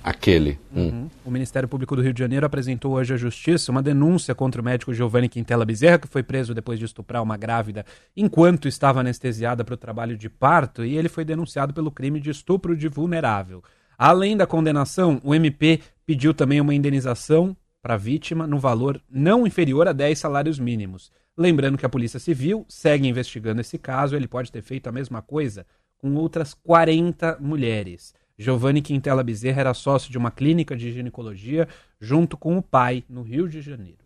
Aquele. 0.03 0.59
Hum. 0.75 1.07
O 1.23 1.29
Ministério 1.29 1.69
Público 1.69 1.95
do 1.95 2.01
Rio 2.01 2.13
de 2.13 2.19
Janeiro 2.19 2.45
apresentou 2.45 2.93
hoje 2.93 3.13
à 3.13 3.17
Justiça 3.17 3.71
uma 3.71 3.83
denúncia 3.83 4.33
contra 4.33 4.61
o 4.61 4.65
médico 4.65 4.93
Giovanni 4.93 5.29
Quintela 5.29 5.63
Bezerra, 5.63 5.99
que 5.99 6.07
foi 6.07 6.23
preso 6.23 6.55
depois 6.55 6.79
de 6.79 6.85
estuprar 6.85 7.21
uma 7.21 7.37
grávida 7.37 7.85
enquanto 8.17 8.67
estava 8.67 9.01
anestesiada 9.01 9.63
para 9.63 9.75
o 9.75 9.77
trabalho 9.77 10.17
de 10.17 10.27
parto, 10.29 10.83
e 10.83 10.97
ele 10.97 11.07
foi 11.07 11.23
denunciado 11.23 11.73
pelo 11.73 11.91
crime 11.91 12.19
de 12.19 12.31
estupro 12.31 12.75
de 12.75 12.87
vulnerável. 12.87 13.63
Além 13.97 14.35
da 14.35 14.47
condenação, 14.47 15.21
o 15.23 15.35
MP 15.35 15.79
pediu 16.05 16.33
também 16.33 16.59
uma 16.59 16.73
indenização 16.73 17.55
para 17.81 17.93
a 17.93 17.97
vítima 17.97 18.47
no 18.47 18.57
valor 18.57 19.01
não 19.09 19.45
inferior 19.45 19.87
a 19.87 19.93
10 19.93 20.17
salários 20.17 20.57
mínimos. 20.57 21.11
Lembrando 21.37 21.77
que 21.77 21.85
a 21.85 21.89
Polícia 21.89 22.19
Civil 22.19 22.65
segue 22.67 23.07
investigando 23.07 23.61
esse 23.61 23.77
caso, 23.77 24.15
ele 24.15 24.27
pode 24.27 24.51
ter 24.51 24.61
feito 24.61 24.87
a 24.87 24.91
mesma 24.91 25.21
coisa 25.21 25.65
com 25.97 26.15
outras 26.15 26.53
40 26.53 27.37
mulheres. 27.39 28.13
Giovanni 28.41 28.81
Quintela 28.81 29.23
Bezerra 29.23 29.61
era 29.61 29.73
sócio 29.73 30.11
de 30.11 30.17
uma 30.17 30.31
clínica 30.31 30.75
de 30.75 30.91
ginecologia 30.91 31.67
junto 31.99 32.35
com 32.35 32.57
o 32.57 32.61
pai 32.61 33.03
no 33.07 33.21
Rio 33.21 33.47
de 33.47 33.61
Janeiro. 33.61 33.99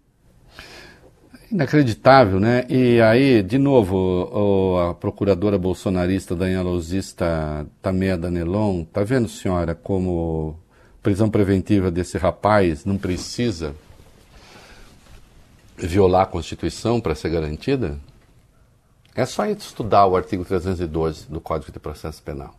Inacreditável, 1.49 2.38
né? 2.38 2.65
E 2.67 2.99
aí, 2.99 3.41
de 3.41 3.57
novo, 3.57 4.77
a 4.89 4.93
procuradora 4.93 5.57
bolsonarista 5.57 6.36
Daniela 6.36 6.69
Osista 6.69 7.65
Tamea 7.81 8.17
Danelon, 8.17 8.83
tá 8.83 9.05
vendo, 9.05 9.29
senhora, 9.29 9.73
como 9.73 10.59
prisão 11.01 11.29
preventiva 11.29 11.89
desse 11.89 12.17
rapaz 12.17 12.83
não 12.83 12.97
precisa 12.97 13.73
violar 15.77 16.23
a 16.23 16.25
Constituição 16.25 16.99
para 16.99 17.15
ser 17.15 17.29
garantida? 17.29 17.97
É 19.15 19.25
só 19.25 19.45
estudar 19.45 20.07
o 20.07 20.17
artigo 20.17 20.43
312 20.43 21.29
do 21.29 21.39
Código 21.39 21.71
de 21.71 21.79
Processo 21.79 22.21
Penal. 22.21 22.53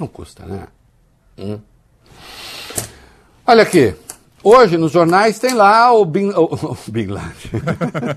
Não 0.00 0.06
custa, 0.06 0.46
né? 0.46 0.66
Hum. 1.38 1.60
Olha 3.46 3.62
aqui. 3.62 3.94
Hoje 4.42 4.78
nos 4.78 4.90
jornais 4.90 5.38
tem 5.38 5.52
lá 5.52 5.92
o 5.92 6.02
Bin, 6.06 6.30
o, 6.30 6.44
o 6.44 6.78
Bin 6.88 7.08
Laden, 7.08 7.50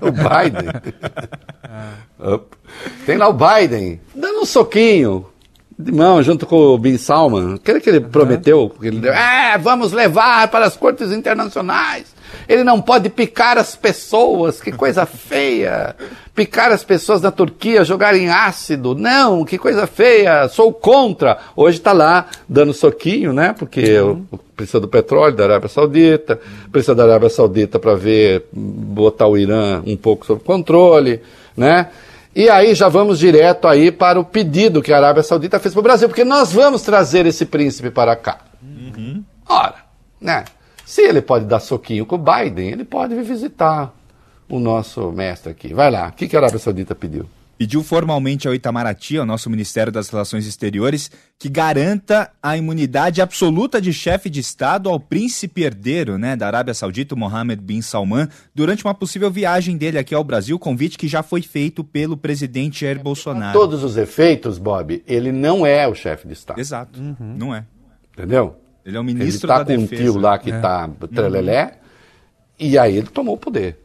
o 0.00 0.10
Biden. 0.10 0.70
Tem 3.04 3.18
lá 3.18 3.28
o 3.28 3.34
Biden 3.34 4.00
dando 4.14 4.40
um 4.40 4.46
soquinho 4.46 5.26
de 5.78 5.92
mão 5.92 6.22
junto 6.22 6.46
com 6.46 6.56
o 6.56 6.78
Bin 6.78 6.96
Salman. 6.96 7.54
Aquele 7.54 7.80
que 7.80 7.90
ele 7.90 7.98
uhum. 7.98 8.10
prometeu, 8.10 8.70
que 8.80 8.86
ele 8.86 9.00
deu, 9.00 9.12
é, 9.12 9.58
vamos 9.58 9.92
levar 9.92 10.48
para 10.48 10.66
as 10.66 10.76
cortes 10.76 11.10
internacionais. 11.10 12.14
Ele 12.48 12.64
não 12.64 12.80
pode 12.80 13.08
picar 13.08 13.58
as 13.58 13.76
pessoas, 13.76 14.60
que 14.60 14.72
coisa 14.72 15.06
feia. 15.06 15.94
Picar 16.34 16.72
as 16.72 16.82
pessoas 16.82 17.22
na 17.22 17.30
Turquia, 17.30 17.84
jogarem 17.84 18.28
ácido. 18.28 18.94
Não, 18.94 19.44
que 19.44 19.56
coisa 19.56 19.86
feia. 19.86 20.48
Sou 20.48 20.72
contra. 20.72 21.38
Hoje 21.54 21.78
está 21.78 21.92
lá 21.92 22.26
dando 22.48 22.72
soquinho, 22.72 23.32
né? 23.32 23.54
Porque 23.56 24.00
uhum. 24.00 24.26
precisa 24.56 24.80
do 24.80 24.88
petróleo 24.88 25.36
da 25.36 25.44
Arábia 25.44 25.68
Saudita, 25.68 26.40
precisa 26.72 26.94
da 26.94 27.04
Arábia 27.04 27.30
Saudita 27.30 27.78
para 27.78 27.94
ver, 27.94 28.46
botar 28.52 29.26
o 29.26 29.38
Irã 29.38 29.82
um 29.86 29.96
pouco 29.96 30.26
sob 30.26 30.42
controle, 30.42 31.20
né? 31.56 31.88
E 32.34 32.48
aí 32.48 32.74
já 32.74 32.88
vamos 32.88 33.18
direto 33.18 33.68
aí 33.68 33.92
para 33.92 34.18
o 34.18 34.24
pedido 34.24 34.82
que 34.82 34.92
a 34.92 34.96
Arábia 34.96 35.22
Saudita 35.22 35.60
fez 35.60 35.72
para 35.72 35.80
o 35.80 35.84
Brasil, 35.84 36.08
porque 36.08 36.24
nós 36.24 36.52
vamos 36.52 36.82
trazer 36.82 37.26
esse 37.26 37.46
príncipe 37.46 37.90
para 37.90 38.16
cá. 38.16 38.38
Uhum. 38.60 39.22
Ora, 39.48 39.76
né? 40.20 40.44
Se 40.84 41.02
ele 41.02 41.22
pode 41.22 41.44
dar 41.44 41.60
soquinho 41.60 42.04
com 42.04 42.16
o 42.16 42.18
Biden, 42.18 42.70
ele 42.70 42.84
pode 42.84 43.14
vir 43.14 43.22
visitar 43.22 43.94
o 44.48 44.58
nosso 44.58 45.12
mestre 45.12 45.50
aqui. 45.50 45.72
Vai 45.72 45.90
lá, 45.90 46.08
o 46.08 46.12
que, 46.12 46.26
que 46.26 46.36
a 46.36 46.40
Arábia 46.40 46.58
Saudita 46.58 46.94
pediu? 46.94 47.26
Pediu 47.56 47.84
formalmente 47.84 48.48
ao 48.48 48.54
Itamaraty, 48.54 49.16
ao 49.16 49.24
nosso 49.24 49.48
Ministério 49.48 49.92
das 49.92 50.08
Relações 50.08 50.46
Exteriores, 50.46 51.10
que 51.38 51.48
garanta 51.48 52.30
a 52.42 52.56
imunidade 52.56 53.22
absoluta 53.22 53.80
de 53.80 53.92
chefe 53.92 54.28
de 54.28 54.40
Estado 54.40 54.88
ao 54.88 54.98
príncipe 54.98 55.62
herdeiro 55.62 56.18
né, 56.18 56.34
da 56.34 56.48
Arábia 56.48 56.74
Saudita, 56.74 57.14
Mohammed 57.14 57.62
bin 57.62 57.80
Salman, 57.80 58.28
durante 58.52 58.84
uma 58.84 58.94
possível 58.94 59.30
viagem 59.30 59.76
dele 59.76 59.98
aqui 59.98 60.14
ao 60.14 60.24
Brasil, 60.24 60.58
convite 60.58 60.98
que 60.98 61.06
já 61.06 61.22
foi 61.22 61.42
feito 61.42 61.84
pelo 61.84 62.16
presidente 62.16 62.80
Jair 62.80 63.00
Bolsonaro. 63.00 63.56
todos 63.56 63.84
os 63.84 63.96
efeitos, 63.96 64.58
Bob, 64.58 65.02
ele 65.06 65.30
não 65.30 65.64
é 65.64 65.86
o 65.86 65.94
chefe 65.94 66.26
de 66.26 66.32
Estado. 66.32 66.58
Exato, 66.60 67.00
uhum. 67.00 67.36
não 67.38 67.54
é. 67.54 67.64
Entendeu? 68.12 68.56
Ele 68.84 68.96
é 68.96 69.00
o 69.00 69.04
ministro 69.04 69.46
ele 69.46 69.58
tá 69.58 69.62
da 69.62 69.64
com 69.64 69.80
Defesa. 69.82 70.02
um 70.02 70.04
tio 70.04 70.20
lá 70.20 70.38
que 70.38 70.50
está 70.50 70.90
é. 71.02 71.06
trelelé, 71.06 71.64
uhum. 71.64 71.70
e 72.58 72.78
aí 72.78 72.96
ele 72.96 73.06
tomou 73.06 73.36
o 73.36 73.38
poder. 73.38 73.83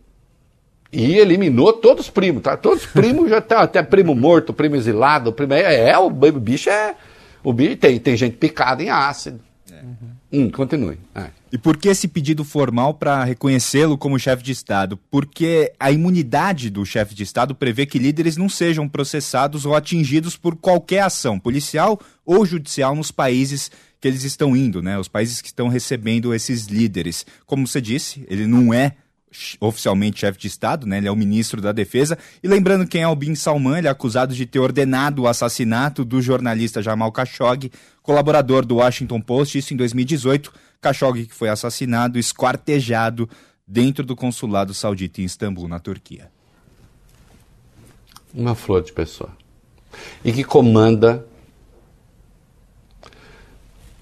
E 0.92 1.18
eliminou 1.18 1.72
todos 1.74 2.06
os 2.06 2.12
primos, 2.12 2.42
tá? 2.42 2.58
Todos 2.58 2.84
os 2.84 2.92
primos 2.92 3.30
já 3.30 3.40
tá 3.40 3.62
até 3.62 3.84
primo 3.84 4.16
morto, 4.16 4.54
primo 4.54 4.76
exilado, 4.76 5.32
primo 5.32 5.54
é, 5.54 5.90
é 5.90 5.98
o 5.98 6.10
bicho 6.10 6.70
é 6.70 6.96
o 7.44 7.54
bicho 7.54 7.78
tem 7.78 8.00
tem 8.00 8.18
gente 8.18 8.38
picada 8.38 8.82
em 8.82 8.90
ácido. 8.90 9.40
Uhum. 9.72 10.10
Hum, 10.32 10.52
continue. 10.52 10.98
É. 11.16 11.28
E 11.52 11.58
por 11.58 11.78
que 11.78 11.90
esse 11.90 12.08
pedido 12.08 12.44
formal 12.44 12.94
para 12.94 13.24
reconhecê-lo 13.24 13.98
como 13.98 14.20
chefe 14.20 14.44
de 14.44 14.52
Estado? 14.52 14.98
Porque 15.10 15.74
a 15.80 15.92
imunidade 15.92 16.70
do 16.70 16.86
chefe 16.86 17.16
de 17.16 17.24
Estado 17.24 17.56
prevê 17.56 17.86
que 17.86 17.98
líderes 17.98 18.38
não 18.38 18.48
sejam 18.48 18.88
processados 18.88 19.66
ou 19.66 19.76
atingidos 19.76 20.38
por 20.38 20.56
qualquer 20.56 21.02
ação 21.02 21.40
policial 21.40 22.00
ou 22.24 22.46
judicial 22.46 22.96
nos 22.96 23.12
países 23.12 23.72
que 24.00 24.08
eles 24.08 24.24
estão 24.24 24.56
indo, 24.56 24.82
né? 24.82 24.98
Os 25.00 25.08
países 25.08 25.42
que 25.42 25.48
estão 25.48 25.68
recebendo 25.68 26.34
esses 26.34 26.68
líderes. 26.68 27.26
Como 27.46 27.68
você 27.68 27.82
disse, 27.82 28.26
ele 28.30 28.46
não 28.46 28.74
é 28.74 28.94
oficialmente 29.60 30.20
chefe 30.20 30.40
de 30.40 30.48
Estado, 30.48 30.88
né? 30.88 30.98
Ele 30.98 31.08
é 31.08 31.12
o 31.12 31.16
ministro 31.16 31.62
da 31.62 31.72
Defesa. 31.72 32.18
E 32.42 32.48
lembrando 32.48 32.88
quem 32.88 33.02
é 33.02 33.08
o 33.08 33.16
Bin 33.16 33.36
Salman, 33.36 33.78
ele 33.78 33.88
é 33.88 33.92
acusado 33.92 34.34
de 34.34 34.46
ter 34.46 34.60
ordenado 34.60 35.24
o 35.24 35.28
assassinato 35.28 36.04
do 36.04 36.22
jornalista 36.22 36.82
Jamal 36.82 37.12
Khashoggi, 37.12 37.72
colaborador 38.02 38.66
do 38.66 38.78
Washington 38.78 39.22
Post, 39.22 39.58
isso 39.58 39.74
em 39.74 39.78
2018. 39.78 40.52
Khashoggi 40.82 41.26
que 41.26 41.36
foi 41.36 41.50
assassinado, 41.50 42.18
esquartejado 42.18 43.30
dentro 43.68 44.04
do 44.04 44.16
consulado 44.16 44.74
saudita 44.74 45.22
em 45.22 45.26
Istambul, 45.26 45.68
na 45.68 45.80
Turquia. 45.80 46.32
Uma 48.34 48.56
flor 48.56 48.84
de 48.84 48.94
pessoa. 48.94 49.32
E 50.24 50.32
que 50.32 50.44
comanda 50.44 51.26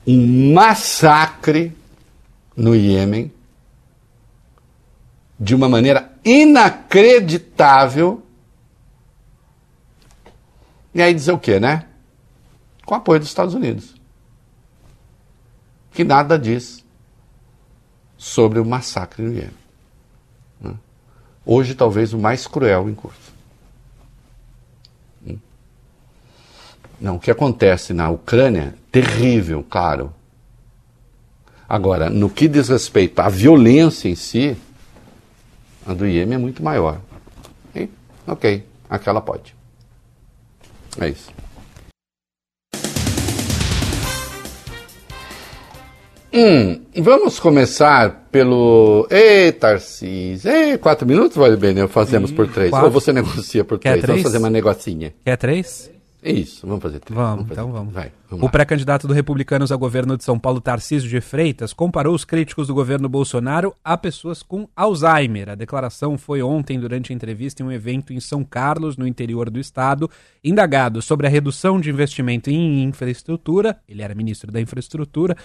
um 0.05 0.53
massacre 0.53 1.73
no 2.55 2.75
Iêmen 2.75 3.31
de 5.39 5.55
uma 5.55 5.69
maneira 5.69 6.11
inacreditável. 6.23 8.23
E 10.93 11.01
aí 11.01 11.13
dizer 11.13 11.31
o 11.31 11.39
quê, 11.39 11.59
né? 11.59 11.85
Com 12.85 12.95
apoio 12.95 13.19
dos 13.19 13.29
Estados 13.29 13.53
Unidos. 13.53 13.95
Que 15.91 16.03
nada 16.03 16.39
diz 16.39 16.83
sobre 18.17 18.59
o 18.59 18.65
massacre 18.65 19.23
no 19.23 19.33
Iêmen. 19.33 19.51
Né? 20.59 20.73
Hoje, 21.45 21.75
talvez 21.75 22.13
o 22.13 22.17
mais 22.17 22.47
cruel 22.47 22.89
em 22.89 22.95
curso. 22.95 23.27
Não, 26.99 27.17
o 27.17 27.19
que 27.19 27.29
acontece 27.29 27.93
na 27.93 28.09
Ucrânia, 28.09 28.73
terrível, 28.91 29.63
claro. 29.69 30.11
Agora, 31.69 32.09
no 32.09 32.29
que 32.29 32.47
diz 32.47 32.69
respeito 32.69 33.19
à 33.19 33.29
violência 33.29 34.09
em 34.09 34.15
si, 34.15 34.57
a 35.87 35.93
do 35.93 36.05
Iêmen 36.05 36.35
é 36.35 36.37
muito 36.37 36.61
maior. 36.61 36.99
E, 37.73 37.89
ok, 38.27 38.63
aquela 38.89 39.21
pode. 39.21 39.55
É 40.99 41.07
isso. 41.09 41.31
Hum, 46.33 46.81
vamos 46.95 47.39
começar 47.39 48.27
pelo. 48.29 49.07
Ei, 49.09 49.51
Tarcísio. 49.53 50.51
Ei, 50.51 50.77
quatro 50.77 51.07
minutos, 51.07 51.37
vale 51.37 51.55
bem, 51.55 51.73
né? 51.73 51.87
Fazemos 51.87 52.31
por 52.31 52.47
três. 52.51 52.69
Quatro. 52.69 52.87
Ou 52.87 52.91
você 52.91 53.13
negocia 53.13 53.63
por 53.63 53.79
Quer 53.79 53.91
três? 53.91 54.01
Vamos 54.01 54.21
três? 54.21 54.23
fazer 54.23 54.37
uma 54.37 54.49
negocinha. 54.49 55.13
Quer 55.23 55.37
três? 55.37 55.89
É 56.21 56.31
isso, 56.31 56.65
vamos 56.65 56.81
fazer 56.81 56.99
três. 56.99 57.15
Vamos, 57.15 57.47
fazer 57.47 57.53
então 57.53 57.71
vamos. 57.71 57.93
Vai, 57.93 58.11
vamos 58.29 58.45
O 58.45 58.49
pré-candidato 58.49 59.07
do 59.07 59.13
Republicanos 59.13 59.71
ao 59.71 59.77
governo 59.77 60.17
de 60.17 60.23
São 60.23 60.39
Paulo, 60.39 60.59
Tarcísio 60.59 61.09
de 61.09 61.21
Freitas, 61.21 61.73
comparou 61.73 62.15
os 62.15 62.25
críticos 62.25 62.67
do 62.67 62.73
governo 62.73 63.07
Bolsonaro 63.07 63.75
a 63.83 63.95
pessoas 63.95 64.41
com 64.41 64.67
Alzheimer. 64.75 65.49
A 65.49 65.55
declaração 65.55 66.17
foi 66.17 66.41
ontem 66.41 66.79
durante 66.79 67.13
a 67.13 67.15
entrevista 67.15 67.61
em 67.61 67.65
um 67.65 67.71
evento 67.71 68.13
em 68.13 68.19
São 68.19 68.43
Carlos, 68.43 68.97
no 68.97 69.07
interior 69.07 69.49
do 69.49 69.59
estado. 69.59 70.09
Indagado 70.43 71.01
sobre 71.01 71.27
a 71.27 71.29
redução 71.29 71.79
de 71.79 71.89
investimento 71.89 72.49
em 72.49 72.83
infraestrutura, 72.83 73.79
ele 73.87 74.01
era 74.01 74.15
ministro 74.15 74.51
da 74.51 74.59
Infraestrutura, 74.59 75.37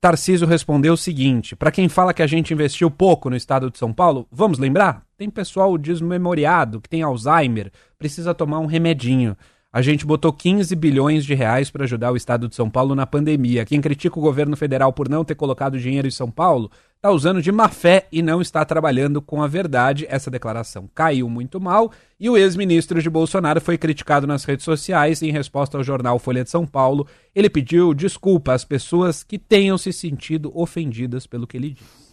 Tarcísio 0.00 0.46
respondeu 0.46 0.92
o 0.92 0.96
seguinte: 0.96 1.56
para 1.56 1.70
quem 1.70 1.88
fala 1.88 2.12
que 2.12 2.22
a 2.22 2.26
gente 2.26 2.52
investiu 2.52 2.90
pouco 2.90 3.30
no 3.30 3.36
estado 3.36 3.70
de 3.70 3.78
São 3.78 3.92
Paulo, 3.92 4.26
vamos 4.30 4.58
lembrar? 4.58 5.02
Tem 5.16 5.30
pessoal 5.30 5.76
desmemoriado 5.78 6.80
que 6.80 6.88
tem 6.88 7.02
Alzheimer, 7.02 7.72
precisa 7.98 8.34
tomar 8.34 8.58
um 8.58 8.66
remedinho. 8.66 9.36
A 9.72 9.82
gente 9.82 10.06
botou 10.06 10.32
15 10.32 10.74
bilhões 10.74 11.24
de 11.24 11.34
reais 11.34 11.70
para 11.70 11.84
ajudar 11.84 12.10
o 12.12 12.16
estado 12.16 12.48
de 12.48 12.54
São 12.54 12.70
Paulo 12.70 12.94
na 12.94 13.06
pandemia. 13.06 13.64
Quem 13.64 13.80
critica 13.80 14.18
o 14.18 14.22
governo 14.22 14.56
federal 14.56 14.92
por 14.92 15.08
não 15.08 15.24
ter 15.24 15.34
colocado 15.34 15.78
dinheiro 15.78 16.08
em 16.08 16.10
São 16.10 16.30
Paulo 16.30 16.70
está 16.96 17.10
usando 17.10 17.42
de 17.42 17.52
má 17.52 17.68
fé 17.68 18.06
e 18.10 18.22
não 18.22 18.40
está 18.40 18.64
trabalhando 18.64 19.20
com 19.20 19.42
a 19.42 19.46
verdade. 19.46 20.06
Essa 20.08 20.30
declaração 20.30 20.88
caiu 20.94 21.28
muito 21.28 21.60
mal 21.60 21.92
e 22.18 22.30
o 22.30 22.36
ex-ministro 22.36 23.02
de 23.02 23.10
Bolsonaro 23.10 23.60
foi 23.60 23.76
criticado 23.76 24.26
nas 24.26 24.44
redes 24.44 24.64
sociais 24.64 25.20
em 25.20 25.30
resposta 25.30 25.76
ao 25.76 25.84
jornal 25.84 26.18
Folha 26.18 26.42
de 26.42 26.50
São 26.50 26.66
Paulo. 26.66 27.06
Ele 27.34 27.50
pediu 27.50 27.92
desculpa 27.92 28.54
às 28.54 28.64
pessoas 28.64 29.22
que 29.22 29.38
tenham 29.38 29.76
se 29.76 29.92
sentido 29.92 30.50
ofendidas 30.54 31.26
pelo 31.26 31.46
que 31.46 31.56
ele 31.56 31.70
disse. 31.70 32.06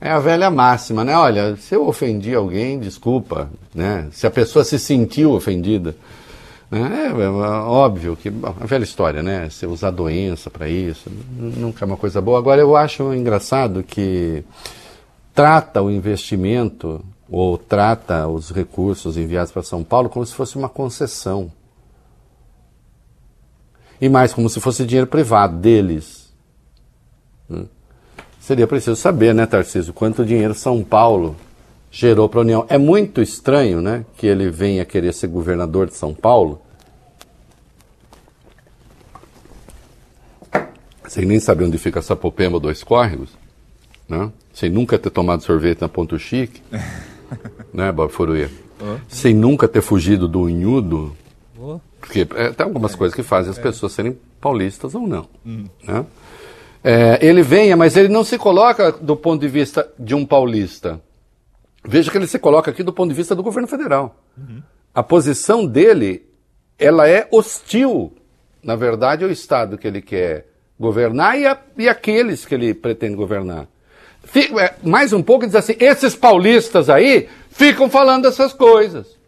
É 0.00 0.10
a 0.10 0.18
velha 0.18 0.50
máxima, 0.50 1.04
né? 1.04 1.16
Olha, 1.16 1.54
se 1.54 1.76
eu 1.76 1.86
ofendi 1.86 2.34
alguém, 2.34 2.80
desculpa, 2.80 3.48
né? 3.72 4.08
Se 4.10 4.26
a 4.26 4.30
pessoa 4.32 4.64
se 4.64 4.76
sentiu 4.76 5.30
ofendida? 5.32 5.94
É, 6.72 7.22
é 7.22 7.28
óbvio 7.28 8.16
que 8.16 8.30
bom, 8.30 8.54
a 8.58 8.64
velha 8.64 8.82
história, 8.82 9.22
né? 9.22 9.50
Você 9.50 9.66
usar 9.66 9.90
doença 9.90 10.48
para 10.50 10.70
isso, 10.70 11.10
nunca 11.36 11.84
é 11.84 11.86
uma 11.86 11.98
coisa 11.98 12.18
boa. 12.18 12.38
Agora 12.38 12.62
eu 12.62 12.74
acho 12.74 13.12
engraçado 13.12 13.82
que 13.82 14.42
trata 15.34 15.82
o 15.82 15.90
investimento 15.90 17.04
ou 17.30 17.58
trata 17.58 18.26
os 18.26 18.50
recursos 18.50 19.18
enviados 19.18 19.52
para 19.52 19.62
São 19.62 19.84
Paulo 19.84 20.08
como 20.08 20.24
se 20.24 20.34
fosse 20.34 20.56
uma 20.56 20.68
concessão. 20.68 21.52
E 24.00 24.08
mais 24.08 24.32
como 24.32 24.48
se 24.48 24.58
fosse 24.58 24.86
dinheiro 24.86 25.06
privado 25.06 25.58
deles. 25.58 26.32
Né? 27.48 27.66
Seria 28.40 28.66
preciso 28.66 28.96
saber, 28.96 29.34
né, 29.34 29.44
Tarcísio, 29.44 29.92
quanto 29.92 30.24
dinheiro 30.24 30.54
São 30.54 30.82
Paulo 30.82 31.36
gerou 31.92 32.26
para 32.26 32.40
a 32.40 32.42
União. 32.42 32.66
É 32.70 32.78
muito 32.78 33.20
estranho, 33.20 33.82
né, 33.82 34.04
que 34.16 34.26
ele 34.26 34.50
venha 34.50 34.84
querer 34.84 35.12
ser 35.12 35.28
governador 35.28 35.86
de 35.86 35.94
São 35.94 36.14
Paulo. 36.14 36.60
Sem 41.06 41.26
nem 41.26 41.38
saber 41.38 41.64
onde 41.66 41.76
fica 41.76 42.00
Sapopemba 42.00 42.58
Dois 42.58 42.82
Córregos, 42.82 43.28
né? 44.08 44.32
Sem 44.54 44.70
nunca 44.70 44.98
ter 44.98 45.10
tomado 45.10 45.42
sorvete 45.42 45.82
na 45.82 45.88
Ponto 45.88 46.18
Chique, 46.18 46.62
né, 47.72 47.92
Bob 47.92 48.10
Furuia? 48.10 48.50
Sem 49.08 49.34
nunca 49.34 49.68
ter 49.68 49.82
fugido 49.82 50.26
do 50.26 50.44
unhudo, 50.44 51.14
porque 52.00 52.26
é, 52.34 52.50
tem 52.50 52.64
algumas 52.64 52.94
coisas 52.94 53.14
que 53.14 53.22
fazem 53.22 53.50
as 53.50 53.58
pessoas 53.58 53.92
serem 53.92 54.18
paulistas 54.40 54.94
ou 54.94 55.06
não. 55.06 55.28
né? 55.84 56.06
É, 56.82 57.18
ele 57.24 57.42
venha, 57.42 57.76
mas 57.76 57.96
ele 57.96 58.08
não 58.08 58.24
se 58.24 58.38
coloca 58.38 58.90
do 58.90 59.14
ponto 59.14 59.40
de 59.40 59.48
vista 59.48 59.88
de 59.98 60.14
um 60.14 60.24
paulista. 60.24 61.00
Veja 61.84 62.10
que 62.10 62.16
ele 62.16 62.26
se 62.26 62.38
coloca 62.38 62.70
aqui 62.70 62.82
do 62.82 62.92
ponto 62.92 63.08
de 63.10 63.14
vista 63.16 63.34
do 63.34 63.42
governo 63.42 63.66
federal. 63.68 64.16
A 64.94 65.02
posição 65.02 65.66
dele, 65.66 66.28
ela 66.78 67.08
é 67.08 67.26
hostil, 67.30 68.14
na 68.62 68.76
verdade, 68.76 69.24
ao 69.24 69.30
Estado 69.30 69.76
que 69.76 69.86
ele 69.88 70.00
quer 70.00 70.46
governar 70.78 71.38
e, 71.38 71.46
a, 71.46 71.60
e 71.76 71.88
aqueles 71.88 72.44
que 72.44 72.54
ele 72.54 72.72
pretende 72.74 73.16
governar. 73.16 73.68
Fi- 74.24 74.56
é, 74.60 74.76
mais 74.82 75.12
um 75.12 75.22
pouco, 75.22 75.44
diz 75.46 75.54
assim, 75.54 75.74
esses 75.80 76.14
paulistas 76.14 76.88
aí 76.88 77.28
ficam 77.50 77.90
falando 77.90 78.26
essas 78.26 78.52
coisas. 78.52 79.18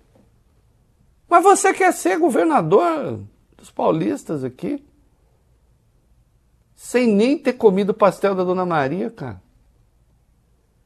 Mas 1.28 1.42
você 1.42 1.72
quer 1.74 1.92
ser 1.92 2.18
governador 2.18 3.20
dos 3.57 3.70
paulistas 3.70 4.44
aqui? 4.44 4.84
Sem 6.76 7.09
nem 7.09 7.36
ter 7.36 7.55
comido 7.55 7.90
o 7.90 7.94
pastel 7.94 8.34
da 8.34 8.44
Dona 8.44 8.64
Maria, 8.64 9.11
cara. 9.11 9.42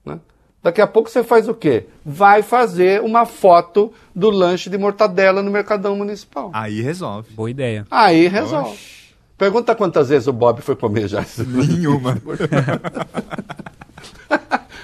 Né? 0.04 0.18
Daqui 0.68 0.82
a 0.82 0.86
pouco 0.86 1.08
você 1.08 1.24
faz 1.24 1.48
o 1.48 1.54
quê? 1.54 1.86
Vai 2.04 2.42
fazer 2.42 3.00
uma 3.00 3.24
foto 3.24 3.90
do 4.14 4.28
lanche 4.28 4.68
de 4.68 4.76
mortadela 4.76 5.42
no 5.42 5.50
Mercadão 5.50 5.96
Municipal. 5.96 6.50
Aí 6.52 6.82
resolve. 6.82 7.32
Boa 7.32 7.50
ideia. 7.50 7.86
Aí 7.90 8.28
resolve. 8.28 8.78
Pergunta 9.38 9.74
quantas 9.74 10.10
vezes 10.10 10.28
o 10.28 10.32
Bob 10.32 10.60
foi 10.60 10.76
comer 10.76 11.08
já 11.08 11.22
isso. 11.22 11.42
Nenhuma. 11.42 12.18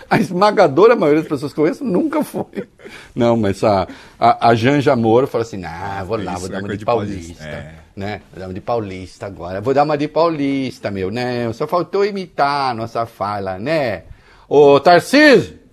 A 0.09 0.19
esmagadora 0.19 0.97
maioria 0.97 1.21
das 1.21 1.29
pessoas 1.29 1.53
que 1.53 1.61
eu 1.61 1.65
conheço 1.65 1.85
nunca 1.85 2.25
foi. 2.25 2.67
Não, 3.15 3.37
mas 3.37 3.63
a, 3.63 3.87
a, 4.19 4.49
a 4.49 4.55
Janja 4.55 4.97
Moro 4.97 5.27
fala 5.27 5.43
assim: 5.43 5.59
nah, 5.59 6.03
vou 6.05 6.17
lá, 6.17 6.33
Isso 6.33 6.41
vou 6.41 6.49
é 6.49 6.53
dar 6.53 6.59
uma 6.59 6.63
coisa 6.63 6.75
de 6.77 6.79
de 6.79 6.85
paulista. 6.87 7.35
paulista, 7.35 7.45
é. 7.45 7.75
Né? 7.95 8.21
Vou 8.31 8.41
dar 8.41 8.47
uma 8.47 8.55
de 8.55 8.61
paulista 8.61 9.27
agora. 9.27 9.61
Vou 9.61 9.75
dar 9.75 9.83
uma 9.83 9.99
de 9.99 10.09
paulista, 10.09 10.91
meu, 10.91 11.11
né? 11.11 11.53
Só 11.53 11.67
faltou 11.67 12.07
imitar 12.07 12.71
a 12.71 12.75
nossa 12.75 13.05
fala, 13.05 13.59
né? 13.59 14.05
Ô 14.49 14.81
Tarcísio! 14.81 15.64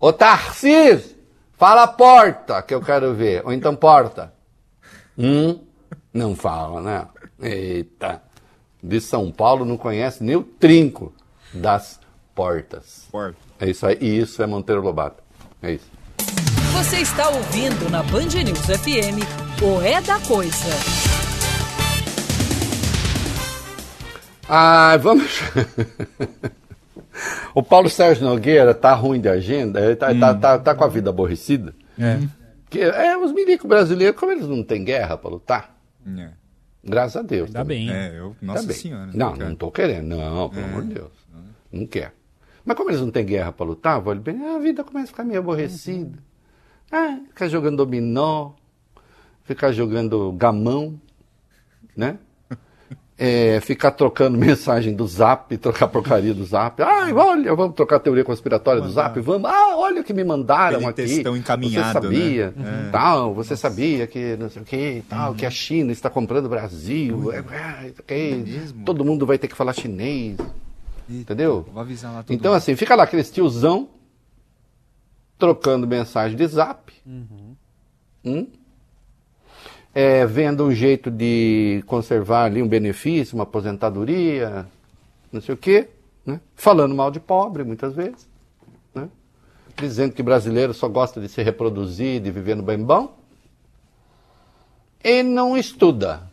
Ô 0.00 0.12
Tarcísio! 0.12 1.16
Fala 1.56 1.88
porta, 1.88 2.62
que 2.62 2.72
eu 2.72 2.80
quero 2.80 3.14
ver. 3.14 3.42
Ou 3.44 3.52
então 3.52 3.74
porta. 3.74 4.32
Hum? 5.18 5.58
Não 6.14 6.36
fala, 6.36 6.80
né? 6.80 7.08
Eita. 7.42 8.22
De 8.80 9.00
São 9.00 9.32
Paulo 9.32 9.64
não 9.64 9.76
conhece 9.76 10.22
nem 10.22 10.36
o 10.36 10.44
trinco 10.44 11.12
das 11.52 11.98
portas. 12.32 13.08
Porta. 13.10 13.36
É 13.58 13.68
isso 13.68 13.84
aí. 13.84 13.98
E 14.00 14.20
isso 14.20 14.40
é 14.40 14.46
Monteiro 14.46 14.82
Lobato. 14.82 15.20
É 15.60 15.72
isso. 15.72 15.90
Você 16.74 16.98
está 16.98 17.28
ouvindo 17.30 17.90
na 17.90 18.04
Band 18.04 18.28
News 18.44 18.66
FM 18.66 19.18
o 19.60 19.82
É 19.82 20.00
da 20.00 20.20
Coisa. 20.20 20.70
Ah, 24.48 24.96
vamos. 24.96 25.40
o 27.54 27.62
Paulo 27.62 27.88
Sérgio 27.88 28.24
Nogueira 28.24 28.74
tá 28.74 28.94
ruim 28.94 29.20
de 29.20 29.28
agenda, 29.28 29.80
ele 29.84 29.96
tá, 29.96 30.14
tá, 30.14 30.34
tá, 30.34 30.58
tá 30.58 30.74
com 30.74 30.84
a 30.84 30.88
vida 30.88 31.10
aborrecida. 31.10 31.74
É. 31.98 32.18
Que, 32.70 32.80
é, 32.80 33.16
os 33.16 33.32
milicos 33.32 33.66
brasileiros, 33.66 34.18
como 34.18 34.32
eles 34.32 34.46
não 34.46 34.62
têm 34.62 34.84
guerra 34.84 35.16
para 35.16 35.30
lutar, 35.30 35.76
É. 36.18 36.30
graças 36.84 37.16
a 37.16 37.22
Deus. 37.22 37.46
Ainda 37.48 37.60
também. 37.60 37.86
bem. 37.86 37.96
É, 37.96 38.18
eu, 38.18 38.30
Tá 38.30 38.36
nossa 38.46 38.66
bem. 38.66 38.76
senhora. 38.76 39.10
Não, 39.14 39.32
cara. 39.32 39.48
não 39.48 39.56
tô 39.56 39.70
querendo. 39.70 40.06
Não, 40.16 40.48
pelo 40.50 40.66
amor 40.66 40.82
de 40.84 40.94
Deus. 40.94 41.12
Não 41.72 41.86
quer. 41.86 42.12
Mas 42.64 42.76
como 42.76 42.90
eles 42.90 43.00
não 43.00 43.10
têm 43.10 43.24
guerra 43.24 43.50
para 43.52 43.64
lutar, 43.66 44.00
vale 44.00 44.20
bem, 44.20 44.46
a 44.54 44.58
vida 44.58 44.84
começa 44.84 45.04
a 45.06 45.08
ficar 45.08 45.24
meio 45.24 45.40
aborrecida. 45.40 46.18
Ah, 46.92 47.18
ficar 47.28 47.48
jogando 47.48 47.78
dominó, 47.78 48.52
ficar 49.44 49.72
jogando 49.72 50.30
gamão, 50.32 51.00
né? 51.96 52.18
É, 53.20 53.60
ficar 53.60 53.90
trocando 53.90 54.38
mensagem 54.38 54.94
do 54.94 55.04
zap, 55.04 55.56
trocar 55.58 55.88
porcaria 55.88 56.32
do 56.32 56.44
zap. 56.44 56.80
Ai, 56.80 57.12
olha, 57.12 57.52
vamos 57.52 57.74
trocar 57.74 57.98
teoria 57.98 58.22
conspiratória 58.22 58.80
do 58.80 58.88
zap, 58.92 59.18
vamos. 59.20 59.50
Ah, 59.50 59.76
olha 59.76 60.02
o 60.02 60.04
que 60.04 60.12
me 60.12 60.22
mandaram 60.22 60.76
Aquele 60.86 60.86
aqui. 60.86 61.02
textão 61.14 61.36
encaminhado, 61.36 62.00
Você 62.00 62.06
sabia, 62.14 62.54
né? 62.56 62.84
É. 62.86 62.90
tal, 62.92 63.34
você 63.34 63.56
sabia 63.56 64.06
que 64.06 64.36
não 64.36 64.48
sei 64.48 64.62
o 64.62 64.64
que, 64.64 65.02
tal, 65.08 65.34
que 65.34 65.44
a 65.44 65.50
China 65.50 65.90
está 65.90 66.08
comprando 66.08 66.46
o 66.46 66.48
Brasil. 66.48 67.32
É, 67.32 67.42
é, 68.06 68.30
é, 68.30 68.34
mesmo? 68.36 68.84
todo 68.84 69.04
mundo 69.04 69.26
vai 69.26 69.36
ter 69.36 69.48
que 69.48 69.56
falar 69.56 69.72
chinês. 69.72 70.36
Entendeu? 71.10 71.66
Vou 71.72 71.80
avisar 71.82 72.12
lá 72.12 72.22
todo 72.22 72.32
Então, 72.36 72.52
mundo. 72.52 72.58
assim, 72.58 72.76
fica 72.76 72.94
lá 72.94 73.02
aqueles 73.02 73.28
tiozão 73.32 73.88
trocando 75.38 75.86
mensagem 75.88 76.36
de 76.36 76.46
zap. 76.46 76.92
Hum? 78.24 78.46
É, 80.00 80.24
vendo 80.24 80.64
um 80.64 80.72
jeito 80.72 81.10
de 81.10 81.82
conservar 81.84 82.44
ali 82.44 82.62
um 82.62 82.68
benefício, 82.68 83.34
uma 83.34 83.42
aposentadoria, 83.42 84.64
não 85.32 85.40
sei 85.40 85.56
o 85.56 85.58
quê. 85.58 85.88
Né? 86.24 86.40
Falando 86.54 86.94
mal 86.94 87.10
de 87.10 87.18
pobre, 87.18 87.64
muitas 87.64 87.94
vezes. 87.94 88.28
Né? 88.94 89.08
Dizendo 89.76 90.12
que 90.12 90.22
brasileiro 90.22 90.72
só 90.72 90.86
gosta 90.86 91.20
de 91.20 91.28
se 91.28 91.42
reproduzir, 91.42 92.20
de 92.20 92.30
viver 92.30 92.54
no 92.54 92.62
bem 92.62 92.80
bom. 92.80 93.12
E 95.02 95.24
não 95.24 95.56
estuda. 95.56 96.30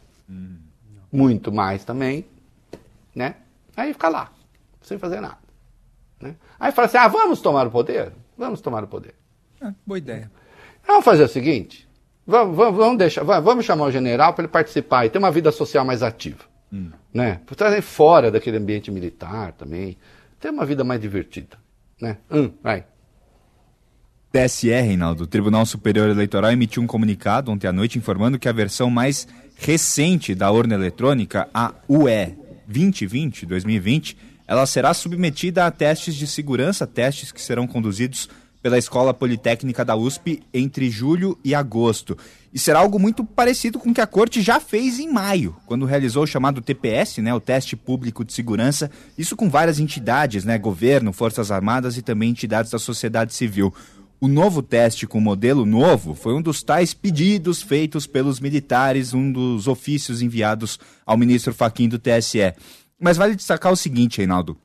Muito 1.12 1.52
mais 1.52 1.84
também. 1.84 2.24
Né? 3.16 3.34
Aí 3.76 3.94
fica 3.94 4.10
lá, 4.10 4.32
sem 4.84 5.00
fazer 5.00 5.22
nada. 5.22 5.40
Né? 6.22 6.36
Aí 6.60 6.72
fala 6.72 6.86
assim: 6.86 6.98
ah, 6.98 7.08
vamos 7.08 7.42
tomar 7.42 7.66
o 7.66 7.72
poder? 7.72 8.14
Vamos 8.38 8.62
tomar 8.62 8.84
o 8.84 8.88
poder. 8.88 9.16
É, 9.60 9.74
boa 9.84 9.98
ideia. 9.98 10.32
Vamos 10.86 11.04
fazer 11.04 11.24
o 11.24 11.28
seguinte: 11.28 11.85
vamos, 12.26 12.56
vamos, 12.56 12.98
deixar, 12.98 13.24
va- 13.24 13.40
vamos 13.40 13.66
chamar 13.66 13.86
o 13.86 13.92
general 13.92 14.34
para 14.34 14.44
ele 14.44 14.52
participar 14.52 15.06
e 15.06 15.10
ter 15.10 15.18
uma 15.20 15.32
vida 15.32 15.52
social 15.52 15.86
mais 15.86 16.02
ativa. 16.04 16.44
Né? 17.14 17.40
Para 17.46 17.56
trazer 17.56 17.82
fora 17.82 18.30
daquele 18.30 18.58
ambiente 18.58 18.92
militar 18.92 19.54
também. 19.54 19.98
Ter 20.40 20.50
uma 20.50 20.66
vida 20.66 20.84
mais 20.84 21.00
divertida. 21.00 21.58
Né? 22.02 22.18
Hum, 22.30 22.52
vai. 22.62 22.86
TSE, 24.32 24.68
Reinaldo, 24.70 25.24
o 25.24 25.28
Tribunal 25.28 25.66
Superior 25.66 26.10
Eleitoral 26.10 26.52
emitiu 26.52 26.84
um 26.84 26.88
comunicado 26.88 27.50
ontem 27.50 27.68
à 27.68 27.72
noite 27.72 27.98
informando 27.98 28.38
que 28.38 28.50
a 28.50 28.52
versão 28.52 28.90
mais 28.90 29.26
recente 29.56 30.36
da 30.36 30.52
urna 30.52 30.74
eletrônica, 30.74 31.48
a 31.54 31.74
UE 31.88 32.36
2020-2020, 32.70 34.18
ela 34.46 34.66
será 34.66 34.94
submetida 34.94 35.66
a 35.66 35.72
testes 35.72 36.14
de 36.16 36.28
segurança, 36.28 36.86
testes 36.86 37.32
que 37.32 37.42
serão 37.42 37.66
conduzidos 37.66 38.30
pela 38.66 38.80
Escola 38.80 39.14
Politécnica 39.14 39.86
da 39.86 39.96
USP 39.96 40.42
entre 40.52 40.90
julho 40.90 41.38
e 41.44 41.54
agosto. 41.54 42.18
E 42.52 42.58
será 42.58 42.80
algo 42.80 42.98
muito 42.98 43.24
parecido 43.24 43.78
com 43.78 43.92
o 43.92 43.94
que 43.94 44.02
a 44.02 44.08
Corte 44.08 44.42
já 44.42 44.60
fez 44.60 45.00
em 45.00 45.08
maio, 45.08 45.56
quando 45.68 45.86
realizou 45.86 46.24
o 46.24 46.28
chamado 46.28 46.64
TPS, 46.64 47.20
né, 47.20 47.32
o 47.32 47.40
Teste 47.40 47.76
Público 47.76 48.26
de 48.26 48.34
Segurança, 48.34 48.90
isso 49.16 49.36
com 49.36 49.52
várias 49.52 49.80
entidades, 49.80 50.46
né, 50.46 50.58
governo, 50.58 51.14
Forças 51.14 51.52
Armadas 51.52 51.96
e 51.96 52.02
também 52.02 52.32
entidades 52.32 52.72
da 52.72 52.80
sociedade 52.80 53.36
civil. 53.36 53.72
O 54.20 54.28
novo 54.28 54.64
teste 54.64 55.06
com 55.06 55.20
modelo 55.20 55.64
novo 55.64 56.16
foi 56.16 56.34
um 56.34 56.42
dos 56.42 56.64
tais 56.64 56.92
pedidos 56.92 57.62
feitos 57.62 58.08
pelos 58.08 58.40
militares, 58.40 59.14
um 59.14 59.32
dos 59.32 59.68
ofícios 59.68 60.24
enviados 60.24 60.80
ao 61.06 61.16
ministro 61.16 61.54
Faquim 61.54 61.88
do 61.88 62.00
TSE. 62.00 62.52
Mas 63.00 63.16
vale 63.16 63.36
destacar 63.36 63.72
o 63.72 63.78
seguinte, 63.78 64.18
Reinaldo. 64.18 64.58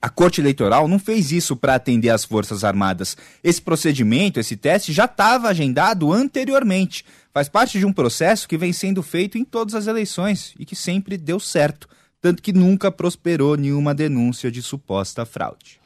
A 0.00 0.08
Corte 0.08 0.40
Eleitoral 0.40 0.86
não 0.86 0.98
fez 0.98 1.32
isso 1.32 1.56
para 1.56 1.74
atender 1.74 2.10
às 2.10 2.24
Forças 2.24 2.62
Armadas. 2.64 3.16
Esse 3.42 3.60
procedimento, 3.60 4.38
esse 4.38 4.56
teste, 4.56 4.92
já 4.92 5.06
estava 5.06 5.48
agendado 5.48 6.12
anteriormente. 6.12 7.04
Faz 7.32 7.48
parte 7.48 7.78
de 7.78 7.86
um 7.86 7.92
processo 7.92 8.48
que 8.48 8.58
vem 8.58 8.72
sendo 8.72 9.02
feito 9.02 9.38
em 9.38 9.44
todas 9.44 9.74
as 9.74 9.86
eleições 9.86 10.54
e 10.58 10.64
que 10.64 10.76
sempre 10.76 11.16
deu 11.16 11.40
certo. 11.40 11.88
Tanto 12.20 12.42
que 12.42 12.52
nunca 12.52 12.90
prosperou 12.90 13.56
nenhuma 13.56 13.94
denúncia 13.94 14.50
de 14.50 14.62
suposta 14.62 15.24
fraude. 15.24 15.80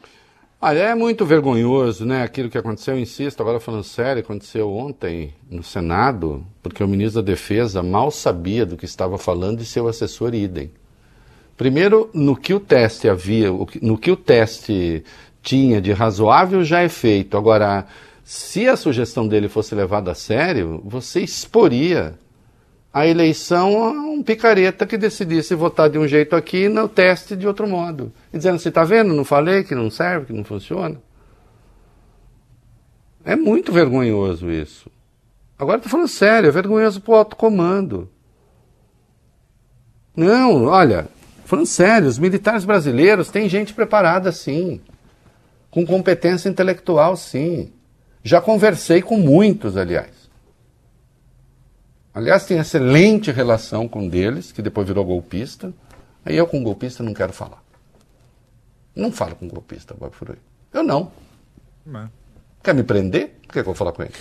Olha, 0.62 0.80
é 0.80 0.94
muito 0.94 1.24
vergonhoso, 1.24 2.04
né? 2.04 2.22
Aquilo 2.22 2.50
que 2.50 2.58
aconteceu, 2.58 2.98
insisto, 2.98 3.40
agora 3.40 3.58
falando 3.58 3.82
sério, 3.82 4.20
aconteceu 4.20 4.70
ontem 4.70 5.32
no 5.50 5.62
Senado, 5.62 6.46
porque 6.62 6.84
o 6.84 6.88
ministro 6.88 7.22
da 7.22 7.32
Defesa 7.32 7.82
mal 7.82 8.10
sabia 8.10 8.66
do 8.66 8.76
que 8.76 8.84
estava 8.84 9.16
falando 9.16 9.62
e 9.62 9.64
seu 9.64 9.88
assessor 9.88 10.34
idem. 10.34 10.70
Primeiro, 11.60 12.08
no 12.14 12.34
que 12.34 12.54
o 12.54 12.58
teste 12.58 13.06
havia, 13.06 13.50
no 13.82 13.98
que 13.98 14.10
o 14.10 14.16
teste 14.16 15.04
tinha 15.42 15.78
de 15.78 15.92
razoável 15.92 16.64
já 16.64 16.80
é 16.80 16.88
feito. 16.88 17.36
Agora, 17.36 17.86
se 18.24 18.66
a 18.66 18.78
sugestão 18.78 19.28
dele 19.28 19.46
fosse 19.46 19.74
levada 19.74 20.10
a 20.10 20.14
sério, 20.14 20.80
você 20.82 21.20
exporia 21.20 22.14
a 22.90 23.06
eleição 23.06 23.84
a 23.84 23.90
um 23.90 24.22
picareta 24.22 24.86
que 24.86 24.96
decidisse 24.96 25.54
votar 25.54 25.90
de 25.90 25.98
um 25.98 26.08
jeito 26.08 26.34
aqui 26.34 26.64
e 26.64 26.68
no 26.70 26.88
teste 26.88 27.36
de 27.36 27.46
outro 27.46 27.68
modo. 27.68 28.10
E 28.32 28.38
dizendo, 28.38 28.58
você 28.58 28.70
está 28.70 28.82
vendo, 28.82 29.12
não 29.12 29.22
falei 29.22 29.62
que 29.62 29.74
não 29.74 29.90
serve, 29.90 30.28
que 30.28 30.32
não 30.32 30.44
funciona. 30.44 30.96
É 33.22 33.36
muito 33.36 33.70
vergonhoso 33.70 34.50
isso. 34.50 34.90
Agora 35.58 35.76
estou 35.76 35.90
falando 35.90 36.08
sério, 36.08 36.48
é 36.48 36.50
vergonhoso 36.50 37.02
para 37.02 37.12
o 37.12 37.16
alto 37.16 37.36
comando. 37.36 38.08
Não, 40.16 40.64
olha, 40.64 41.06
falando 41.50 41.66
sério, 41.66 42.06
os 42.06 42.16
militares 42.16 42.64
brasileiros 42.64 43.28
têm 43.28 43.48
gente 43.48 43.74
preparada 43.74 44.30
sim, 44.30 44.80
com 45.68 45.84
competência 45.84 46.48
intelectual 46.48 47.16
sim. 47.16 47.72
Já 48.22 48.40
conversei 48.40 49.02
com 49.02 49.16
muitos, 49.16 49.76
aliás. 49.76 50.10
Aliás, 52.14 52.44
tem 52.44 52.58
excelente 52.58 53.32
relação 53.32 53.88
com 53.88 54.02
um 54.02 54.08
deles, 54.08 54.52
que 54.52 54.62
depois 54.62 54.86
virou 54.86 55.04
golpista. 55.04 55.72
Aí 56.24 56.36
eu 56.36 56.46
com 56.46 56.62
golpista 56.62 57.02
não 57.02 57.14
quero 57.14 57.32
falar. 57.32 57.62
Não 58.94 59.10
falo 59.10 59.34
com 59.34 59.48
golpista, 59.48 59.94
Bob 59.94 60.14
Furui. 60.14 60.36
Eu 60.72 60.84
não. 60.84 61.10
não. 61.84 62.10
Quer 62.62 62.74
me 62.74 62.82
prender? 62.82 63.38
Por 63.46 63.54
que, 63.54 63.58
eu 63.60 63.64
vou 63.64 63.74
falar 63.74 63.92
com 63.92 64.02
ele? 64.02 64.12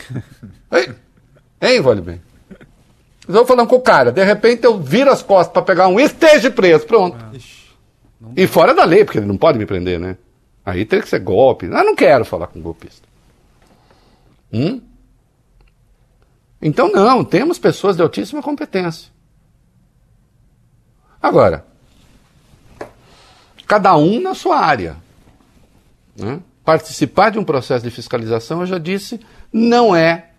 Ei, 1.61 1.75
hein, 1.75 1.81
vale 1.81 2.01
bem. 2.01 2.21
Eu 3.29 3.35
vou 3.35 3.45
falando 3.45 3.67
com 3.67 3.75
o 3.75 3.81
cara, 3.81 4.11
de 4.11 4.23
repente 4.23 4.63
eu 4.63 4.79
viro 4.79 5.11
as 5.11 5.21
costas 5.21 5.53
para 5.53 5.61
pegar 5.61 5.87
um 5.87 5.99
esteja 5.99 6.49
preso, 6.49 6.87
pronto. 6.87 7.15
Ah, 7.15 7.31
e 8.35 8.47
fora 8.47 8.73
da 8.73 8.83
lei, 8.83 9.05
porque 9.05 9.19
ele 9.19 9.27
não 9.27 9.37
pode 9.37 9.59
me 9.59 9.67
prender, 9.67 9.99
né? 9.99 10.17
Aí 10.65 10.83
teria 10.83 11.03
que 11.03 11.09
ser 11.09 11.19
golpe. 11.19 11.67
Ah, 11.67 11.83
não 11.83 11.95
quero 11.95 12.25
falar 12.25 12.47
com 12.47 12.59
golpista. 12.59 13.07
Hum? 14.51 14.81
Então, 16.59 16.91
não, 16.91 17.23
temos 17.23 17.59
pessoas 17.59 17.95
de 17.95 18.01
altíssima 18.01 18.41
competência. 18.41 19.11
Agora, 21.21 21.67
cada 23.67 23.95
um 23.95 24.19
na 24.19 24.33
sua 24.33 24.57
área. 24.57 24.97
Né? 26.17 26.41
Participar 26.65 27.29
de 27.29 27.37
um 27.37 27.43
processo 27.43 27.85
de 27.85 27.91
fiscalização, 27.91 28.61
eu 28.61 28.65
já 28.65 28.79
disse, 28.79 29.19
não 29.53 29.95
é 29.95 30.31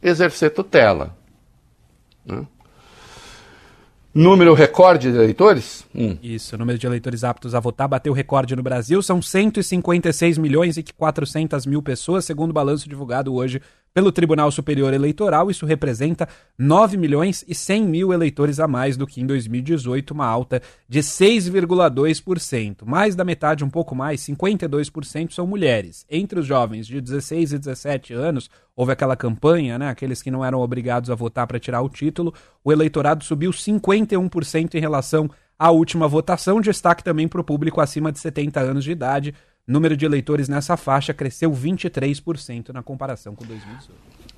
exercer 0.00 0.54
tutela. 0.54 1.20
Né? 2.24 2.46
Número 4.14 4.52
recorde 4.52 5.10
de 5.10 5.16
eleitores? 5.16 5.86
Hum. 5.94 6.18
Isso, 6.22 6.54
o 6.54 6.58
número 6.58 6.78
de 6.78 6.86
eleitores 6.86 7.24
aptos 7.24 7.54
a 7.54 7.60
votar 7.60 7.88
bateu 7.88 8.12
recorde 8.12 8.54
no 8.54 8.62
Brasil. 8.62 9.00
São 9.02 9.22
156 9.22 10.36
milhões 10.36 10.76
e 10.76 10.82
400 10.82 11.64
mil 11.64 11.82
pessoas, 11.82 12.26
segundo 12.26 12.50
o 12.50 12.52
balanço 12.54 12.88
divulgado 12.88 13.34
hoje 13.34 13.62
pelo 13.94 14.10
Tribunal 14.10 14.50
Superior 14.50 14.94
Eleitoral, 14.94 15.50
isso 15.50 15.66
representa 15.66 16.28
9 16.58 16.96
milhões 16.96 17.44
e 17.46 17.54
100 17.54 17.84
mil 17.84 18.12
eleitores 18.12 18.58
a 18.58 18.66
mais 18.66 18.96
do 18.96 19.06
que 19.06 19.20
em 19.20 19.26
2018, 19.26 20.12
uma 20.12 20.26
alta 20.26 20.62
de 20.88 21.00
6,2%. 21.00 22.84
Mais 22.84 23.14
da 23.14 23.24
metade, 23.24 23.64
um 23.64 23.70
pouco 23.70 23.94
mais, 23.94 24.20
52% 24.22 25.32
são 25.32 25.46
mulheres. 25.46 26.06
Entre 26.10 26.38
os 26.40 26.46
jovens 26.46 26.86
de 26.86 27.00
16 27.00 27.52
e 27.52 27.58
17 27.58 28.14
anos, 28.14 28.48
houve 28.74 28.92
aquela 28.92 29.16
campanha, 29.16 29.78
né, 29.78 29.88
aqueles 29.88 30.22
que 30.22 30.30
não 30.30 30.44
eram 30.44 30.60
obrigados 30.60 31.10
a 31.10 31.14
votar 31.14 31.46
para 31.46 31.60
tirar 31.60 31.82
o 31.82 31.88
título, 31.88 32.32
o 32.64 32.72
eleitorado 32.72 33.24
subiu 33.24 33.50
51% 33.50 34.74
em 34.74 34.80
relação 34.80 35.30
à 35.58 35.70
última 35.70 36.08
votação, 36.08 36.60
destaque 36.60 37.04
também 37.04 37.28
para 37.28 37.40
o 37.40 37.44
público 37.44 37.80
acima 37.80 38.10
de 38.10 38.18
70 38.18 38.60
anos 38.60 38.84
de 38.84 38.90
idade, 38.90 39.34
número 39.66 39.96
de 39.96 40.04
eleitores 40.04 40.48
nessa 40.48 40.76
faixa 40.76 41.14
cresceu 41.14 41.50
23% 41.52 42.70
na 42.70 42.82
comparação 42.82 43.34
com 43.34 43.44
2018. 43.44 43.92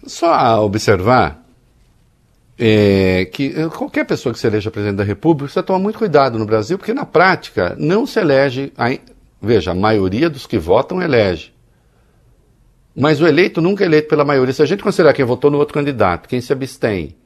Só 0.07 0.65
observar 0.65 1.45
é, 2.59 3.25
que 3.27 3.53
qualquer 3.71 4.05
pessoa 4.05 4.33
que 4.33 4.39
se 4.39 4.47
eleja 4.47 4.71
presidente 4.71 4.99
da 4.99 5.05
República 5.05 5.47
precisa 5.47 5.63
tomar 5.63 5.79
muito 5.79 5.99
cuidado 5.99 6.39
no 6.39 6.45
Brasil, 6.45 6.79
porque 6.79 6.95
na 6.95 7.05
prática 7.05 7.75
não 7.79 8.07
se 8.07 8.21
elege. 8.21 8.73
A, 8.77 8.97
veja, 9.41 9.73
a 9.73 9.75
maioria 9.75 10.31
dos 10.31 10.47
que 10.47 10.59
votam 10.59 11.03
elege. 11.03 11.53
Mas 12.95 13.21
o 13.21 13.27
eleito 13.27 13.61
nunca 13.61 13.83
é 13.83 13.87
eleito 13.87 14.09
pela 14.09 14.25
maioria. 14.25 14.55
Se 14.55 14.63
a 14.63 14.67
gente 14.67 14.83
considerar 14.83 15.13
quem 15.13 15.25
votou 15.25 15.51
no 15.51 15.59
outro 15.59 15.75
candidato, 15.75 16.29
quem 16.29 16.41
se 16.41 16.53
abstém, 16.53 17.17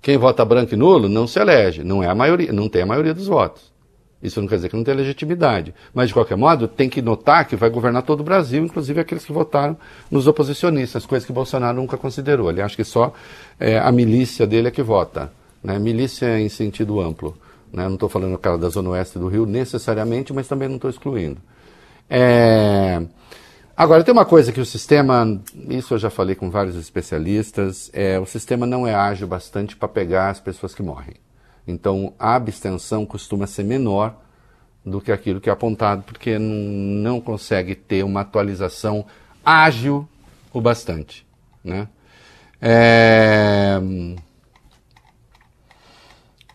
quem 0.00 0.16
vota 0.16 0.44
branco 0.44 0.72
e 0.72 0.76
nulo, 0.76 1.08
não 1.08 1.26
se 1.26 1.38
elege. 1.38 1.84
Não 1.84 2.02
é 2.02 2.08
a 2.08 2.14
maioria, 2.14 2.50
não 2.52 2.68
tem 2.68 2.82
a 2.82 2.86
maioria 2.86 3.12
dos 3.12 3.26
votos. 3.26 3.75
Isso 4.22 4.40
não 4.40 4.48
quer 4.48 4.56
dizer 4.56 4.68
que 4.70 4.76
não 4.76 4.82
tem 4.82 4.94
legitimidade. 4.94 5.74
Mas, 5.92 6.08
de 6.08 6.14
qualquer 6.14 6.36
modo, 6.36 6.66
tem 6.66 6.88
que 6.88 7.02
notar 7.02 7.46
que 7.46 7.54
vai 7.54 7.68
governar 7.68 8.02
todo 8.02 8.20
o 8.20 8.24
Brasil, 8.24 8.64
inclusive 8.64 9.00
aqueles 9.00 9.24
que 9.24 9.32
votaram 9.32 9.76
nos 10.10 10.26
oposicionistas, 10.26 11.04
coisa 11.04 11.26
que 11.26 11.32
Bolsonaro 11.32 11.76
nunca 11.76 11.96
considerou. 11.96 12.50
Ele 12.50 12.62
acha 12.62 12.74
que 12.74 12.84
só 12.84 13.12
é, 13.60 13.78
a 13.78 13.92
milícia 13.92 14.46
dele 14.46 14.68
é 14.68 14.70
que 14.70 14.82
vota. 14.82 15.30
Né? 15.62 15.78
Milícia 15.78 16.40
em 16.40 16.48
sentido 16.48 17.00
amplo. 17.00 17.36
Né? 17.72 17.84
Não 17.84 17.94
estou 17.94 18.08
falando 18.08 18.38
cara 18.38 18.56
da 18.56 18.68
Zona 18.68 18.90
Oeste 18.90 19.18
do 19.18 19.28
Rio 19.28 19.44
necessariamente, 19.44 20.32
mas 20.32 20.48
também 20.48 20.68
não 20.68 20.76
estou 20.76 20.90
excluindo. 20.90 21.38
É... 22.08 23.02
Agora, 23.76 24.02
tem 24.02 24.12
uma 24.12 24.24
coisa 24.24 24.52
que 24.52 24.60
o 24.60 24.64
sistema, 24.64 25.38
isso 25.68 25.92
eu 25.92 25.98
já 25.98 26.08
falei 26.08 26.34
com 26.34 26.50
vários 26.50 26.76
especialistas, 26.76 27.90
é, 27.92 28.18
o 28.18 28.24
sistema 28.24 28.64
não 28.64 28.86
é 28.86 28.94
ágil 28.94 29.28
bastante 29.28 29.76
para 29.76 29.86
pegar 29.86 30.30
as 30.30 30.40
pessoas 30.40 30.74
que 30.74 30.82
morrem. 30.82 31.14
Então, 31.66 32.14
a 32.18 32.34
abstenção 32.34 33.04
costuma 33.04 33.46
ser 33.46 33.64
menor 33.64 34.14
do 34.84 35.00
que 35.00 35.10
aquilo 35.10 35.40
que 35.40 35.50
é 35.50 35.52
apontado, 35.52 36.04
porque 36.04 36.38
não 36.38 37.20
consegue 37.20 37.74
ter 37.74 38.04
uma 38.04 38.20
atualização 38.20 39.04
ágil 39.44 40.08
o 40.52 40.60
bastante. 40.60 41.26
Né? 41.64 41.88
É... 42.60 43.80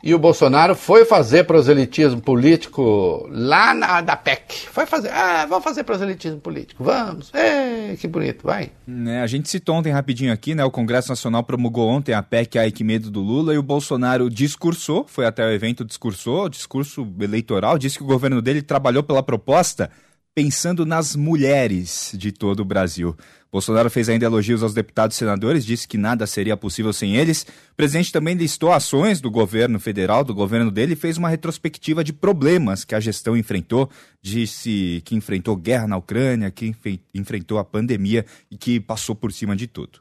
E 0.04 0.16
o 0.16 0.20
Bolsonaro 0.20 0.76
foi 0.76 1.06
fazer 1.06 1.44
proselitismo 1.44 2.20
político 2.20 3.28
lá 3.30 3.74
na 3.74 4.02
da 4.02 4.16
PEC. 4.16 4.68
Foi 4.72 4.86
fazer, 4.86 5.10
ah, 5.10 5.46
vamos 5.46 5.64
fazer 5.64 5.84
proselitismo 5.84 6.40
político, 6.40 6.84
vamos. 6.84 7.32
Ei, 7.34 7.96
que 7.98 8.08
bonito, 8.08 8.44
vai. 8.44 8.72
É, 9.08 9.22
a 9.22 9.28
gente 9.28 9.48
citou 9.50 9.76
ontem 9.76 9.92
rapidinho 9.92 10.34
aqui, 10.34 10.56
né? 10.56 10.66
O 10.66 10.72
Congresso 10.72 11.10
Nacional 11.10 11.44
promulgou 11.44 11.88
ontem 11.88 12.14
a 12.14 12.24
PEC 12.24 12.58
Ai 12.58 12.72
que 12.72 12.84
medo 12.84 13.12
do 13.12 13.22
Lula 13.22 13.54
e 13.54 13.58
o 13.58 13.64
Bolsonaro 13.64 14.30
discursou, 14.30 15.06
foi 15.08 15.26
até 15.26 15.46
o 15.46 15.52
evento, 15.52 15.86
discursou, 15.86 16.50
discurso 16.50 17.08
eleitoral, 17.20 17.78
disse 17.78 17.98
que 17.98 18.04
o 18.04 18.08
governo 18.08 18.42
dele 18.42 18.62
trabalhou 18.62 19.04
pela 19.04 19.22
proposta 19.22 19.92
pensando 20.34 20.86
nas 20.86 21.16
mulheres 21.16 22.12
de 22.16 22.32
todo 22.32 22.62
o 22.62 22.66
Brasil. 22.66 23.16
Bolsonaro 23.52 23.90
fez 23.90 24.08
ainda 24.08 24.26
elogios 24.26 24.64
aos 24.64 24.74
deputados 24.74 25.16
e 25.16 25.20
senadores, 25.20 25.66
disse 25.66 25.86
que 25.86 25.98
nada 25.98 26.26
seria 26.26 26.56
possível 26.56 26.94
sem 26.94 27.18
eles. 27.18 27.46
O 27.74 27.76
presidente 27.76 28.12
também 28.12 28.34
listou 28.34 28.72
ações 28.72 29.20
do 29.20 29.30
governo 29.30 29.78
federal, 29.78 30.24
do 30.24 30.34
governo 30.34 30.72
dele, 30.72 30.94
e 30.94 30.96
fez 30.96 31.18
uma 31.18 31.28
retrospectiva 31.28 32.02
de 32.02 32.14
problemas 32.14 32.86
que 32.86 32.96
a 32.96 33.00
gestão 33.00 33.36
enfrentou. 33.36 33.90
Disse 34.22 35.02
que 35.04 35.16
enfrentou 35.16 35.58
guerra 35.58 35.86
na 35.86 35.98
Ucrânia, 35.98 36.50
que 36.50 36.74
enfrentou 37.14 37.58
a 37.58 37.66
pandemia 37.66 38.26
e 38.50 38.58
que 38.58 38.80
passou 38.80 39.16
por 39.16 39.34
cima 39.34 39.54
de 39.54 39.68
tudo. 39.68 40.00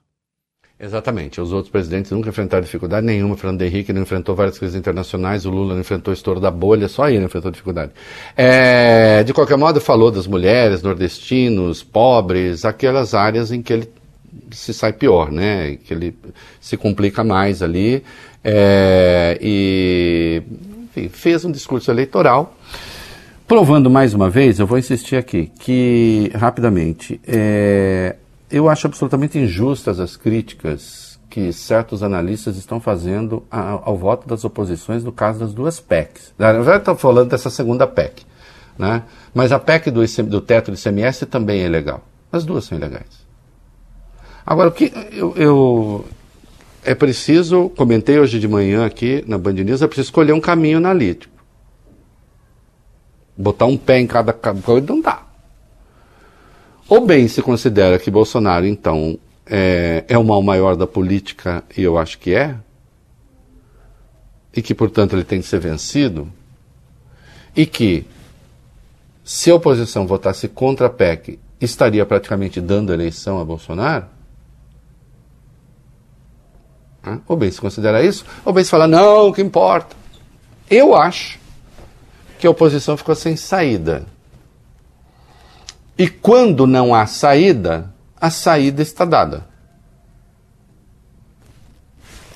Exatamente. 0.82 1.40
Os 1.40 1.52
outros 1.52 1.70
presidentes 1.70 2.10
nunca 2.10 2.30
enfrentaram 2.30 2.64
dificuldade 2.64 3.04
nenhuma. 3.04 3.36
Fernando 3.36 3.60
Henrique 3.60 3.92
não 3.92 4.00
enfrentou 4.00 4.34
várias 4.34 4.58
crises 4.58 4.74
internacionais. 4.74 5.44
O 5.44 5.50
Lula 5.50 5.74
não 5.74 5.80
enfrentou 5.80 6.10
o 6.10 6.14
estouro 6.14 6.40
da 6.40 6.50
bolha. 6.50 6.88
Só 6.88 7.10
ele 7.10 7.22
enfrentou 7.22 7.50
dificuldade. 7.50 7.92
É, 8.34 9.22
de 9.22 9.34
qualquer 9.34 9.58
modo, 9.58 9.78
falou 9.78 10.10
das 10.10 10.26
mulheres, 10.26 10.82
nordestinos, 10.82 11.82
pobres, 11.82 12.64
aquelas 12.64 13.12
áreas 13.12 13.52
em 13.52 13.60
que 13.60 13.74
ele 13.74 13.90
se 14.50 14.72
sai 14.72 14.94
pior, 14.94 15.30
né? 15.30 15.76
Que 15.84 15.92
ele 15.92 16.16
se 16.58 16.78
complica 16.78 17.22
mais 17.22 17.62
ali. 17.62 18.02
É, 18.42 19.38
e 19.38 20.42
enfim, 20.84 21.10
fez 21.10 21.44
um 21.44 21.52
discurso 21.52 21.90
eleitoral. 21.90 22.56
Provando 23.46 23.90
mais 23.90 24.14
uma 24.14 24.30
vez, 24.30 24.60
eu 24.60 24.66
vou 24.66 24.78
insistir 24.78 25.16
aqui, 25.16 25.50
que, 25.58 26.30
rapidamente, 26.36 27.20
é, 27.26 28.14
eu 28.50 28.68
acho 28.68 28.86
absolutamente 28.86 29.38
injustas 29.38 30.00
as 30.00 30.16
críticas 30.16 31.18
que 31.28 31.52
certos 31.52 32.02
analistas 32.02 32.56
estão 32.56 32.80
fazendo 32.80 33.44
a- 33.50 33.80
ao 33.84 33.96
voto 33.96 34.26
das 34.28 34.44
oposições 34.44 35.04
no 35.04 35.12
caso 35.12 35.38
das 35.38 35.52
duas 35.52 35.78
PECs. 35.78 36.32
Verdade, 36.36 36.78
estou 36.78 36.96
falando 36.96 37.30
dessa 37.30 37.48
segunda 37.50 37.86
PEC. 37.86 38.24
Né? 38.76 39.02
Mas 39.32 39.52
a 39.52 39.58
PEC 39.58 39.90
do, 39.90 40.00
do 40.24 40.40
teto 40.40 40.70
do 40.72 40.76
ICMS 40.76 41.26
também 41.26 41.60
é 41.62 41.68
legal. 41.68 42.02
As 42.32 42.44
duas 42.44 42.64
são 42.64 42.76
ilegais. 42.76 43.26
Agora, 44.44 44.70
o 44.70 44.72
que 44.72 44.92
eu, 45.12 45.34
eu- 45.36 46.04
é 46.82 46.94
preciso, 46.94 47.68
comentei 47.76 48.18
hoje 48.18 48.40
de 48.40 48.48
manhã 48.48 48.84
aqui 48.86 49.22
na 49.28 49.36
Band 49.38 49.52
News, 49.52 49.82
é 49.82 49.86
preciso 49.86 50.06
escolher 50.06 50.32
um 50.32 50.40
caminho 50.40 50.78
analítico. 50.78 51.32
Botar 53.36 53.66
um 53.66 53.76
pé 53.76 54.00
em 54.00 54.06
cada 54.06 54.32
ca- 54.32 54.54
coisa 54.54 54.86
não 54.88 55.00
dá. 55.00 55.22
Ou 56.90 57.06
bem 57.06 57.28
se 57.28 57.40
considera 57.40 58.00
que 58.00 58.10
Bolsonaro, 58.10 58.66
então, 58.66 59.16
é, 59.46 60.04
é 60.08 60.18
o 60.18 60.24
mal 60.24 60.42
maior 60.42 60.74
da 60.74 60.88
política, 60.88 61.62
e 61.76 61.82
eu 61.82 61.96
acho 61.96 62.18
que 62.18 62.34
é, 62.34 62.56
e 64.52 64.60
que, 64.60 64.74
portanto, 64.74 65.14
ele 65.14 65.22
tem 65.22 65.40
que 65.40 65.46
ser 65.46 65.60
vencido, 65.60 66.28
e 67.54 67.64
que, 67.64 68.04
se 69.22 69.52
a 69.52 69.54
oposição 69.54 70.04
votasse 70.04 70.48
contra 70.48 70.88
a 70.88 70.90
PEC, 70.90 71.38
estaria 71.60 72.04
praticamente 72.04 72.60
dando 72.60 72.92
eleição 72.92 73.38
a 73.38 73.44
Bolsonaro, 73.44 74.06
ou 77.28 77.36
bem 77.36 77.52
se 77.52 77.60
considera 77.60 78.02
isso, 78.02 78.24
ou 78.44 78.52
bem 78.52 78.64
se 78.64 78.70
fala, 78.70 78.88
não, 78.88 79.28
o 79.28 79.32
que 79.32 79.40
importa. 79.40 79.94
Eu 80.68 80.96
acho 80.96 81.38
que 82.40 82.48
a 82.48 82.50
oposição 82.50 82.96
ficou 82.96 83.14
sem 83.14 83.36
saída. 83.36 84.06
E 86.00 86.08
quando 86.08 86.66
não 86.66 86.94
há 86.94 87.04
saída, 87.04 87.92
a 88.18 88.30
saída 88.30 88.80
está 88.80 89.04
dada. 89.04 89.46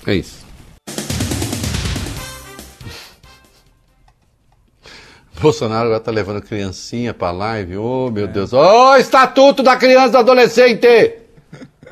É 0.06 0.16
isso. 0.16 0.44
Bolsonaro 5.40 5.86
agora 5.86 5.96
está 5.96 6.10
levando 6.10 6.42
criancinha 6.42 7.14
para 7.14 7.30
live. 7.30 7.78
Oh, 7.78 8.10
meu 8.10 8.28
Deus. 8.28 8.52
Ô, 8.52 8.96
Estatuto 8.96 9.62
da 9.62 9.78
Criança 9.78 10.08
e 10.08 10.10
do 10.10 10.18
Adolescente! 10.18 11.20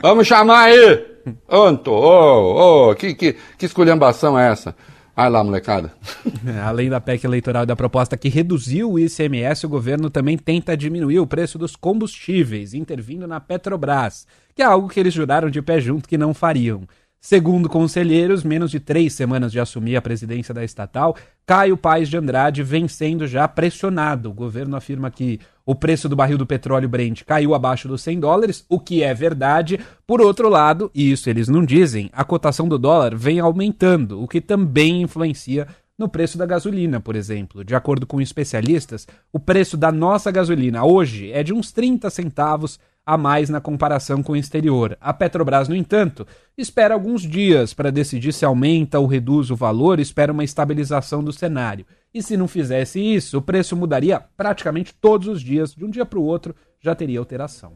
Vamos 0.03 0.27
chamar 0.27 0.65
aí! 0.65 1.07
Anto, 1.49 1.91
ô, 1.91 2.91
ô, 2.91 2.95
que, 2.95 3.15
que, 3.15 3.35
que 3.57 3.65
esculhambação 3.65 4.39
é 4.39 4.53
essa? 4.53 4.77
Vai 5.15 5.29
lá, 5.31 5.45
molecada. 5.45 5.93
É, 6.45 6.61
Além 6.61 6.89
da 6.91 7.01
PEC 7.01 7.25
eleitoral 7.25 7.63
e 7.63 7.67
da 7.67 7.77
proposta 7.77 8.17
que 8.17 8.29
reduziu 8.29 8.93
o 8.93 8.99
ICMS, 8.99 9.65
o 9.65 9.69
governo 9.69 10.11
também 10.11 10.37
tenta 10.37 10.77
diminuir 10.77 11.21
o 11.21 11.27
preço 11.27 11.57
dos 11.59 11.77
combustíveis, 11.77 12.75
intervindo 12.75 13.29
na 13.29 13.39
Petrobras, 13.39 14.27
que 14.55 14.63
é 14.63 14.65
algo 14.65 14.89
que 14.89 14.99
eles 14.99 15.15
juraram 15.15 15.49
de 15.49 15.63
pé 15.63 15.81
junto 15.81 16.09
que 16.09 16.19
não 16.19 16.35
fariam. 16.35 16.83
Segundo 17.25 17.69
conselheiros, 17.69 18.43
menos 18.43 18.69
de 18.69 18.81
três 18.81 19.13
semanas 19.13 19.53
de 19.53 19.61
assumir 19.61 19.95
a 19.95 20.03
presidência 20.03 20.53
da 20.53 20.65
estatal, 20.65 21.17
Caio 21.47 21.77
Paes 21.77 22.09
de 22.09 22.17
Andrade 22.17 22.65
vem 22.65 22.89
sendo 22.89 23.29
já 23.29 23.47
pressionado. 23.47 24.29
O 24.29 24.35
governo 24.35 24.75
afirma 24.75 25.09
que 25.09 25.39
o 25.65 25.73
preço 25.73 26.09
do 26.09 26.17
barril 26.17 26.37
do 26.37 26.45
petróleo 26.45 26.89
Brent 26.89 27.23
caiu 27.23 27.55
abaixo 27.55 27.87
dos 27.87 28.03
100 28.03 28.19
dólares, 28.19 28.67
o 28.69 28.81
que 28.81 29.05
é 29.05 29.15
verdade. 29.15 29.79
Por 30.05 30.21
outro 30.21 30.49
lado, 30.49 30.91
e 30.93 31.13
isso 31.13 31.31
eles 31.31 31.47
não 31.47 31.65
dizem, 31.65 32.11
a 32.13 32.25
cotação 32.25 32.67
do 32.67 32.77
dólar 32.77 33.15
vem 33.15 33.39
aumentando, 33.39 34.21
o 34.21 34.27
que 34.27 34.41
também 34.41 35.03
influencia 35.03 35.69
no 35.97 36.09
preço 36.09 36.37
da 36.37 36.45
gasolina, 36.45 36.99
por 36.99 37.15
exemplo. 37.15 37.65
De 37.65 37.77
acordo 37.77 38.05
com 38.05 38.21
especialistas, 38.21 39.07
o 39.33 39.39
preço 39.39 39.77
da 39.77 39.93
nossa 39.93 40.29
gasolina 40.33 40.85
hoje 40.85 41.31
é 41.31 41.45
de 41.45 41.55
uns 41.55 41.71
30 41.71 42.11
centavos 42.11 42.81
a 43.05 43.19
mais 43.19 43.51
na 43.51 43.61
comparação 43.61 44.23
com 44.23 44.33
o 44.33 44.37
exterior. 44.37 44.97
A 45.01 45.13
Petrobras, 45.13 45.69
no 45.69 45.75
entanto, 45.75 46.27
espera 46.57 46.95
alguns 46.95 47.23
dias 47.23 47.75
para 47.75 47.91
decidir 47.91 48.33
se 48.33 48.45
aumenta 48.45 48.99
ou 48.99 49.07
reduz 49.07 49.51
o 49.51 49.57
valor, 49.57 49.99
espera 49.99 50.33
uma 50.33 50.45
estabilização 50.45 51.23
do 51.23 51.33
cenário. 51.33 51.85
E 52.15 52.23
se 52.23 52.37
não 52.37 52.47
fizesse 52.47 53.01
isso, 53.01 53.39
o 53.39 53.43
preço 53.43 53.77
mudaria 53.77 54.21
praticamente 54.37 54.95
todos 54.95 55.29
os 55.29 55.41
dias, 55.41 55.75
de 55.75 55.85
um 55.85 55.91
dia 55.91 56.05
para 56.05 56.19
o 56.19 56.25
outro 56.25 56.55
já 56.81 56.95
teria 56.95 57.19
alteração. 57.19 57.73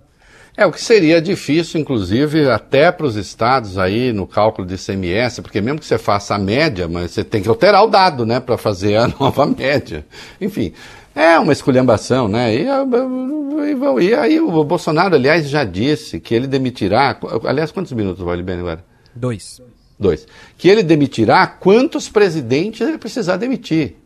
É, 0.57 0.64
o 0.64 0.72
que 0.72 0.81
seria 0.81 1.20
difícil, 1.20 1.79
inclusive, 1.81 2.49
até 2.49 2.91
para 2.91 3.05
os 3.05 3.14
estados 3.14 3.77
aí 3.77 4.11
no 4.11 4.27
cálculo 4.27 4.66
de 4.66 4.74
ICMS, 4.74 5.43
porque 5.43 5.61
mesmo 5.61 5.79
que 5.79 5.85
você 5.85 5.99
faça 5.99 6.35
a 6.35 6.39
média, 6.39 6.89
mas 6.89 7.11
você 7.11 7.22
tem 7.22 7.43
que 7.43 7.49
alterar 7.49 7.85
o 7.85 7.89
dado, 7.89 8.24
né, 8.24 8.41
para 8.41 8.57
fazer 8.57 8.97
a 8.97 9.07
nova 9.20 9.45
média. 9.45 10.07
Enfim, 10.41 10.72
é 11.17 11.39
uma 11.39 11.51
esculhambação, 11.55 12.29
né? 12.29 12.55
E, 12.55 12.67
e, 12.67 14.05
e 14.05 14.14
aí 14.14 14.39
o 14.39 14.62
Bolsonaro, 14.62 15.14
aliás, 15.14 15.49
já 15.49 15.64
disse 15.64 16.21
que 16.21 16.35
ele 16.35 16.47
demitirá. 16.47 17.19
Aliás, 17.45 17.73
quantos 17.73 17.93
minutos 17.93 18.23
vale 18.23 18.43
bem 18.43 18.59
agora? 18.59 18.85
Dois. 19.14 19.62
Dois. 19.99 20.29
Que 20.59 20.69
ele 20.69 20.83
demitirá 20.83 21.47
quantos 21.47 22.11
presidentes 22.11 22.87
ele 22.87 22.99
precisar 22.99 23.39
demitir. 23.39 23.97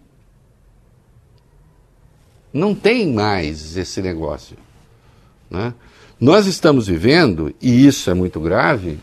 Não 2.52 2.76
tem 2.76 3.12
mais 3.12 3.76
esse 3.76 4.00
negócio. 4.00 4.56
Né? 5.50 5.74
Nós 6.20 6.46
estamos 6.46 6.86
vivendo, 6.86 7.52
e 7.60 7.88
isso 7.88 8.08
é 8.08 8.14
muito 8.14 8.38
grave, 8.38 9.00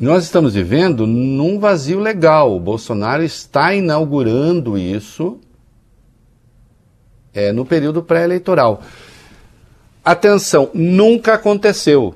nós 0.00 0.22
estamos 0.22 0.54
vivendo 0.54 1.04
num 1.04 1.58
vazio 1.58 1.98
legal. 1.98 2.54
O 2.54 2.60
Bolsonaro 2.60 3.24
está 3.24 3.74
inaugurando 3.74 4.78
isso 4.78 5.40
é, 7.34 7.52
no 7.52 7.64
período 7.64 8.02
pré-eleitoral. 8.02 8.82
Atenção, 10.04 10.70
nunca 10.74 11.34
aconteceu 11.34 12.14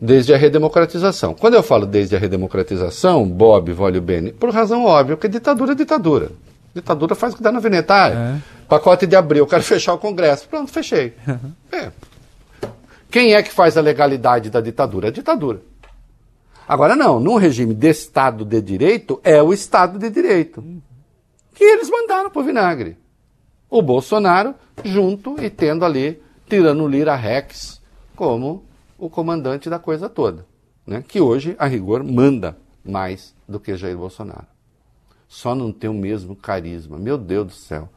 desde 0.00 0.34
a 0.34 0.36
redemocratização. 0.36 1.34
Quando 1.34 1.54
eu 1.54 1.62
falo 1.62 1.86
desde 1.86 2.14
a 2.14 2.18
redemocratização, 2.18 3.26
Bob, 3.26 3.72
Vólio 3.72 4.02
Bene, 4.02 4.32
por 4.32 4.50
razão 4.50 4.84
óbvia, 4.84 5.16
porque 5.16 5.28
ditadura 5.28 5.72
é 5.72 5.74
ditadura. 5.74 6.30
Ditadura 6.74 7.14
faz 7.14 7.32
o 7.32 7.36
que 7.38 7.42
dá 7.42 7.50
na 7.50 7.60
venetária. 7.60 8.14
É. 8.16 8.66
Pacote 8.68 9.06
de 9.06 9.16
abril, 9.16 9.44
eu 9.44 9.46
quero 9.46 9.62
fechar 9.62 9.94
o 9.94 9.98
Congresso. 9.98 10.46
Pronto, 10.48 10.70
fechei. 10.70 11.14
É. 11.72 11.90
Quem 13.10 13.34
é 13.34 13.42
que 13.42 13.52
faz 13.52 13.76
a 13.76 13.80
legalidade 13.80 14.50
da 14.50 14.60
ditadura? 14.60 15.08
A 15.08 15.10
ditadura. 15.10 15.60
Agora 16.68 16.96
não, 16.96 17.20
num 17.20 17.36
regime 17.36 17.74
de 17.74 17.88
Estado 17.88 18.44
de 18.44 18.60
Direito, 18.60 19.20
é 19.22 19.42
o 19.42 19.52
Estado 19.52 19.98
de 19.98 20.10
Direito. 20.10 20.62
Que 21.54 21.64
eles 21.64 21.88
mandaram 21.88 22.28
pro 22.28 22.42
vinagre. 22.42 22.98
O 23.68 23.82
Bolsonaro, 23.82 24.54
junto 24.84 25.36
e 25.42 25.50
tendo 25.50 25.84
ali, 25.84 26.22
tirando 26.48 26.86
Lira 26.86 27.16
Rex 27.16 27.80
como 28.14 28.64
o 28.98 29.10
comandante 29.10 29.68
da 29.68 29.78
coisa 29.78 30.08
toda. 30.08 30.46
Né? 30.86 31.04
Que 31.06 31.20
hoje, 31.20 31.56
a 31.58 31.66
rigor, 31.66 32.02
manda 32.04 32.56
mais 32.84 33.34
do 33.48 33.58
que 33.58 33.76
Jair 33.76 33.96
Bolsonaro. 33.96 34.46
Só 35.28 35.54
não 35.54 35.72
tem 35.72 35.90
o 35.90 35.94
mesmo 35.94 36.36
carisma. 36.36 36.98
Meu 36.98 37.18
Deus 37.18 37.46
do 37.46 37.52
céu. 37.52 37.88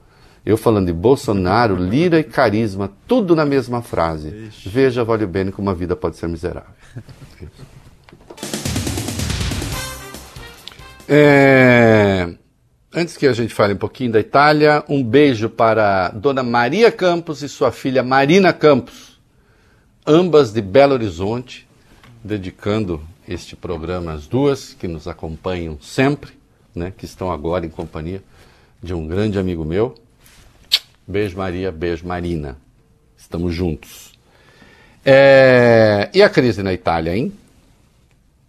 Eu 0.46 0.58
falando 0.58 0.88
de 0.88 0.94
Bolsonaro, 0.94 1.76
Lira 1.76 2.20
e 2.20 2.24
carisma, 2.24 2.92
tudo 3.08 3.36
na 3.36 3.46
mesma 3.46 3.82
frase. 3.82 4.30
Ixi. 4.30 4.70
Veja, 4.70 5.04
vale 5.04 5.28
bem 5.28 5.52
como 5.52 5.70
a 5.70 5.74
vida 5.74 5.96
pode 5.96 6.18
ser 6.18 6.28
miserável. 6.28 6.74
É... 11.12 12.36
Antes 13.00 13.16
que 13.16 13.28
a 13.28 13.32
gente 13.32 13.54
fale 13.54 13.76
um 13.76 13.78
pouquinho 13.78 14.12
da 14.12 14.20
Itália, 14.20 14.84
um 14.90 15.02
beijo 15.02 15.48
para 15.50 16.10
Dona 16.10 16.44
Maria 16.44 16.92
Campos 16.92 17.42
e 17.42 17.48
sua 17.48 17.72
filha 17.72 18.04
Marina 18.04 18.52
Campos, 18.52 19.18
ambas 20.06 20.52
de 20.52 20.62
Belo 20.62 20.96
Horizonte, 20.96 21.66
dedicando 22.22 23.02
este 23.26 23.56
programa 23.56 24.12
às 24.12 24.28
duas 24.28 24.74
que 24.74 24.86
nos 24.86 25.08
acompanham 25.08 25.80
sempre, 25.80 26.34
né, 26.76 26.92
que 26.92 27.06
estão 27.06 27.32
agora 27.32 27.66
em 27.66 27.70
companhia 27.70 28.22
de 28.84 28.94
um 28.94 29.08
grande 29.08 29.40
amigo 29.40 29.64
meu. 29.64 29.96
Beijo, 31.08 31.38
Maria. 31.38 31.72
Beijo, 31.72 32.06
Marina. 32.06 32.58
Estamos 33.18 33.56
juntos. 33.56 34.12
É, 35.06 36.10
E 36.14 36.22
a 36.22 36.28
crise 36.28 36.62
na 36.62 36.74
Itália, 36.74 37.16
hein? 37.16 37.32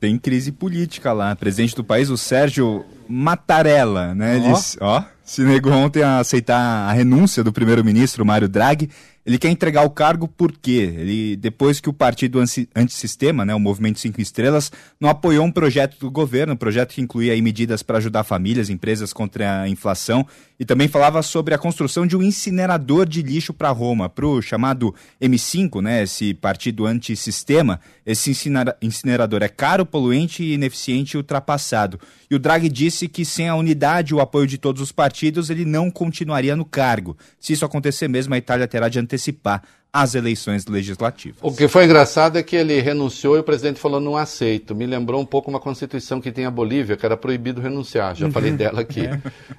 Tem 0.01 0.19
crise 0.19 0.51
política 0.51 1.13
lá. 1.13 1.37
Presidente 1.37 1.77
do 1.77 1.85
país, 1.85 2.11
o 2.11 2.19
Sérgio 2.19 2.85
Mattarella, 3.11 4.15
né? 4.15 4.37
Ele, 4.37 4.53
ó, 4.81 5.03
se 5.25 5.43
negou 5.43 5.73
ontem 5.73 6.03
a 6.03 6.19
aceitar 6.19 6.89
a 6.89 6.93
renúncia 6.93 7.45
do 7.45 7.53
primeiro-ministro 7.53 8.25
Mário 8.25 8.49
Draghi. 8.49 8.91
Ele 9.25 9.39
quer 9.39 9.51
entregar 9.51 9.85
o 9.85 9.91
cargo 9.91 10.27
por 10.27 10.51
quê? 10.51 10.95
Ele, 10.97 11.37
depois 11.37 11.79
que 11.79 11.91
o 11.91 11.93
partido 11.93 12.41
anti- 12.41 12.69
antissistema, 12.75 13.45
né, 13.45 13.55
o 13.55 13.61
Movimento 13.61 14.01
Cinco 14.01 14.21
Estrelas, 14.21 14.73
não 14.99 15.11
apoiou 15.11 15.45
um 15.45 15.53
projeto 15.53 15.99
do 16.01 16.11
governo, 16.11 16.55
um 16.55 16.57
projeto 16.57 16.95
que 16.95 17.03
incluía 17.03 17.41
medidas 17.43 17.83
para 17.83 17.99
ajudar 17.99 18.25
famílias, 18.25 18.71
empresas 18.71 19.13
contra 19.13 19.63
a 19.63 19.69
inflação, 19.69 20.27
e 20.59 20.65
também 20.65 20.89
falava 20.89 21.23
sobre 21.23 21.55
a 21.55 21.59
construção 21.59 22.07
de 22.07 22.17
um 22.17 22.23
incinerador 22.23 23.07
de 23.07 23.23
lixo 23.23 23.53
para 23.53 23.71
Roma, 23.71 24.09
para 24.09 24.27
o 24.27 24.41
chamado 24.43 24.95
M5, 25.21 25.81
né, 25.83 26.03
esse 26.03 26.35
partido 26.35 26.87
antissistema. 26.87 27.79
Esse 28.05 28.31
incinera- 28.31 28.77
incinerador 28.83 29.43
é 29.43 29.49
caro, 29.49 29.87
poluente, 29.87 30.43
ineficiente 30.43 31.15
e 31.15 31.19
ultrapassado. 31.19 32.01
E 32.31 32.35
o 32.35 32.39
Draghi 32.39 32.69
disse 32.69 33.07
que 33.09 33.25
sem 33.25 33.49
a 33.49 33.55
unidade 33.55 34.13
e 34.13 34.15
o 34.15 34.21
apoio 34.21 34.47
de 34.47 34.59
todos 34.59 34.83
os 34.83 34.93
partidos, 34.93 35.51
ele 35.51 35.65
não 35.65 35.91
continuaria 35.91 36.57
no 36.57 36.65
cargo. 36.65 37.17
Se 37.39 37.53
isso 37.53 37.65
acontecer 37.65 38.09
mesmo, 38.09 38.35
a 38.35 38.39
Itália 38.39 38.67
terá 38.69 38.89
de 38.89 38.99
antecipar 39.11 39.63
as 39.93 40.15
eleições 40.15 40.65
legislativas. 40.67 41.41
O 41.43 41.51
que 41.51 41.67
foi 41.67 41.85
engraçado 41.85 42.39
é 42.39 42.45
que 42.45 42.55
ele 42.55 42.81
renunciou 42.81 43.35
e 43.35 43.41
o 43.41 43.43
presidente 43.43 43.81
falou 43.81 44.01
não 44.01 44.17
aceito. 44.17 44.73
Me 44.73 44.87
lembrou 44.87 45.21
um 45.21 45.27
pouco 45.27 45.51
uma 45.51 45.59
constituição 45.59 46.21
que 46.21 46.31
tem 46.31 46.47
a 46.47 46.51
Bolívia, 46.51 46.97
que 46.97 47.05
era 47.05 47.17
proibido 47.17 47.61
renunciar. 47.61 48.15
Já 48.15 48.31
falei 48.31 48.53
dela 48.57 48.83
aqui. 48.83 49.09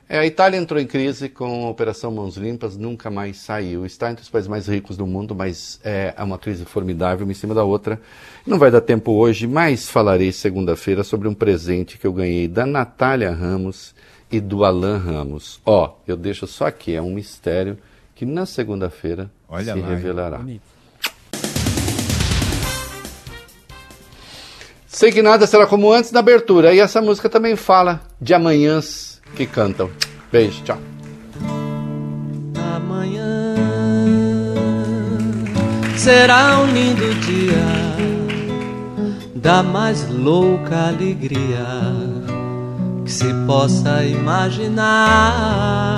É, 0.08 0.20
a 0.20 0.26
Itália 0.26 0.58
entrou 0.58 0.80
em 0.80 0.88
crise 0.88 1.28
com 1.28 1.66
a 1.66 1.70
Operação 1.70 2.12
Mãos 2.12 2.38
Limpas, 2.38 2.78
nunca 2.78 3.12
mais 3.12 3.40
saiu. 3.40 3.86
Está 3.86 4.10
entre 4.10 4.24
os 4.24 4.30
países 4.30 4.48
mais 4.48 4.68
ricos 4.68 4.96
do 4.96 5.06
mundo, 5.06 5.36
mas 5.36 5.82
é 5.84 6.14
uma 6.20 6.38
crise 6.38 6.64
formidável, 6.64 7.26
uma 7.26 7.34
em 7.34 7.36
cima 7.36 7.54
da 7.54 7.66
outra. 7.66 8.00
Não 8.48 8.58
vai 8.58 8.72
dar 8.72 8.80
tempo 8.80 9.12
hoje, 9.12 9.48
mas 9.48 9.90
falarei 9.90 10.32
segunda-feira 10.32 11.04
sobre 11.04 11.28
um 11.28 11.34
presente 11.34 11.98
que 11.98 12.08
eu 12.08 12.14
ganhei 12.14 12.48
da 12.48 12.66
Natália 12.66 13.34
Ramos 13.34 13.94
e 14.32 14.40
do 14.40 14.64
Alain 14.64 14.98
Ramos. 14.98 15.60
Ó, 15.66 15.94
eu 16.08 16.16
deixo 16.16 16.48
só 16.48 16.68
aqui, 16.68 16.96
é 16.96 17.02
um 17.02 17.14
mistério 17.14 17.78
que 18.22 18.26
na 18.28 18.46
segunda-feira 18.46 19.32
se 19.64 19.74
lá, 19.74 19.88
revelará. 19.88 20.40
Sei 24.86 25.12
que 25.12 25.24
nada 25.24 25.48
será 25.48 25.66
como 25.66 25.92
antes 25.92 26.12
da 26.12 26.20
abertura. 26.20 26.72
E 26.72 26.80
essa 26.80 27.02
música 27.02 27.28
também 27.28 27.56
fala 27.56 28.00
de 28.22 28.36
amanhãs 28.36 29.20
que 29.36 29.48
cantam. 29.48 29.90
Beijo, 30.32 30.62
tchau. 30.62 30.78
Amanhã 32.76 33.56
será 35.98 36.60
um 36.60 36.68
lindo 36.68 37.16
dia 37.22 37.66
da 39.34 39.64
mais 39.64 40.08
louca 40.08 40.90
alegria 40.90 41.66
que 43.04 43.12
se 43.12 43.34
possa 43.48 44.04
imaginar. 44.04 45.98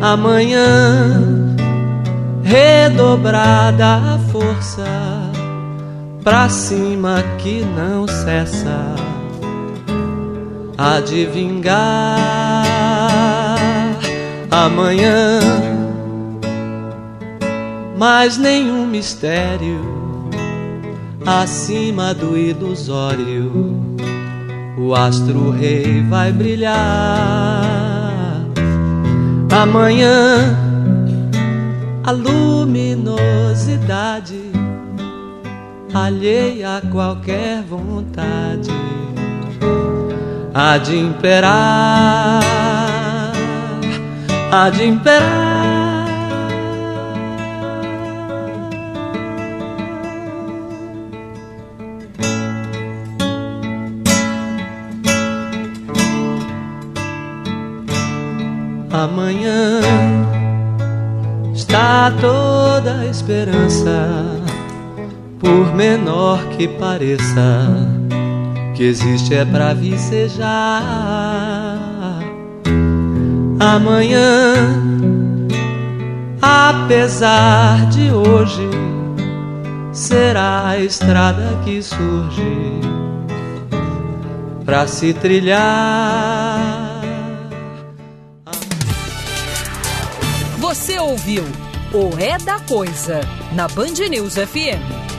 Amanhã 0.00 1.56
redobrada 2.42 4.14
a 4.14 4.18
força 4.32 4.84
pra 6.24 6.48
cima 6.48 7.22
que 7.38 7.64
não 7.76 8.08
cessa 8.08 8.94
há 10.78 11.00
de 11.00 11.26
vingar 11.26 11.76
amanhã. 14.50 15.40
Mas 17.96 18.38
nenhum 18.38 18.86
mistério 18.86 19.80
acima 21.26 22.14
do 22.14 22.36
ilusório. 22.36 23.96
O 24.78 24.94
astro 24.94 25.50
rei 25.50 26.02
vai 26.02 26.32
brilhar. 26.32 27.89
Amanhã 29.52 30.56
a 32.04 32.12
luminosidade 32.12 34.40
alheia 35.92 36.76
a 36.78 36.80
qualquer 36.80 37.60
vontade 37.62 38.70
há 40.54 40.78
de 40.78 40.96
imperar, 40.96 42.40
há 44.52 44.70
de 44.70 44.86
imperar. 44.86 45.49
Amanhã 59.02 59.80
está 61.54 62.12
toda 62.20 63.00
a 63.00 63.06
esperança, 63.06 64.26
por 65.38 65.74
menor 65.74 66.44
que 66.48 66.68
pareça 66.68 67.66
que 68.74 68.82
existe 68.82 69.34
é 69.34 69.46
pra 69.46 69.72
vicejar. 69.72 70.44
Amanhã, 73.58 74.54
apesar 76.42 77.88
de 77.88 78.12
hoje, 78.12 78.68
será 79.92 80.68
a 80.68 80.78
estrada 80.78 81.58
que 81.64 81.82
surge 81.82 82.80
pra 84.66 84.86
se 84.86 85.14
trilhar. 85.14 86.79
Você 91.00 91.12
ouviu 91.12 91.44
o 91.94 92.18
É 92.18 92.36
da 92.36 92.60
Coisa 92.60 93.20
na 93.54 93.66
Band 93.68 93.94
News 94.10 94.34
FM. 94.34 95.09